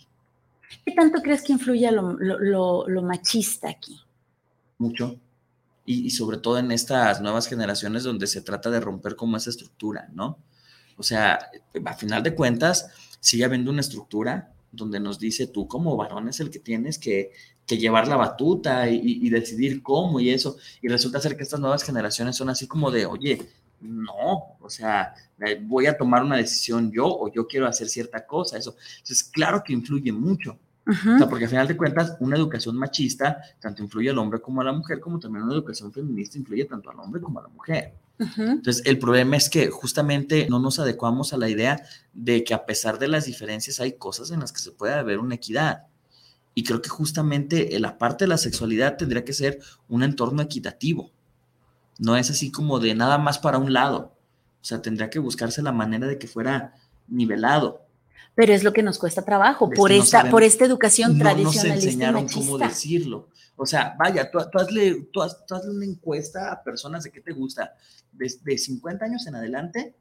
¿Qué 0.87 0.93
tanto 0.93 1.21
crees 1.21 1.43
que 1.43 1.53
influye 1.53 1.91
lo, 1.93 2.15
lo- 2.15 2.39
lo- 2.39 2.89
lo 2.89 3.03
machista 3.03 3.69
aquí? 3.69 4.01
Mucho. 4.79 5.21
Y, 5.85 6.07
y 6.07 6.11
sobre 6.11 6.39
todo 6.39 6.59
en 6.59 6.73
estas 6.73 7.21
nuevas 7.21 7.47
generaciones 7.47 8.03
donde 8.05 8.27
se 8.27 8.41
trata 8.41 8.71
de 8.71 8.81
romper 8.81 9.15
como 9.15 9.37
esa 9.37 9.51
estructura, 9.51 10.09
¿no? 10.15 10.39
O 10.97 11.03
sea, 11.03 11.51
a 11.85 11.95
final 11.95 12.23
de 12.23 12.35
cuentas, 12.35 12.89
sigue 13.25 13.45
habiendo 13.45 13.71
una 13.71 13.81
estructura 13.81 14.53
donde 14.73 15.01
nos 15.01 15.19
dice 15.19 15.47
tú 15.47 15.69
como 15.69 15.97
varón 15.97 16.29
es 16.29 16.41
el 16.41 16.51
que 16.51 16.59
tienes 16.59 16.99
que, 16.99 17.31
que 17.67 17.79
llevar 17.79 18.09
la 18.09 18.17
batuta 18.17 18.89
y, 18.91 19.01
y- 19.03 19.31
decidir 19.31 19.83
cómo 19.83 20.21
y 20.21 20.31
eso. 20.31 20.57
Y 20.83 20.89
resulta 20.89 21.21
ser 21.21 21.37
que 21.37 21.45
estas 21.45 21.61
nuevas 21.61 21.85
generaciones 21.85 22.37
son 22.37 22.49
así 22.51 22.67
como 22.67 22.91
de, 22.91 23.07
oye, 23.07 23.41
no, 23.81 24.57
o 24.61 24.69
sea, 24.71 25.15
eh, 25.47 25.59
voy 25.63 25.87
a 25.87 25.97
tomar 25.97 26.23
una 26.25 26.37
decisión 26.37 26.91
yo 26.93 27.07
o 27.07 27.33
yo 27.33 27.47
quiero 27.47 27.67
hacer 27.67 27.89
cierta 27.89 28.27
cosa, 28.27 28.59
eso. 28.59 28.77
Entonces, 28.99 29.25
claro 29.25 29.63
que 29.65 29.73
influye 29.73 30.11
mucho. 30.13 30.59
Ujú. 30.87 31.15
O 31.15 31.19
sea, 31.19 31.29
porque 31.29 31.45
al 31.45 31.51
final 31.51 31.67
de 31.67 31.77
cuentas, 31.77 32.17
una 32.21 32.37
educación 32.37 32.77
machista 32.77 33.41
tanto 33.59 33.83
influye 33.83 34.11
al 34.11 34.19
hombre 34.19 34.41
como 34.41 34.61
a 34.61 34.65
la 34.65 34.73
mujer, 34.73 35.01
como 35.01 35.19
también 35.19 35.45
una 35.45 35.55
educación 35.55 35.93
feminista 35.93 36.39
influye 36.39 36.65
tanto 36.67 36.91
al 36.91 36.99
hombre 37.01 37.23
como 37.23 37.41
a 37.41 37.43
la 37.43 37.49
mujer. 37.49 37.95
Ujú. 38.19 38.43
Entonces, 38.43 38.85
el 38.87 38.99
problema 38.99 39.37
es 39.37 39.49
que 39.49 39.71
justamente 39.71 40.47
no 40.49 40.59
nos 40.61 40.79
adecuamos 40.79 41.33
a 41.33 41.39
la 41.39 41.49
idea 41.49 41.83
de 42.13 42.45
que 42.45 42.55
a 42.55 42.67
pesar 42.67 42.99
de 42.99 43.09
las 43.09 43.25
diferencias 43.25 43.81
hay 43.81 43.95
cosas 43.95 44.31
en 44.31 44.41
las 44.41 44.53
que 44.53 44.61
se 44.61 44.73
puede 44.73 44.95
haber 44.95 45.19
una 45.19 45.35
equidad. 45.35 45.85
Y 46.55 46.63
creo 46.63 46.81
que 46.81 46.89
justamente 46.89 47.75
eh, 47.75 47.81
la 47.81 47.99
parte 47.99 48.25
de 48.25 48.29
la 48.29 48.39
sexualidad 48.39 48.97
tendría 48.97 49.25
que 49.25 49.33
ser 49.33 49.59
un 49.89 50.03
entorno 50.03 50.43
equitativo. 50.43 51.11
No 51.99 52.17
es 52.17 52.31
así 52.31 52.51
como 52.51 52.79
de 52.79 52.95
nada 52.95 53.19
más 53.19 53.39
para 53.39 53.59
un 53.59 53.73
lado. 53.73 54.15
O 54.61 54.65
sea, 54.65 54.81
tendría 54.81 55.11
que 55.11 55.19
buscarse 55.19 55.63
la 55.63 55.73
manera 55.73 56.07
de 56.07 56.19
que 56.19 56.29
fuera 56.29 56.75
nivelado. 57.09 57.84
Pero 58.35 58.53
es 58.53 58.65
lo 58.65 58.73
que 58.73 58.83
nos 58.83 58.99
cuesta 58.99 59.23
trabajo 59.25 59.69
Es 59.73 59.79
por 59.79 59.91
no 59.91 59.97
esta, 59.97 60.19
sabemos- 60.19 60.31
por 60.33 60.43
esta 60.43 60.65
educación 60.65 61.17
no 61.19 61.25
nos 61.25 61.33
tradicionalista 61.35 61.69
y 61.69 61.89
enseñaron 61.89 62.29
cómo 62.29 62.59
decirlo. 62.59 63.29
O 63.57 63.65
sea, 63.67 63.95
vaya, 63.99 64.29
tú, 64.31 64.39
tú 64.51 64.59
hazle, 64.59 65.09
tú 65.13 65.23
haz- 65.23 65.45
tú 65.47 65.55
hazle 65.55 65.71
una 65.71 65.85
encuesta 65.85 66.51
a 66.53 66.63
personas 66.63 67.05
de 67.05 67.13
qué 67.13 67.21
te 67.21 67.33
gusta, 67.33 67.75
de, 68.13 68.33
de 68.43 68.59
50 68.59 69.05
años 69.05 69.27
en 69.29 69.37
adelante, 69.37 69.95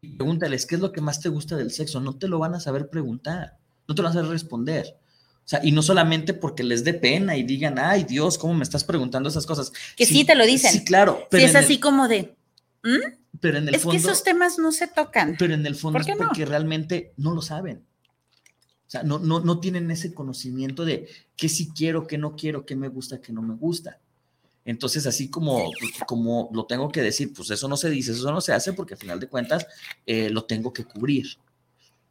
y 0.00 0.08
pregúntales 0.08 0.66
qué 0.66 0.74
es 0.74 0.80
lo 0.80 0.90
que 0.92 1.00
más 1.00 1.20
te 1.20 1.28
gusta 1.28 1.56
del 1.56 1.70
sexo. 1.70 2.00
No 2.00 2.16
te 2.16 2.26
lo 2.28 2.38
van 2.40 2.54
a 2.54 2.60
saber 2.60 2.90
preguntar, 2.90 3.56
no 3.86 3.94
te 3.94 4.02
lo 4.02 4.08
van 4.08 4.16
a 4.18 4.20
saber 4.20 4.30
responder. 4.32 4.96
O 5.44 5.46
sea, 5.48 5.60
y 5.62 5.72
no 5.72 5.82
solamente 5.82 6.34
porque 6.34 6.64
les 6.64 6.82
dé 6.84 6.94
pena 6.94 7.36
y 7.36 7.42
digan, 7.44 7.78
ay 7.78 8.04
Dios, 8.04 8.36
¿cómo 8.38 8.54
me 8.54 8.62
estás 8.64 8.82
preguntando 8.82 9.28
esas 9.28 9.46
cosas? 9.46 9.72
Que 9.96 10.04
sí 10.06 10.24
te 10.24 10.34
lo 10.34 10.44
dicen. 10.44 10.72
Sí, 10.72 10.84
claro. 10.84 11.26
Pero 11.30 11.44
es 11.44 11.50
el- 11.50 11.56
así 11.58 11.78
como 11.78 12.08
de, 12.08 12.34
"¿Mm? 12.84 13.24
pero 13.40 13.58
en 13.58 13.68
el 13.68 13.74
es 13.74 13.82
fondo, 13.82 13.92
que 13.92 13.96
esos 13.98 14.22
temas 14.22 14.58
no 14.58 14.72
se 14.72 14.86
tocan. 14.86 15.36
pero 15.38 15.54
en 15.54 15.66
el 15.66 15.74
fondo 15.74 15.98
¿Por 15.98 16.08
es 16.08 16.16
no? 16.16 16.26
porque 16.26 16.44
realmente 16.46 17.12
no 17.16 17.34
lo 17.34 17.42
saben. 17.42 17.84
O 18.86 18.90
sea, 18.90 19.02
no, 19.02 19.18
no, 19.18 19.40
no 19.40 19.58
tienen 19.60 19.90
ese 19.90 20.14
conocimiento 20.14 20.84
de 20.84 21.08
qué 21.36 21.48
sí 21.48 21.70
quiero, 21.74 22.06
qué 22.06 22.16
no 22.16 22.36
quiero, 22.36 22.64
qué 22.64 22.76
me 22.76 22.88
gusta, 22.88 23.20
qué 23.20 23.32
no 23.32 23.42
me 23.42 23.54
gusta. 23.54 23.98
Entonces, 24.64 25.06
así 25.06 25.28
como, 25.28 25.70
como 26.06 26.48
lo 26.54 26.64
tengo 26.64 26.90
que 26.90 27.02
decir, 27.02 27.32
pues 27.34 27.50
eso 27.50 27.68
no 27.68 27.76
se 27.76 27.90
dice, 27.90 28.12
eso 28.12 28.32
no 28.32 28.40
se 28.40 28.52
hace 28.52 28.72
porque 28.72 28.94
al 28.94 29.00
final 29.00 29.20
de 29.20 29.26
cuentas 29.26 29.66
eh, 30.06 30.30
lo 30.30 30.44
tengo 30.44 30.72
que 30.72 30.84
cubrir. 30.84 31.26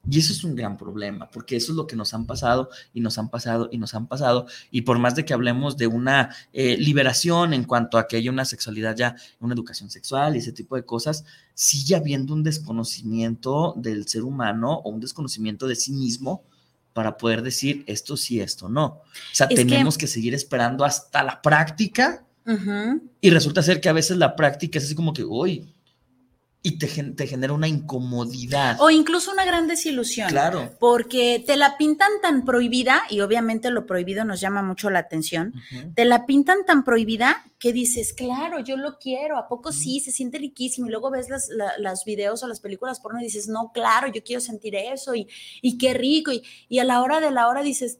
Y 0.09 0.19
eso 0.19 0.33
es 0.33 0.43
un 0.43 0.55
gran 0.55 0.77
problema, 0.77 1.29
porque 1.29 1.55
eso 1.55 1.71
es 1.71 1.77
lo 1.77 1.87
que 1.87 1.95
nos 1.95 2.13
han 2.13 2.25
pasado 2.25 2.69
y 2.93 2.99
nos 2.99 3.17
han 3.17 3.29
pasado 3.29 3.69
y 3.71 3.77
nos 3.77 3.93
han 3.93 4.07
pasado. 4.07 4.47
Y 4.69 4.81
por 4.81 4.99
más 4.99 5.15
de 5.15 5.23
que 5.23 5.33
hablemos 5.33 5.77
de 5.77 5.87
una 5.87 6.35
eh, 6.51 6.75
liberación 6.77 7.53
en 7.53 7.63
cuanto 7.63 7.97
a 7.97 8.05
que 8.07 8.17
haya 8.17 8.29
una 8.29 8.43
sexualidad 8.43 8.97
ya, 8.97 9.15
una 9.39 9.53
educación 9.53 9.89
sexual 9.89 10.35
y 10.35 10.39
ese 10.39 10.51
tipo 10.51 10.75
de 10.75 10.83
cosas, 10.83 11.23
sigue 11.53 11.95
habiendo 11.95 12.33
un 12.33 12.43
desconocimiento 12.43 13.73
del 13.77 14.07
ser 14.07 14.23
humano 14.23 14.73
o 14.83 14.89
un 14.89 14.99
desconocimiento 14.99 15.67
de 15.67 15.75
sí 15.75 15.93
mismo 15.93 16.43
para 16.91 17.17
poder 17.17 17.41
decir 17.41 17.83
esto 17.87 18.17
sí, 18.17 18.41
esto 18.41 18.67
no. 18.67 18.85
O 18.85 19.03
sea, 19.31 19.47
Es 19.49 19.55
tenemos 19.55 19.97
que 19.97 20.07
seguir 20.07 20.33
esperando 20.33 20.83
hasta 20.83 21.23
la 21.23 21.41
práctica 21.41 22.25
y 23.21 23.29
resulta 23.29 23.63
ser 23.63 23.79
que 23.79 23.87
a 23.87 23.93
veces 23.93 24.17
la 24.17 24.35
práctica 24.35 24.77
es 24.77 24.85
así 24.85 24.95
como 24.95 25.13
que, 25.13 25.23
uy, 25.23 25.72
y 26.65 26.77
te, 26.77 26.87
te 26.87 27.27
genera 27.27 27.51
una 27.51 27.67
incomodidad. 27.67 28.77
O 28.79 28.89
incluso 28.89 29.31
una 29.31 29.43
gran 29.43 29.67
desilusión. 29.67 30.29
Claro. 30.29 30.71
Porque 30.79 31.43
te 31.45 31.57
la 31.57 31.77
pintan 31.77 32.09
tan 32.21 32.45
prohibida, 32.45 33.03
y 33.09 33.19
obviamente 33.19 33.69
lo 33.69 33.85
prohibido 33.85 34.23
nos 34.23 34.39
llama 34.39 34.63
mucho 34.63 34.89
la 34.89 34.99
atención, 34.99 35.53
te 35.93 36.05
la 36.05 36.25
pintan 36.25 36.65
tan 36.65 36.83
prohibida 36.85 37.43
que 37.59 37.73
dices, 37.73 38.13
claro, 38.13 38.59
yo 38.59 38.77
lo 38.77 38.97
quiero, 38.97 39.37
¿a 39.37 39.47
poco 39.47 39.71
sí? 39.71 39.99
Se 39.99 40.11
siente 40.11 40.37
riquísimo. 40.37 40.87
Y 40.87 40.91
luego 40.91 41.11
ves 41.11 41.29
las, 41.29 41.49
la- 41.49 41.77
las 41.77 42.05
videos 42.05 42.43
o 42.43 42.47
las 42.47 42.59
películas 42.59 42.99
porno 42.99 43.19
y 43.19 43.23
dices, 43.25 43.47
no, 43.47 43.71
claro, 43.73 44.07
yo 44.07 44.23
quiero 44.23 44.39
sentir 44.41 44.75
eso 44.75 45.15
y, 45.15 45.27
y 45.61 45.77
qué 45.77 45.93
rico. 45.93 46.31
Y, 46.31 46.43
y 46.69 46.79
a 46.79 46.83
la 46.85 47.01
hora 47.01 47.19
de 47.19 47.31
la 47.31 47.47
hora 47.47 47.61
dices, 47.61 47.99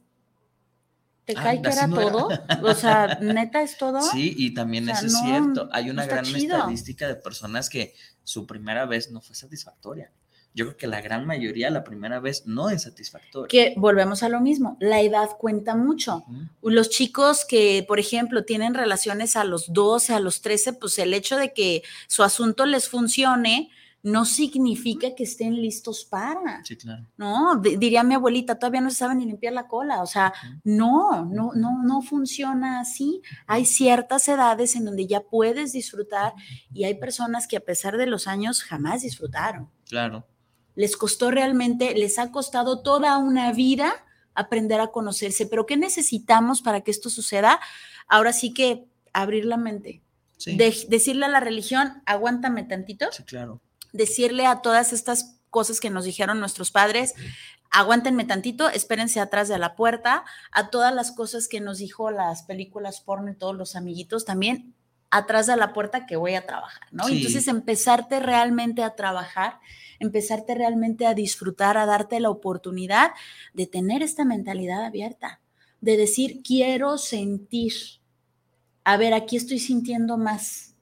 ¿te 1.26 1.34
cae 1.34 1.61
que 1.61 1.69
era 1.69 1.88
no 1.88 1.99
era. 2.01 2.11
todo? 2.11 2.30
O 2.63 2.74
sea, 2.74 3.19
neta 3.21 3.61
es 3.61 3.78
todo. 3.78 4.01
Sí, 4.01 4.34
y 4.38 4.53
también 4.53 4.84
O 4.86 4.88
sea, 4.88 4.95
eso 4.95 5.05
es 5.07 5.13
no, 5.13 5.24
cierto. 5.24 5.69
Hay 5.71 5.89
una 5.89 6.03
no 6.03 6.09
gran 6.09 6.26
chido. 6.26 6.57
estadística 6.57 7.07
de 7.07 7.15
personas 7.15 7.69
que 7.69 7.93
su 8.24 8.45
primera 8.45 8.86
vez 8.86 9.11
no 9.11 9.21
fue 9.21 9.36
satisfactoria. 9.36 10.11
Yo 10.55 10.65
creo 10.65 10.78
que 10.78 10.88
la 10.88 11.01
gran 11.01 11.26
mayoría 11.26 11.71
la 11.71 11.84
primera 11.84 12.19
vez 12.19 12.45
no 12.45 12.69
es 12.69 12.84
satisfactoria. 12.84 13.47
Que 13.47 13.74
volvemos 13.76 14.21
a 14.21 14.30
lo 14.30 14.39
mismo, 14.39 14.78
la 14.80 15.01
edad 15.01 15.30
cuenta 15.39 15.76
mucho. 15.76 16.24
Los 16.61 16.89
chicos 16.91 17.43
que, 17.43 17.84
por 17.88 17.99
ejemplo, 17.99 18.45
tienen 18.45 18.76
relaciones 18.76 19.36
a 19.36 19.45
los 19.45 19.74
12, 19.74 20.13
a 20.13 20.19
los 20.19 20.41
13, 20.41 20.74
pues 20.74 20.99
el 20.99 21.15
hecho 21.15 21.38
de 21.38 21.53
que 21.53 21.82
su 22.07 22.21
asunto 22.21 22.67
les 22.67 22.88
funcione 22.88 23.71
no 24.04 24.26
significa 24.26 25.16
que 25.16 25.24
estén 25.24 25.56
listos 25.62 26.04
para, 26.04 26.62
Sí, 26.66 26.76
claro. 26.76 27.06
¿no? 27.18 27.56
D- 27.56 27.78
diría 27.78 28.04
mi 28.04 28.14
abuelita, 28.16 28.60
todavía 28.60 28.82
no 28.82 28.89
se 28.89 28.97
sabe 28.97 29.16
ni 29.16 29.26
limpiar 29.26 29.54
la 29.54 29.68
cola, 29.68 30.01
o 30.01 30.06
sea, 30.06 30.34
no, 30.66 31.26
no, 31.26 31.51
no, 31.56 31.82
no 31.84 32.01
funciona 32.01 32.82
así. 32.82 33.22
Hay 33.47 33.64
ciertas 33.66 34.28
edades 34.28 34.76
en 34.76 34.84
donde 34.86 35.08
ya 35.08 35.22
puedes 35.22 35.72
disfrutar 35.72 36.34
y 36.74 36.84
hay 36.84 36.95
personas 36.95 37.47
que 37.47 37.56
a 37.58 37.62
pesar 37.62 37.95
de 37.97 38.06
los 38.06 38.28
años 38.28 38.62
jamás 38.64 39.04
disfrutaron. 39.04 39.70
Claro. 39.88 40.28
Les 40.76 40.97
costó 40.97 41.32
realmente, 41.32 41.95
les 41.95 42.20
ha 42.20 42.32
costado 42.32 42.82
toda 42.82 43.18
una 43.18 43.51
vida 43.54 43.93
aprender 44.36 44.82
a 44.82 44.88
conocerse, 44.88 45.45
pero 45.45 45.66
¿qué 45.66 45.78
necesitamos 45.78 46.62
para 46.62 46.82
que 46.82 46.91
esto 46.91 47.10
suceda? 47.10 47.60
Ahora 48.08 48.34
sí 48.34 48.54
que 48.54 48.86
abrir 49.14 49.45
la 49.45 49.58
mente, 49.58 50.01
Sí, 50.36 50.58
De- 50.58 50.76
decirle 50.89 51.26
a 51.26 51.30
la 51.30 51.39
religión, 51.39 52.01
aguántame 52.06 52.64
tantito, 52.64 53.06
sí, 53.14 53.24
claro. 53.24 53.62
Decirle 53.93 54.45
a 54.45 54.61
todas 54.61 54.91
estas 54.91 55.39
cosas 55.49 55.79
que 55.79 55.89
nos 55.89 56.03
dijeron 56.03 56.39
nuestros 56.39 56.71
padres, 56.71 57.13
aguántenme 57.69 58.25
tantito, 58.25 58.69
espérense 58.69 59.19
atrás 59.19 59.47
de 59.47 59.57
la 59.57 59.75
puerta, 59.75 60.25
a 60.51 60.69
todas 60.69 60.93
las 60.93 61.11
cosas 61.11 61.47
que 61.47 61.61
nos 61.61 61.77
dijo 61.77 62.11
las 62.11 62.43
películas 62.43 63.01
porno 63.01 63.31
y 63.31 63.35
todos 63.35 63.55
los 63.55 63.75
amiguitos 63.75 64.25
también, 64.25 64.75
atrás 65.09 65.47
de 65.47 65.55
la 65.55 65.73
puerta 65.73 66.05
que 66.05 66.15
voy 66.15 66.35
a 66.35 66.45
trabajar, 66.45 66.87
¿no? 66.91 67.05
Sí. 67.05 67.17
Entonces 67.17 67.47
empezarte 67.47 68.19
realmente 68.19 68.83
a 68.83 68.95
trabajar, 68.95 69.59
empezarte 69.99 70.55
realmente 70.55 71.05
a 71.05 71.13
disfrutar, 71.13 71.77
a 71.77 71.85
darte 71.85 72.19
la 72.19 72.29
oportunidad 72.29 73.11
de 73.53 73.67
tener 73.67 74.01
esta 74.01 74.25
mentalidad 74.25 74.83
abierta, 74.83 75.39
de 75.81 75.97
decir, 75.97 76.41
quiero 76.43 76.97
sentir, 76.97 77.73
a 78.83 78.97
ver, 78.97 79.13
aquí 79.13 79.35
estoy 79.35 79.59
sintiendo 79.59 80.17
más. 80.17 80.72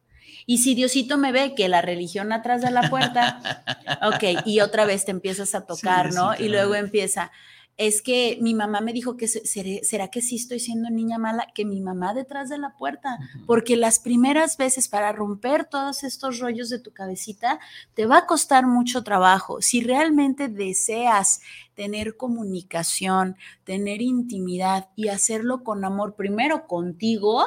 Y 0.45 0.59
si 0.59 0.75
Diosito 0.75 1.17
me 1.17 1.31
ve 1.31 1.53
que 1.55 1.69
la 1.69 1.81
religión 1.81 2.31
atrás 2.31 2.61
de 2.61 2.71
la 2.71 2.89
puerta, 2.89 3.41
ok, 4.03 4.45
y 4.45 4.59
otra 4.61 4.85
vez 4.85 5.05
te 5.05 5.11
empiezas 5.11 5.55
a 5.55 5.65
tocar, 5.65 6.09
Sí, 6.11 6.15
¿no? 6.15 6.33
sí, 6.33 6.43
y 6.43 6.49
luego 6.49 6.75
empieza, 6.75 7.31
es 7.77 8.01
que 8.03 8.37
mi 8.41 8.53
mamá 8.53 8.81
me 8.81 8.93
dijo 8.93 9.17
que 9.17 9.27
será 9.27 10.09
que 10.09 10.21
sí 10.21 10.35
estoy 10.35 10.59
siendo 10.59 10.89
niña 10.91 11.17
mala, 11.17 11.47
que 11.55 11.65
mi 11.65 11.81
mamá 11.81 12.13
detrás 12.13 12.49
de 12.49 12.59
la 12.59 12.75
puerta, 12.77 13.17
porque 13.47 13.75
las 13.75 13.97
primeras 13.99 14.57
veces 14.57 14.87
para 14.87 15.11
romper 15.13 15.65
todos 15.65 16.03
estos 16.03 16.39
rollos 16.39 16.69
de 16.69 16.77
tu 16.79 16.91
cabecita 16.91 17.59
te 17.95 18.05
va 18.05 18.19
a 18.19 18.25
costar 18.27 18.67
mucho 18.67 19.03
trabajo. 19.03 19.61
Si 19.61 19.81
realmente 19.81 20.47
deseas 20.47 21.41
tener 21.73 22.17
comunicación, 22.17 23.35
tener 23.63 24.01
intimidad 24.03 24.89
y 24.95 25.07
hacerlo 25.07 25.63
con 25.63 25.83
amor, 25.83 26.15
primero 26.15 26.67
contigo, 26.67 27.45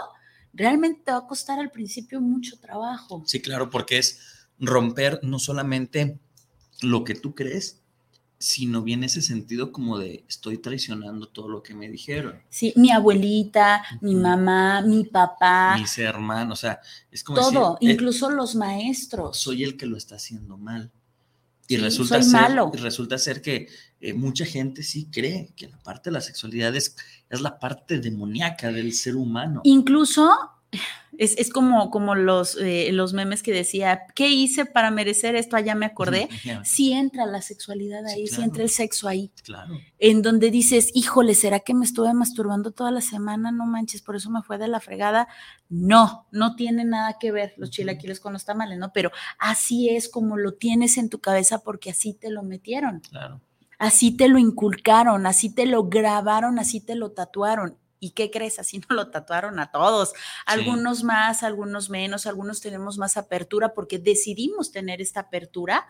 realmente 0.55 1.03
te 1.05 1.13
va 1.13 1.19
a 1.19 1.27
costar 1.27 1.59
al 1.59 1.71
principio 1.71 2.21
mucho 2.21 2.59
trabajo. 2.59 3.23
Sí, 3.27 3.41
claro, 3.43 3.71
porque 3.71 3.99
es 3.99 4.21
romper 4.59 5.21
no 5.23 5.39
solamente 5.39 6.19
lo 6.83 7.05
que 7.05 7.15
tú 7.15 7.35
crees, 7.35 7.81
sino 8.39 8.83
bien 8.83 9.05
ese 9.05 9.23
sentido 9.23 9.73
como 9.73 9.99
de 9.99 10.25
estoy 10.29 10.59
traicionando 10.59 11.29
todo 11.29 11.49
lo 11.49 11.63
que 11.63 11.75
me 11.75 11.89
dijeron. 11.89 12.43
Sí, 12.51 12.73
mi 12.77 12.91
abuelita, 12.91 13.83
mi 14.01 14.15
mamá, 14.15 14.83
mi 14.83 15.05
papá, 15.05 15.77
Mis 15.79 15.97
hermanos, 15.99 16.59
o 16.59 16.61
sea, 16.61 16.81
es 17.11 17.25
como 17.25 17.39
todo, 17.39 17.75
decir, 17.81 17.89
eh, 17.91 17.93
incluso 17.95 18.31
los 18.31 18.55
maestros. 18.55 19.39
soy 19.39 19.65
el 19.65 19.77
que 19.77 19.87
lo 19.87 19.97
está 19.97 20.17
haciendo 20.17 20.59
mal. 20.59 20.91
Y 21.67 21.77
Sí, 21.77 21.81
resulta, 21.81 22.21
soy 22.21 22.31
ser, 22.31 22.41
malo. 22.43 22.71
y 22.75 22.77
resulta 22.77 23.17
ser 23.17 23.41
que 23.41 23.69
eh, 24.07 24.15
mucha 24.15 24.45
gente 24.45 24.83
sí 24.83 25.09
cree 25.11 25.53
que 25.57 25.69
la 25.69 25.79
parte 25.79 26.11
de 26.11 26.15
la 26.15 26.21
sexualidad 26.21 26.75
es, 26.77 26.97
es 27.31 27.41
la 27.41 27.59
parte 27.59 27.99
demoníaca 28.01 28.71
del 28.73 28.93
ser 28.93 29.17
humano. 29.17 29.61
Incluso 29.65 30.31
es, 31.17 31.39
es 31.39 31.51
como, 31.51 31.89
como 31.91 32.17
los, 32.17 32.57
eh, 32.61 32.91
los 32.93 33.13
memes 33.13 33.45
que 33.45 33.53
decía, 33.53 34.03
¿qué 34.17 34.29
hice 34.29 34.67
para 34.67 34.91
merecer 34.91 35.37
esto? 35.37 35.55
Allá 35.57 35.77
me 35.77 35.87
acordé. 35.87 36.29
Sí 36.65 36.93
entra 36.93 37.27
la 37.27 37.41
sexualidad 37.43 38.05
ahí, 38.07 38.27
sí, 38.27 38.35
claro. 38.35 38.43
entra 38.45 38.63
el 38.65 38.71
sexo 38.71 39.07
ahí, 39.07 39.31
Claro. 39.45 39.79
en 40.01 40.21
donde 40.23 40.51
dices, 40.51 40.91
híjole, 40.93 41.35
¿será 41.37 41.61
que 41.61 41.73
me 41.75 41.85
estuve 41.85 42.13
masturbando 42.13 42.73
toda 42.73 42.91
la 42.91 43.01
semana? 43.01 43.53
No 43.53 43.65
manches, 43.67 44.03
por 44.03 44.17
eso 44.17 44.31
me 44.31 44.43
fue 44.43 44.59
de 44.59 44.67
la 44.67 44.81
fregada. 44.81 45.29
No, 45.69 46.27
no 46.33 46.57
tiene 46.57 46.85
nada 46.85 47.17
que 47.21 47.31
ver 47.31 47.55
los 47.57 47.69
Ujú. 47.69 47.77
chilaquiles 47.77 48.19
con 48.19 48.33
los 48.33 48.45
tamales, 48.45 48.79
¿no? 48.79 48.93
Pero 48.93 49.13
así 49.39 49.89
es 49.91 50.09
como 50.09 50.37
lo 50.37 50.55
tienes 50.55 50.99
en 50.99 51.09
tu 51.09 51.21
cabeza 51.21 51.61
porque 51.61 51.91
así 51.91 52.15
te 52.15 52.31
lo 52.31 52.43
metieron. 52.43 53.01
Claro. 53.09 53.41
Así 53.79 54.17
te 54.17 54.29
lo 54.29 54.39
inculcaron, 54.39 55.27
así 55.27 55.51
te 55.55 55.67
lo 55.67 55.85
grabaron, 55.89 56.59
así 56.59 56.81
te 56.81 56.95
lo 56.95 57.11
tatuaron. 57.13 57.77
¿Y 58.01 58.11
qué 58.11 58.31
crees? 58.31 58.59
Así 58.59 58.79
nos 58.89 58.91
lo 58.97 59.11
tatuaron 59.11 59.59
a 59.61 59.71
todos. 59.71 60.13
Algunos 60.47 61.05
más, 61.05 61.43
algunos 61.43 61.91
menos, 61.91 62.27
algunos 62.27 62.61
tenemos 62.61 62.99
más 62.99 63.17
apertura 63.17 63.75
porque 63.75 63.99
decidimos 63.99 64.71
tener 64.73 65.01
esta 65.01 65.21
apertura, 65.21 65.87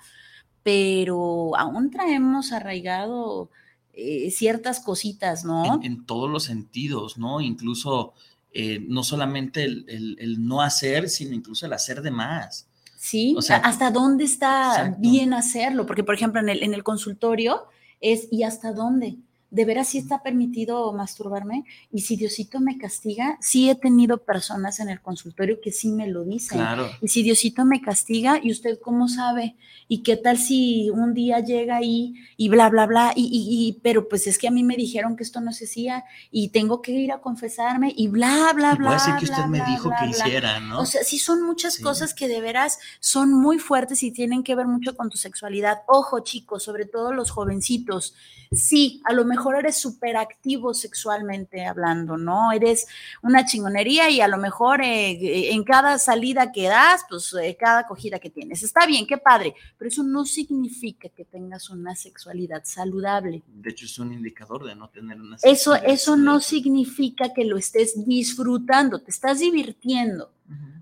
pero 0.63 1.57
aún 1.57 1.91
traemos 1.91 2.53
arraigado 2.53 3.51
eh, 3.93 4.31
ciertas 4.31 4.81
cositas, 4.81 5.45
¿no? 5.45 5.81
En, 5.85 5.93
en 5.93 6.07
todos 6.07 6.31
los 6.31 6.45
sentidos, 6.45 7.19
¿no? 7.19 7.41
Incluso 7.41 8.15
eh, 8.53 8.81
no 8.89 9.03
solamente 9.05 9.65
el, 9.65 9.85
el- 9.89 10.17
el 10.21 10.47
no 10.47 10.63
hacer, 10.63 11.09
sino 11.09 11.35
incluso 11.35 11.67
el 11.67 11.73
hacer 11.73 12.03
de 12.03 12.11
más. 12.11 12.69
Sí, 13.05 13.35
o 13.37 13.43
sea, 13.43 13.59
hasta 13.59 13.91
dónde 13.91 14.25
está 14.25 14.69
exacto. 14.69 14.97
bien 14.99 15.35
hacerlo, 15.35 15.85
porque 15.85 16.03
por 16.03 16.15
ejemplo 16.15 16.41
en 16.41 16.49
el, 16.49 16.63
en 16.63 16.73
el 16.73 16.83
consultorio 16.83 17.67
es 18.01 18.29
¿y 18.31 18.45
hasta 18.45 18.73
dónde? 18.73 19.19
¿De 19.51 19.65
veras 19.65 19.89
sí 19.89 19.99
está 19.99 20.23
permitido 20.23 20.93
masturbarme? 20.93 21.65
Y 21.93 22.01
si 22.01 22.17
Diosito 22.17 22.61
me 22.61 22.77
castiga, 22.77 23.39
sí 23.41 23.71
he 23.71 23.75
tenido 23.77 24.19
personas 24.19 24.81
en 24.81 24.89
el 24.89 25.01
consultorio 25.01 25.61
que 25.63 25.71
sí 25.71 25.93
me 25.93 26.09
lo 26.09 26.25
dicen. 26.25 26.59
Claro. 26.59 26.89
Y 27.01 27.09
si 27.09 27.23
Diosito 27.23 27.65
me 27.65 27.81
castiga, 27.81 28.41
¿y 28.43 28.51
usted 28.51 28.81
cómo 28.83 29.07
sabe? 29.09 29.55
¿Y 29.87 30.03
qué 30.03 30.17
tal 30.17 30.39
si 30.39 30.91
un 30.91 31.15
día 31.15 31.39
llega 31.39 31.77
ahí 31.77 32.15
y 32.37 32.49
bla, 32.49 32.69
bla, 32.69 32.87
bla? 32.87 33.13
Y, 33.15 33.27
y- 33.27 33.69
y- 33.69 33.73
pero 33.81 34.09
pues 34.09 34.27
es 34.27 34.39
que 34.39 34.49
a 34.49 34.51
mí 34.51 34.65
me 34.65 34.75
dijeron 34.77 35.15
que 35.17 35.23
esto 35.23 35.41
no 35.41 35.53
se 35.53 35.67
hacía 35.67 36.05
y 36.33 36.49
tengo 36.49 36.83
que 36.83 36.91
ir 36.93 37.13
a 37.13 37.21
confesarme 37.21 37.93
y 37.97 38.09
bla, 38.09 38.51
bla, 38.55 38.73
Y 38.73 38.77
bla. 38.79 38.87
puede 38.89 38.99
ser 39.01 39.15
que 39.21 39.27
bla, 39.27 39.37
usted 39.37 39.49
me 39.51 39.65
dijo 39.67 39.89
bla, 39.91 39.99
que 40.01 40.07
hiciera, 40.11 40.59
¿no? 40.61 40.81
O 40.81 40.87
sea, 40.87 41.05
sí 41.05 41.19
son 41.19 41.43
muchas 41.43 41.75
Sí. 41.75 41.83
cosas 41.83 42.13
que 42.15 42.27
de 42.27 42.41
veras 42.41 42.79
son 42.99 43.33
muy 43.33 43.59
fuertes 43.61 44.03
y 44.03 44.11
tienen 44.11 44.43
que 44.43 44.55
ver 44.57 44.67
mucho 44.67 44.97
con 44.97 45.11
tu 45.11 45.17
sexualidad. 45.19 45.83
Ojo, 45.87 46.21
chicos, 46.25 46.63
sobre 46.65 46.87
todo 46.87 47.13
los 47.13 47.31
jovencitos. 47.31 48.15
Sí, 48.51 49.01
a 49.05 49.13
lo 49.13 49.25
mejor 49.25 49.44
eres 49.53 49.77
súper 49.77 50.17
activo 50.17 50.75
sexualmente 50.75 51.65
hablando, 51.67 52.17
¿no? 52.17 52.53
Eres 52.53 52.87
una 53.23 53.45
chingonería 53.45 54.11
y 54.11 54.21
a 54.21 54.29
lo 54.29 54.39
mejor 54.39 54.83
eh, 54.83 55.53
en 55.53 55.65
cada 55.65 55.99
salida 55.99 56.53
que 56.53 56.69
das, 56.69 57.05
pues 57.09 57.35
eh, 57.35 57.57
cada 57.59 57.81
acogida 57.81 58.19
que 58.19 58.31
tienes. 58.31 58.63
Está 58.63 58.87
bien, 58.87 59.07
qué 59.07 59.19
padre, 59.19 59.55
pero 59.79 59.89
eso 59.89 60.03
no 60.03 60.25
significa 60.25 61.09
que 61.09 61.25
tengas 61.25 61.71
una 61.71 61.95
sexualidad 61.95 62.63
saludable. 62.65 63.43
de 63.47 63.71
hecho, 63.71 63.87
es 63.87 63.99
un 63.99 64.13
indicador 64.13 64.65
de 64.65 64.75
no 64.75 64.89
tener 64.89 65.21
una 65.21 65.37
Eso, 65.37 65.73
sexualidad 65.73 65.91
eso 65.93 66.17
no 66.17 66.41
saludable. 66.41 66.45
significa 66.45 67.33
que 67.33 67.45
lo 67.45 67.57
estés 67.57 68.07
disfrutando, 68.07 69.01
te 69.01 69.11
estás 69.11 69.41
divirtiendo. 69.41 70.31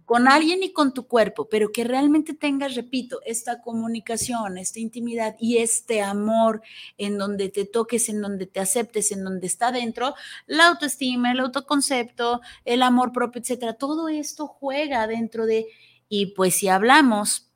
Con 0.05 0.29
alguien 0.29 0.63
y 0.63 0.73
con 0.73 0.93
tu 0.93 1.07
cuerpo, 1.07 1.49
pero 1.49 1.73
que 1.73 1.85
realmente 1.85 2.35
tengas, 2.35 2.75
repito, 2.75 3.21
esta 3.25 3.61
comunicación, 3.63 4.59
esta 4.59 4.81
intimidad 4.81 5.37
y 5.39 5.59
este 5.59 6.03
amor 6.03 6.63
en 6.99 7.19
donde 7.19 7.49
te 7.49 7.65
toques, 7.65 8.09
en 8.09 8.21
donde 8.21 8.47
te 8.47 8.61
aceptes, 8.61 9.13
en 9.13 9.25
donde 9.25 9.47
está 9.47 9.73
dentro, 9.73 10.15
la 10.47 10.69
autoestima, 10.69 11.33
el 11.33 11.41
autoconcepto, 11.41 12.41
el 12.65 12.83
amor 12.83 13.13
propio, 13.13 13.41
etcétera. 13.41 13.75
Todo 13.75 14.09
esto 14.09 14.47
juega 14.47 15.07
dentro 15.07 15.47
de, 15.47 15.67
y 16.09 16.27
pues 16.35 16.57
si 16.57 16.69
hablamos 16.69 17.51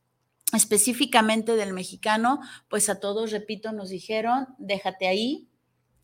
específicamente 0.53 1.57
del 1.57 1.73
mexicano, 1.73 2.41
pues 2.69 2.89
a 2.89 3.01
todos, 3.01 3.33
repito, 3.33 3.73
nos 3.73 3.91
dijeron, 3.91 4.49
déjate 4.59 5.09
ahí. 5.09 5.49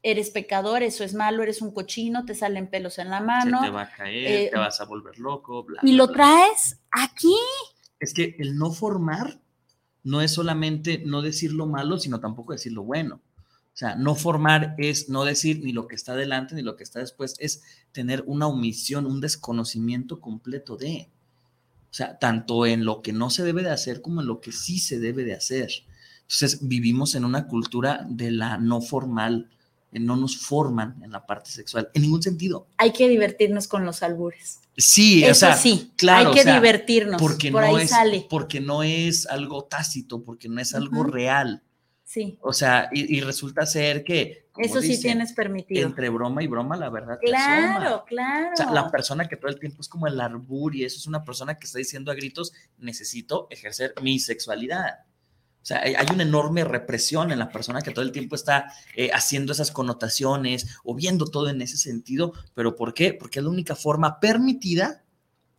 Eres 0.02 0.30
pecador, 0.30 0.82
eso 0.82 1.04
es 1.04 1.14
malo, 1.14 1.42
eres 1.42 1.62
un 1.62 1.72
cochino, 1.72 2.24
te 2.24 2.34
salen 2.34 2.68
pelos 2.68 2.98
en 2.98 3.10
la 3.10 3.20
mano. 3.20 3.60
Se 3.60 3.66
te 3.66 3.70
va 3.70 3.82
a 3.82 3.90
caer, 3.92 4.46
eh, 4.46 4.48
te 4.50 4.58
vas 4.58 4.80
a 4.80 4.84
volver 4.84 5.18
loco, 5.18 5.62
bla, 5.62 5.80
y 5.82 5.94
bla, 5.94 5.96
lo 5.98 6.06
bla. 6.08 6.14
traes 6.14 6.80
aquí. 6.90 7.36
Es 8.00 8.12
que 8.12 8.34
el 8.38 8.56
no 8.56 8.72
formar 8.72 9.40
no 10.02 10.20
es 10.20 10.32
solamente 10.32 11.02
no 11.04 11.22
decir 11.22 11.52
lo 11.52 11.66
malo, 11.66 11.98
sino 11.98 12.20
tampoco 12.20 12.52
decir 12.52 12.72
lo 12.72 12.82
bueno. 12.82 13.20
O 13.74 13.76
sea, 13.76 13.94
no 13.94 14.14
formar 14.14 14.74
es 14.76 15.08
no 15.08 15.24
decir 15.24 15.60
ni 15.64 15.72
lo 15.72 15.86
que 15.86 15.94
está 15.94 16.14
delante 16.14 16.54
ni 16.54 16.62
lo 16.62 16.76
que 16.76 16.84
está 16.84 16.98
después, 16.98 17.36
es 17.38 17.62
tener 17.92 18.22
una 18.26 18.46
omisión, 18.46 19.06
un 19.06 19.20
desconocimiento 19.20 20.20
completo 20.20 20.76
de. 20.76 21.08
O 21.90 21.94
sea, 21.94 22.18
tanto 22.18 22.66
en 22.66 22.84
lo 22.84 23.02
que 23.02 23.12
no 23.12 23.30
se 23.30 23.44
debe 23.44 23.62
de 23.62 23.70
hacer 23.70 24.02
como 24.02 24.20
en 24.20 24.26
lo 24.26 24.40
que 24.40 24.52
sí 24.52 24.78
se 24.78 24.98
debe 24.98 25.24
de 25.24 25.34
hacer. 25.34 25.70
Entonces, 26.22 26.66
vivimos 26.66 27.14
en 27.14 27.24
una 27.24 27.46
cultura 27.46 28.06
de 28.08 28.30
la 28.30 28.58
no 28.58 28.80
formal, 28.80 29.50
no 29.92 30.16
nos 30.16 30.36
forman 30.38 31.00
en 31.04 31.10
la 31.12 31.26
parte 31.26 31.50
sexual, 31.50 31.90
en 31.94 32.02
ningún 32.02 32.22
sentido. 32.22 32.66
Hay 32.78 32.92
que 32.92 33.08
divertirnos 33.08 33.68
con 33.68 33.84
los 33.84 34.02
albures. 34.02 34.60
Sí, 34.76 35.22
Eso 35.22 35.30
o 35.32 35.34
sea, 35.34 35.54
sí, 35.56 35.92
claro, 35.96 36.28
hay 36.30 36.34
que 36.34 36.40
o 36.40 36.44
sea, 36.44 36.54
divertirnos. 36.54 37.20
porque 37.20 37.52
por 37.52 37.60
no 37.62 37.76
ahí 37.76 37.84
es, 37.84 37.90
sale. 37.90 38.26
porque 38.30 38.60
no 38.60 38.82
es 38.82 39.26
algo 39.26 39.64
tácito, 39.64 40.24
porque 40.24 40.48
no 40.48 40.60
es 40.60 40.74
algo 40.74 41.04
real. 41.04 41.62
Sí, 42.04 42.38
O 42.42 42.52
sea, 42.52 42.90
y, 42.92 43.16
y 43.16 43.20
resulta 43.22 43.64
ser 43.64 44.04
que, 44.04 44.46
eso 44.58 44.82
sí 44.82 45.00
tienes 45.00 45.32
permitido. 45.32 45.86
entre 45.86 46.10
broma 46.10 46.42
y 46.42 46.46
broma, 46.46 46.76
la 46.76 46.90
verdad 46.90 47.18
Claro, 47.22 47.86
asoma. 47.86 48.04
claro. 48.04 48.50
O 48.52 48.56
sea, 48.56 48.70
la 48.70 48.90
persona 48.90 49.26
que 49.28 49.36
todo 49.36 49.50
el 49.50 49.58
tiempo 49.58 49.80
es 49.80 49.88
como 49.88 50.06
el 50.06 50.20
arbur 50.20 50.74
y 50.76 50.84
eso 50.84 50.98
es 50.98 51.06
una 51.06 51.24
persona 51.24 51.58
que 51.58 51.66
está 51.66 51.78
diciendo 51.78 52.10
a 52.12 52.14
gritos, 52.14 52.52
necesito 52.76 53.46
ejercer 53.50 53.94
mi 54.02 54.18
sexualidad. 54.18 55.06
O 55.62 55.64
sea, 55.64 55.80
hay, 55.80 56.06
una 56.12 56.24
enorme 56.24 56.64
represión 56.64 57.30
en 57.30 57.38
la 57.38 57.48
persona 57.48 57.82
que 57.82 57.92
todo 57.92 58.04
el 58.04 58.10
tiempo 58.10 58.34
está 58.34 58.72
eh, 58.96 59.10
haciendo 59.14 59.52
esas 59.52 59.70
connotaciones 59.70 60.66
o 60.82 60.94
viendo 60.94 61.26
todo 61.26 61.48
en 61.48 61.62
ese 61.62 61.76
sentido. 61.76 62.32
¿Pero 62.54 62.74
por 62.74 62.94
qué? 62.94 63.14
Porque 63.14 63.38
es 63.38 63.44
la 63.44 63.50
única 63.50 63.76
forma 63.76 64.18
permitida 64.18 65.04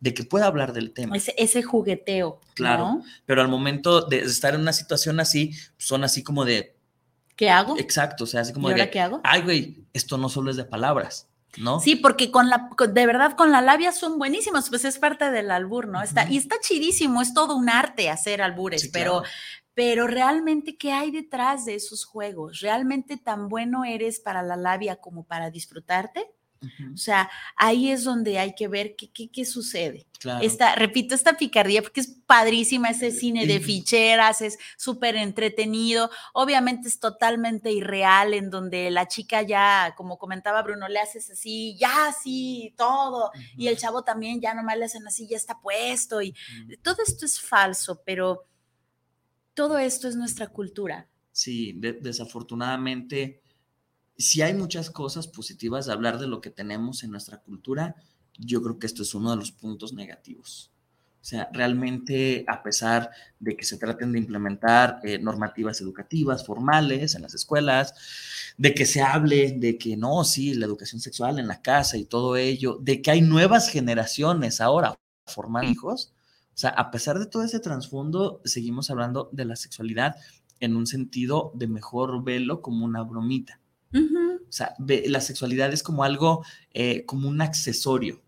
de 0.00 0.12
que 0.12 0.24
pueda 0.24 0.44
hablar 0.46 0.74
del 0.74 0.92
tema. 0.92 1.16
ese, 1.16 1.34
ese 1.38 1.62
jugueteo. 1.62 2.38
Claro. 2.52 2.84
¿no? 2.84 3.04
Pero 3.24 3.40
al 3.40 3.48
momento 3.48 4.02
de 4.02 4.18
estar 4.18 4.54
en 4.54 4.60
una 4.60 4.74
situación 4.74 5.18
así, 5.20 5.52
son 5.78 6.04
así 6.04 6.22
como 6.22 6.44
de, 6.44 6.76
¿Qué 7.36 7.48
hago? 7.48 7.78
exacto, 7.78 8.24
o 8.24 8.26
sea, 8.26 8.42
así 8.42 8.50
¿Y 8.50 8.54
como 8.54 8.68
ahora 8.68 8.84
de, 8.84 8.90
qué 8.90 9.00
hago? 9.00 9.20
ay, 9.24 9.40
güey, 9.40 9.86
esto 9.94 10.18
no 10.18 10.28
solo 10.28 10.50
es 10.50 10.56
de 10.58 10.64
palabras, 10.64 11.28
¿no? 11.56 11.80
Sí, 11.80 11.96
porque 11.96 12.30
con 12.30 12.50
la, 12.50 12.68
de 12.86 13.06
verdad 13.06 13.34
con 13.34 13.50
la 13.50 13.62
labia 13.62 13.92
son 13.92 14.18
buenísimos, 14.18 14.68
pues 14.68 14.84
es 14.84 14.98
parte 14.98 15.30
del 15.30 15.50
albur, 15.50 15.88
¿no? 15.88 16.02
Está, 16.02 16.24
Ujú. 16.24 16.34
y 16.34 16.36
está 16.36 16.56
chidísimo, 16.60 17.22
es 17.22 17.32
todo 17.32 17.56
un 17.56 17.70
arte 17.70 18.10
hacer 18.10 18.42
albures, 18.42 18.82
Sí, 18.82 18.90
pero, 18.92 19.20
claro. 19.22 19.34
Pero 19.74 20.06
realmente, 20.06 20.76
¿qué 20.76 20.92
hay 20.92 21.10
detrás 21.10 21.64
de 21.64 21.74
esos 21.74 22.04
juegos? 22.04 22.60
¿Realmente 22.60 23.16
tan 23.16 23.48
bueno 23.48 23.84
eres 23.84 24.20
para 24.20 24.42
la 24.42 24.56
labia 24.56 24.96
como 24.96 25.24
para 25.24 25.50
disfrutarte? 25.50 26.30
O 26.92 26.96
sea, 26.96 27.30
ahí 27.56 27.90
es 27.90 28.04
donde 28.04 28.38
hay 28.38 28.54
que 28.54 28.68
ver 28.68 28.96
qué, 28.96 29.10
qué, 29.10 29.30
qué 29.30 29.44
sucede. 29.44 30.06
claro. 30.18 30.44
Esta, 30.44 30.74
repito, 30.74 31.14
esta 31.14 31.36
picardía, 31.36 31.82
porque 31.82 32.00
es 32.00 32.08
padrísima, 32.26 32.90
ese 32.90 33.10
cine 33.10 33.46
de 33.46 33.60
ficheras, 33.60 34.40
es 34.40 34.58
súper 34.76 35.16
entretenido. 35.16 36.10
Obviamente 36.32 36.88
es 36.88 36.98
totalmente 37.00 37.70
irreal, 37.70 38.34
en 38.34 38.50
donde 38.50 38.90
la 38.90 39.08
chica 39.08 39.42
ya, 39.42 39.94
como 39.96 40.18
comentaba 40.18 40.62
Bruno, 40.62 40.88
le 40.88 41.00
haces 41.00 41.30
así, 41.30 41.76
ya 41.78 42.06
así, 42.06 42.74
todo. 42.76 43.30
Y 43.56 43.68
el 43.68 43.76
chavo 43.76 44.02
también, 44.02 44.40
ya 44.40 44.54
nomás 44.54 44.78
le 44.78 44.86
hacen 44.86 45.06
así, 45.06 45.26
ya 45.28 45.36
está 45.36 45.60
puesto. 45.60 46.22
Y 46.22 46.34
todo 46.82 47.02
esto 47.06 47.26
es 47.26 47.40
falso, 47.40 48.02
pero 48.04 48.46
todo 49.54 49.78
esto 49.78 50.08
es 50.08 50.16
nuestra 50.16 50.48
cultura. 50.48 51.08
Sí, 51.32 51.72
de- 51.72 51.94
desafortunadamente, 51.94 53.40
si 54.16 54.42
hay 54.42 54.54
muchas 54.54 54.90
cosas 54.90 55.26
positivas 55.28 55.86
de 55.86 55.92
hablar 55.92 56.18
de 56.18 56.28
lo 56.28 56.40
que 56.40 56.50
tenemos 56.50 57.02
en 57.04 57.10
nuestra 57.10 57.38
cultura, 57.38 57.96
yo 58.38 58.62
creo 58.62 58.78
que 58.78 58.86
esto 58.86 59.02
es 59.02 59.14
uno 59.14 59.30
de 59.32 59.36
los 59.38 59.52
puntos 59.52 59.92
negativos. 59.94 60.70
O 61.20 61.26
sea, 61.26 61.48
realmente, 61.52 62.44
a 62.48 62.62
pesar 62.62 63.10
de 63.40 63.56
que 63.56 63.64
se 63.64 63.78
traten 63.78 64.12
de 64.12 64.18
implementar 64.18 65.00
eh, 65.04 65.18
normativas 65.18 65.80
educativas 65.80 66.44
formales 66.44 67.14
en 67.14 67.22
las 67.22 67.34
escuelas, 67.34 67.94
de 68.58 68.74
que 68.74 68.86
se 68.86 69.00
hable 69.02 69.52
de 69.52 69.78
que 69.78 69.96
no, 69.96 70.24
sí, 70.24 70.54
la 70.54 70.66
educación 70.66 71.00
sexual 71.00 71.38
en 71.38 71.48
la 71.48 71.62
casa 71.62 71.96
y 71.96 72.04
todo 72.04 72.36
ello, 72.36 72.78
de 72.80 73.00
que 73.02 73.10
hay 73.10 73.22
nuevas 73.22 73.68
generaciones 73.70 74.60
ahora 74.60 74.96
formar 75.26 75.64
hijos, 75.64 76.12
o 76.54 76.56
sea, 76.56 76.70
a 76.70 76.90
pesar 76.90 77.18
de 77.18 77.26
todo 77.26 77.42
ese 77.42 77.60
trasfondo, 77.60 78.40
seguimos 78.44 78.90
hablando 78.90 79.28
de 79.32 79.44
la 79.44 79.56
sexualidad 79.56 80.16
en 80.60 80.76
un 80.76 80.86
sentido 80.86 81.50
de 81.54 81.66
mejor 81.66 82.22
verlo 82.24 82.62
como 82.62 82.84
una 82.84 83.02
bromita. 83.02 83.60
O 83.92 84.52
sea, 84.56 84.74
ve- 84.78 85.04
la 85.08 85.20
sexualidad 85.20 85.72
es 85.72 85.82
como 85.82 86.04
algo, 86.04 86.44
eh, 86.72 87.04
como 87.06 87.28
un 87.28 87.40
accesorio. 87.40 88.22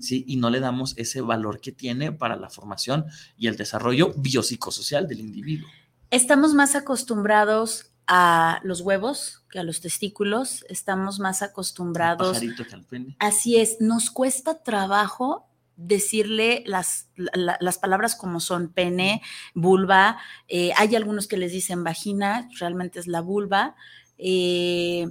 ¿sí? 0.00 0.24
Y 0.26 0.36
no 0.36 0.48
le 0.48 0.60
damos 0.60 0.94
ese 0.96 1.20
valor 1.20 1.60
que 1.60 1.72
tiene 1.72 2.10
para 2.12 2.36
la 2.36 2.48
formación 2.48 3.04
y 3.36 3.48
el 3.48 3.56
desarrollo 3.56 4.12
biopsicosocial 4.16 5.06
del 5.06 5.20
individuo. 5.20 5.68
Estamos 6.10 6.54
más 6.54 6.74
acostumbrados 6.74 7.92
a 8.06 8.60
los 8.64 8.80
huevos 8.80 9.44
que 9.50 9.58
a 9.58 9.62
los 9.62 9.80
testículos, 9.80 10.64
estamos 10.70 11.20
más 11.20 11.42
acostumbrados. 11.42 12.38
Que 12.38 12.74
al 12.74 12.84
pene. 12.84 13.16
Así 13.18 13.56
es, 13.56 13.76
nos 13.80 14.10
cuesta 14.10 14.62
trabajo 14.62 15.46
decirle 15.76 16.62
las, 16.66 17.08
la- 17.16 17.56
las 17.60 17.78
palabras 17.78 18.14
como 18.16 18.40
son 18.40 18.68
pene, 18.72 19.22
vulva, 19.54 20.18
eh, 20.48 20.72
hay 20.76 20.94
algunos 20.96 21.26
que 21.26 21.36
les 21.36 21.52
dicen 21.52 21.82
vagina, 21.84 22.48
realmente 22.58 22.98
es 23.00 23.06
la 23.06 23.20
vulva, 23.20 23.74
eh, 24.18 25.08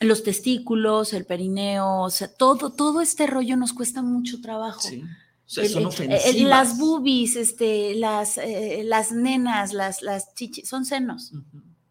los 0.00 0.22
testículos, 0.22 1.12
el 1.14 1.24
perineo, 1.24 2.02
o 2.02 2.10
sea, 2.10 2.28
todo, 2.28 2.72
todo 2.72 3.00
este 3.00 3.26
rollo 3.26 3.56
nos 3.56 3.72
cuesta 3.72 4.02
mucho 4.02 4.40
trabajo. 4.40 4.80
Sí. 4.80 5.02
O 5.02 5.48
sea, 5.48 5.64
El- 5.64 5.70
son 5.70 5.86
ofensivas. 5.86 6.26
el- 6.26 6.48
las 6.48 6.78
boobies, 6.78 7.36
este, 7.36 7.94
las, 7.94 8.36
eh, 8.38 8.82
las 8.84 9.12
nenas, 9.12 9.72
las, 9.72 10.02
las 10.02 10.34
chichis, 10.34 10.68
son 10.68 10.84
senos. 10.84 11.32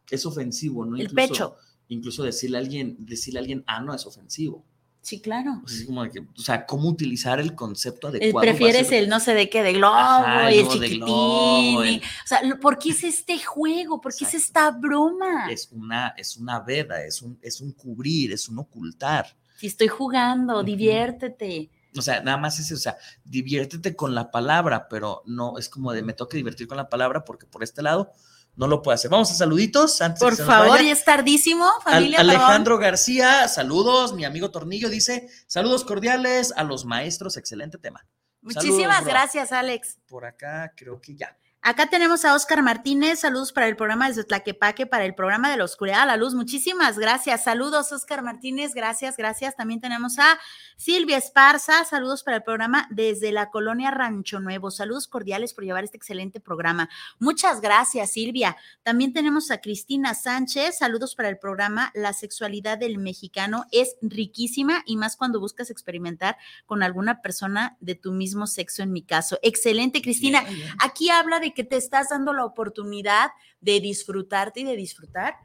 Es 0.10 0.26
ofensivo, 0.26 0.86
¿no? 0.86 0.96
El 0.98 1.04
Incluso- 1.04 1.16
pecho. 1.30 1.56
Incluso 1.88 2.24
decirle 2.24 2.58
a 2.58 2.62
alguien, 2.62 2.96
decirle 3.00 3.40
a 3.40 3.42
alguien, 3.42 3.64
ah, 3.68 3.80
no 3.82 3.94
es 3.94 4.06
ofensivo. 4.06 4.66
Sí, 5.06 5.22
claro. 5.22 5.62
O 5.64 5.68
sea, 5.68 5.78
es 5.82 5.86
como 5.86 6.04
de 6.04 6.10
que, 6.10 6.20
o 6.20 6.42
sea, 6.42 6.66
cómo 6.66 6.90
utilizar 6.90 7.40
el 7.40 7.54
concepto 7.54 8.08
El 8.08 8.16
adecuado. 8.16 8.42
prefieres 8.42 8.92
el 8.92 9.08
no 9.08 9.20
sé 9.20 9.36
de 9.36 9.52
qué, 9.52 9.62
de 9.62 9.74
globo, 9.74 9.94
Ajá, 9.94 10.52
y 10.52 10.58
el 10.58 10.68
chiquitín. 10.68 11.00
globo, 11.02 11.86
y- 11.86 11.88
el- 11.90 12.00
o 12.02 12.28
sea, 12.28 12.40
¿por 12.60 12.80
qué 12.80 12.90
es 12.90 13.04
este 13.04 13.38
juego? 13.38 14.02
¿Por 14.02 14.16
qué 14.16 14.26
es 14.26 14.34
esta 14.34 14.72
broma? 14.72 15.48
Es 15.52 15.70
una, 15.72 16.16
es 16.18 16.38
una 16.38 16.60
veda, 16.60 17.04
es 17.06 17.22
un, 17.22 17.38
es 17.44 17.62
un 17.62 17.74
cubrir, 17.74 18.32
es 18.32 18.50
un 18.50 18.58
ocultar. 18.58 19.28
Si 19.58 19.68
estoy 19.68 19.90
jugando, 19.90 20.64
diviértete. 20.64 21.70
O 21.96 22.02
sea, 22.02 22.22
nada 22.22 22.38
más 22.38 22.60
es, 22.60 22.72
o 22.72 22.78
sea, 22.78 22.98
diviértete 23.24 23.96
con 23.96 24.16
la 24.16 24.32
palabra, 24.32 24.88
pero 24.90 25.22
no 25.28 25.60
es 25.60 25.70
como 25.70 25.94
de 25.94 26.02
me 26.02 26.14
toca 26.14 26.36
divertir 26.36 26.68
con 26.68 26.78
la 26.78 26.90
palabra 26.90 27.24
porque 27.24 27.46
por 27.46 27.64
este 27.64 27.82
lado 27.84 28.12
no 28.56 28.68
lo 28.68 28.82
puedo 28.82 28.96
hacer. 28.96 29.12
Vamos 29.12 29.32
a 29.32 29.36
saluditos 29.36 30.02
antes 30.02 30.20
Por 30.20 30.36
favor, 30.36 30.82
ya 30.82 30.92
es 30.92 31.04
tardísimo, 31.04 31.70
familia. 31.84 32.20
Alejandro 32.20 32.78
García, 32.78 33.48
saludos. 33.48 34.14
Mi 34.14 34.26
amigo 34.26 34.52
Tornillo 34.52 34.90
dice: 34.90 35.30
Saludos 35.48 35.84
cordiales 35.84 36.54
a 36.56 36.64
los 36.64 36.86
maestros. 36.86 37.38
Excelente 37.38 37.78
tema. 37.78 38.06
Muchísimas 38.42 38.98
Saludos, 38.98 39.14
gracias, 39.14 39.52
Alex. 39.52 39.98
Por 40.08 40.26
acá 40.26 40.74
creo 40.76 41.02
que 41.02 41.16
ya. 41.16 41.38
Acá 41.68 41.88
tenemos 41.88 42.26
a 42.26 42.36
Oscar 42.36 42.62
Martínez, 42.62 43.22
saludos 43.22 43.52
para 43.52 43.68
el 43.68 43.76
programa 43.76 44.08
desde 44.08 44.24
Tlaquepaque, 44.24 44.86
para 44.86 45.04
el 45.04 45.16
programa 45.16 45.50
de 45.50 45.58
la 45.58 45.64
oscuridad 45.64 46.04
a 46.04 46.06
la 46.06 46.16
luz. 46.16 46.36
Muchísimas 46.36 47.00
gracias. 47.00 47.44
Saludos, 47.44 47.92
Oscar 47.92 48.22
Martínez, 48.22 48.76
gracias, 48.76 49.18
gracias. 49.18 49.56
También 49.56 49.82
tenemos 49.82 50.20
a 50.20 50.40
Silvia 50.78 51.18
Esparza, 51.18 51.84
saludos 51.84 52.22
para 52.22 52.38
el 52.38 52.44
programa 52.44 52.88
desde 52.92 53.32
la 53.32 53.50
colonia 53.50 53.90
Rancho 53.90 54.40
Nuevo. 54.40 54.70
Saludos 54.70 55.08
cordiales 55.08 55.56
por 55.56 55.64
llevar 55.64 55.84
este 55.84 55.98
excelente 55.98 56.40
programa. 56.40 56.88
Muchas 57.18 57.62
gracias, 57.62 58.12
Silvia. 58.12 58.58
También 58.84 59.12
tenemos 59.12 59.50
a 59.50 59.60
Cristina 59.60 60.14
Sánchez, 60.14 60.78
saludos 60.78 61.16
para 61.16 61.30
el 61.30 61.40
programa 61.40 61.90
La 61.96 62.14
sexualidad 62.14 62.78
del 62.78 63.00
mexicano 63.00 63.66
es 63.72 63.96
riquísima 64.04 64.84
y 64.86 64.98
más 64.98 65.18
cuando 65.18 65.40
buscas 65.40 65.72
experimentar 65.72 66.38
con 66.68 66.84
alguna 66.84 67.24
persona 67.24 67.76
de 67.80 67.96
tu 67.96 68.12
mismo 68.12 68.46
sexo, 68.46 68.84
en 68.84 68.92
mi 68.92 69.02
caso. 69.02 69.40
Excelente, 69.42 70.04
Cristina. 70.04 70.44
Aquí 70.78 71.10
habla 71.10 71.40
de 71.40 71.55
que 71.56 71.64
te 71.64 71.78
estás 71.78 72.10
dando 72.10 72.34
la 72.34 72.46
oportunidad 72.46 73.32
de 73.62 73.80
disfrutarte 73.80 74.60
y 74.60 74.64
de 74.66 74.76
disfrutar. 74.76 75.38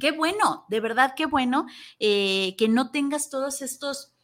qué 0.00 0.12
bueno, 0.12 0.64
de 0.68 0.80
verdad, 0.80 1.12
qué 1.14 1.26
bueno 1.26 1.66
eh, 1.98 2.54
que 2.56 2.68
no 2.68 2.90
tengas 2.90 3.28
todos 3.28 3.60
estos 3.60 4.14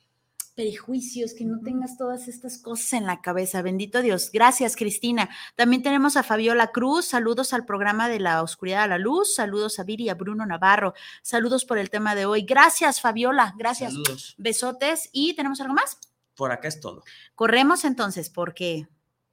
prejuicios, 0.54 1.32
que 1.32 1.44
no 1.44 1.60
tengas 1.60 1.96
todas 1.96 2.28
estas 2.28 2.58
cosas 2.58 2.92
en 2.92 3.06
la 3.06 3.22
cabeza. 3.22 3.62
Bendito 3.62 4.02
Dios. 4.02 4.30
Gracias, 4.32 4.76
Cristina. 4.76 5.30
También 5.56 5.82
tenemos 5.82 6.16
a 6.16 6.22
Fabiola 6.22 6.70
Cruz. 6.70 7.06
Saludos 7.06 7.52
al 7.52 7.64
programa 7.64 8.08
de 8.08 8.20
la 8.20 8.42
oscuridad 8.42 8.82
a 8.82 8.86
la 8.86 8.98
luz. 8.98 9.34
Saludos 9.34 9.78
a 9.78 9.84
Viri 9.84 10.04
y 10.04 10.08
a 10.10 10.14
Bruno 10.14 10.44
Navarro. 10.44 10.92
Saludos 11.22 11.64
por 11.64 11.78
el 11.78 11.88
tema 11.88 12.14
de 12.14 12.26
hoy. 12.26 12.42
Gracias, 12.42 13.00
Fabiola. 13.00 13.54
Gracias. 13.56 13.92
Saludos. 13.92 14.34
Besotes. 14.38 15.08
¿Y 15.12 15.34
tenemos 15.34 15.60
algo 15.60 15.74
más? 15.74 15.98
Por 16.34 16.52
acá 16.52 16.68
es 16.68 16.80
todo. 16.80 17.04
Corremos 17.34 17.84
entonces 17.84 18.28
porque 18.28 18.88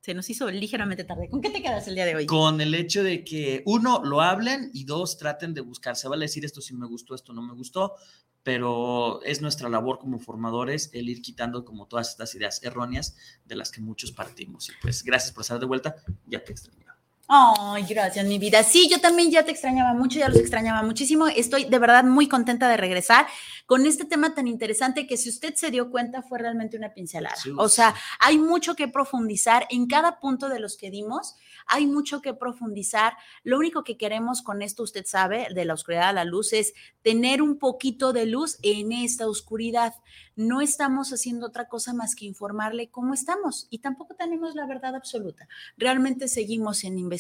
se 0.08 0.14
nos 0.14 0.30
hizo 0.30 0.50
ligeramente 0.50 1.04
tarde. 1.04 1.28
¿Con 1.28 1.42
qué 1.42 1.50
te 1.50 1.62
quedas 1.62 1.86
el 1.90 1.96
día 1.96 2.06
de 2.06 2.16
hoy? 2.16 2.26
Con 2.28 2.62
el 2.62 2.74
hecho 2.74 3.04
de 3.04 3.26
que, 3.26 3.62
uno, 3.66 4.02
lo 4.06 4.22
hablen 4.22 4.72
y 4.74 4.86
dos, 4.86 5.18
traten 5.18 5.54
de 5.54 5.60
buscar. 5.60 5.98
Se 5.98 6.08
vale 6.08 6.24
decir 6.24 6.46
esto 6.46 6.62
sí 6.62 6.74
me 6.74 6.88
gustó, 6.88 7.14
esto 7.14 7.34
no 7.34 7.42
me 7.42 7.54
gustó, 7.54 7.96
pero 8.42 9.22
es 9.24 9.42
nuestra 9.42 9.68
labor 9.68 10.00
como 10.00 10.18
formadores 10.18 10.92
el 10.94 11.10
ir 11.10 11.22
quitando 11.22 11.66
como 11.66 11.88
todas 11.88 12.12
estas 12.12 12.34
ideas 12.36 12.64
erróneas 12.64 13.18
de 13.44 13.58
las 13.58 13.70
que 13.70 13.82
muchos 13.82 14.14
partimos. 14.14 14.70
Y 14.70 14.72
pues 14.82 15.04
gracias 15.04 15.34
por 15.34 15.42
estar 15.42 15.60
de 15.60 15.66
vuelta. 15.66 15.98
Ya 16.26 16.42
te 16.42 16.54
extrañaba. 16.54 16.87
Ay, 17.30 17.84
gracias, 17.90 18.26
mi 18.26 18.40
vida. 18.40 18.64
Sí, 18.64 18.88
yo 18.90 19.02
también 19.02 19.30
ya 19.30 19.44
te 19.44 19.52
extrañaba 19.52 19.94
mucho, 19.94 20.18
ya 20.18 20.30
los 20.30 20.38
extrañaba 20.38 20.82
muchísimo. 20.82 21.28
Estoy 21.28 21.66
de 21.66 21.78
verdad 21.78 22.06
muy 22.06 22.30
contenta 22.30 22.70
de 22.70 22.78
regresar 22.78 23.28
con 23.66 23.86
este 23.86 24.06
tema 24.06 24.34
tan 24.34 24.48
interesante 24.48 25.06
que 25.06 25.18
si 25.18 25.28
usted 25.28 25.54
se 25.56 25.70
dio 25.70 25.92
cuenta 25.92 26.22
fue 26.22 26.40
realmente 26.40 26.78
una 26.78 26.94
pincelada. 26.94 27.36
Sí, 27.36 27.52
o 27.58 27.68
sea, 27.68 27.92
sí. 27.92 28.00
hay 28.20 28.38
mucho 28.38 28.76
que 28.76 28.88
profundizar 28.88 29.68
en 29.70 29.88
cada 29.88 30.22
punto 30.22 30.48
de 30.48 30.62
los 30.62 30.78
que 30.78 30.90
dimos. 30.90 31.36
Hay 31.68 31.86
mucho 31.86 32.22
que 32.22 32.34
profundizar. 32.34 33.18
Lo 33.44 33.58
único 33.58 33.84
que 33.84 33.98
queremos 33.98 34.42
con 34.42 34.62
esto, 34.62 34.84
usted 34.84 35.06
sabe, 35.06 35.48
de 35.54 35.66
la 35.66 35.74
oscuridad 35.74 36.08
a 36.08 36.14
la 36.14 36.24
luz, 36.24 36.54
es 36.54 36.74
tener 37.02 37.42
un 37.42 37.60
poquito 37.60 38.14
de 38.14 38.26
luz 38.26 38.58
en 38.64 38.94
esta 38.94 39.28
oscuridad. 39.28 39.96
No 40.38 40.62
estamos 40.62 41.12
haciendo 41.12 41.48
otra 41.48 41.68
cosa 41.68 41.94
más 41.94 42.16
que 42.16 42.26
informarle 42.26 42.90
cómo 42.90 43.14
estamos 43.14 43.68
y 43.70 43.80
tampoco 43.80 44.16
tenemos 44.16 44.56
la 44.56 44.66
verdad 44.66 44.96
absoluta. 44.96 45.50
Realmente 45.78 46.28
seguimos 46.30 46.84
en 46.84 46.98
investigación, 46.98 47.17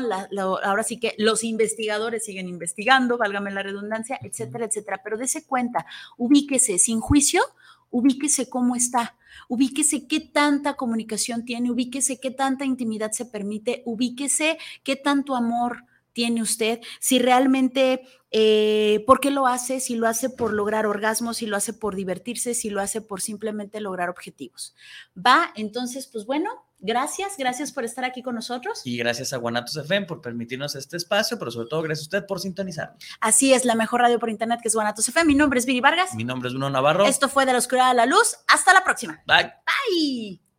la- 0.00 0.28
la- 0.30 0.42
ahora 0.42 0.82
sí 0.82 0.98
que 0.98 1.14
los 1.18 1.44
investigadores 1.44 2.24
siguen 2.24 2.48
investigando, 2.48 3.18
válgame 3.18 3.50
la 3.50 3.62
redundancia, 3.62 4.18
etcétera, 4.22 4.66
etcétera. 4.66 5.00
Pero 5.02 5.16
dése 5.18 5.46
cuenta, 5.46 5.86
ubíquese 6.16 6.78
sin 6.78 7.00
juicio, 7.00 7.42
ubíquese 7.90 8.48
cómo 8.48 8.76
está, 8.76 9.16
ubíquese 9.48 10.06
qué 10.06 10.20
tanta 10.20 10.74
comunicación 10.74 11.44
tiene, 11.44 11.70
ubíquese 11.70 12.20
qué 12.20 12.30
tanta 12.30 12.64
intimidad 12.64 13.10
se 13.12 13.26
permite, 13.26 13.82
ubíquese 13.84 14.58
qué 14.84 14.96
tanto 14.96 15.34
amor 15.34 15.84
tiene 16.12 16.42
usted, 16.42 16.80
si 16.98 17.18
realmente, 17.20 18.02
eh, 18.32 19.02
¿por 19.06 19.20
qué 19.20 19.30
lo 19.30 19.46
hace? 19.46 19.78
Si 19.80 19.94
lo 19.94 20.08
hace 20.08 20.28
por 20.28 20.52
lograr 20.52 20.86
orgasmos, 20.86 21.36
si 21.38 21.46
lo 21.46 21.56
hace 21.56 21.72
por 21.72 21.94
divertirse, 21.94 22.54
si 22.54 22.68
lo 22.68 22.80
hace 22.80 23.00
por 23.00 23.20
simplemente 23.20 23.80
lograr 23.80 24.10
objetivos. 24.10 24.74
Va, 25.16 25.52
entonces, 25.54 26.08
pues 26.08 26.26
bueno, 26.26 26.50
gracias, 26.80 27.36
gracias 27.38 27.72
por 27.72 27.84
estar 27.84 28.04
aquí 28.04 28.22
con 28.22 28.34
nosotros. 28.34 28.82
Y 28.84 28.96
gracias 28.96 29.32
a 29.32 29.36
Guanatos 29.36 29.76
FM 29.76 30.06
por 30.06 30.20
permitirnos 30.20 30.74
este 30.74 30.96
espacio, 30.96 31.38
pero 31.38 31.50
sobre 31.50 31.68
todo 31.68 31.82
gracias 31.82 32.06
a 32.06 32.08
usted 32.08 32.26
por 32.26 32.40
sintonizar. 32.40 32.94
Así 33.20 33.52
es, 33.52 33.64
la 33.64 33.74
mejor 33.74 34.00
radio 34.00 34.18
por 34.18 34.30
internet 34.30 34.60
que 34.62 34.68
es 34.68 34.74
Guanatos 34.74 35.08
FM. 35.08 35.26
Mi 35.26 35.34
nombre 35.34 35.58
es 35.58 35.66
Viri 35.66 35.80
Vargas. 35.80 36.14
Mi 36.14 36.24
nombre 36.24 36.48
es 36.48 36.54
Bruno 36.54 36.70
Navarro. 36.70 37.06
Esto 37.06 37.28
fue 37.28 37.46
De 37.46 37.52
la 37.52 37.58
Oscuridad 37.58 37.90
a 37.90 37.94
la 37.94 38.06
Luz. 38.06 38.36
Hasta 38.48 38.72
la 38.72 38.84
próxima. 38.84 39.22
Bye. 39.26 39.52
Bye. 39.66 40.49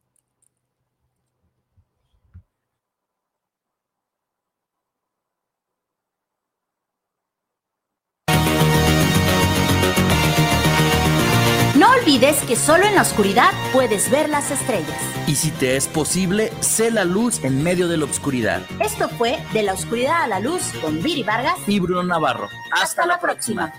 No 11.81 11.89
olvides 11.99 12.37
que 12.43 12.55
solo 12.55 12.85
en 12.85 12.93
la 12.93 13.01
oscuridad 13.01 13.49
puedes 13.73 14.11
ver 14.11 14.29
las 14.29 14.51
estrellas. 14.51 15.01
Y 15.25 15.33
si 15.33 15.49
te 15.49 15.75
es 15.77 15.87
posible, 15.87 16.53
sé 16.59 16.91
la 16.91 17.05
luz 17.05 17.43
en 17.43 17.63
medio 17.63 17.87
de 17.87 17.97
la 17.97 18.05
oscuridad. 18.05 18.61
Esto 18.79 19.09
fue 19.09 19.39
De 19.51 19.63
la 19.63 19.73
Oscuridad 19.73 20.21
a 20.21 20.27
la 20.27 20.39
Luz 20.39 20.61
con 20.79 21.01
Viri 21.01 21.23
Vargas. 21.23 21.55
Y 21.65 21.79
Bruno 21.79 22.03
Navarro. 22.03 22.49
Hasta, 22.69 23.07
la 23.07 23.19
próxima. 23.19 23.73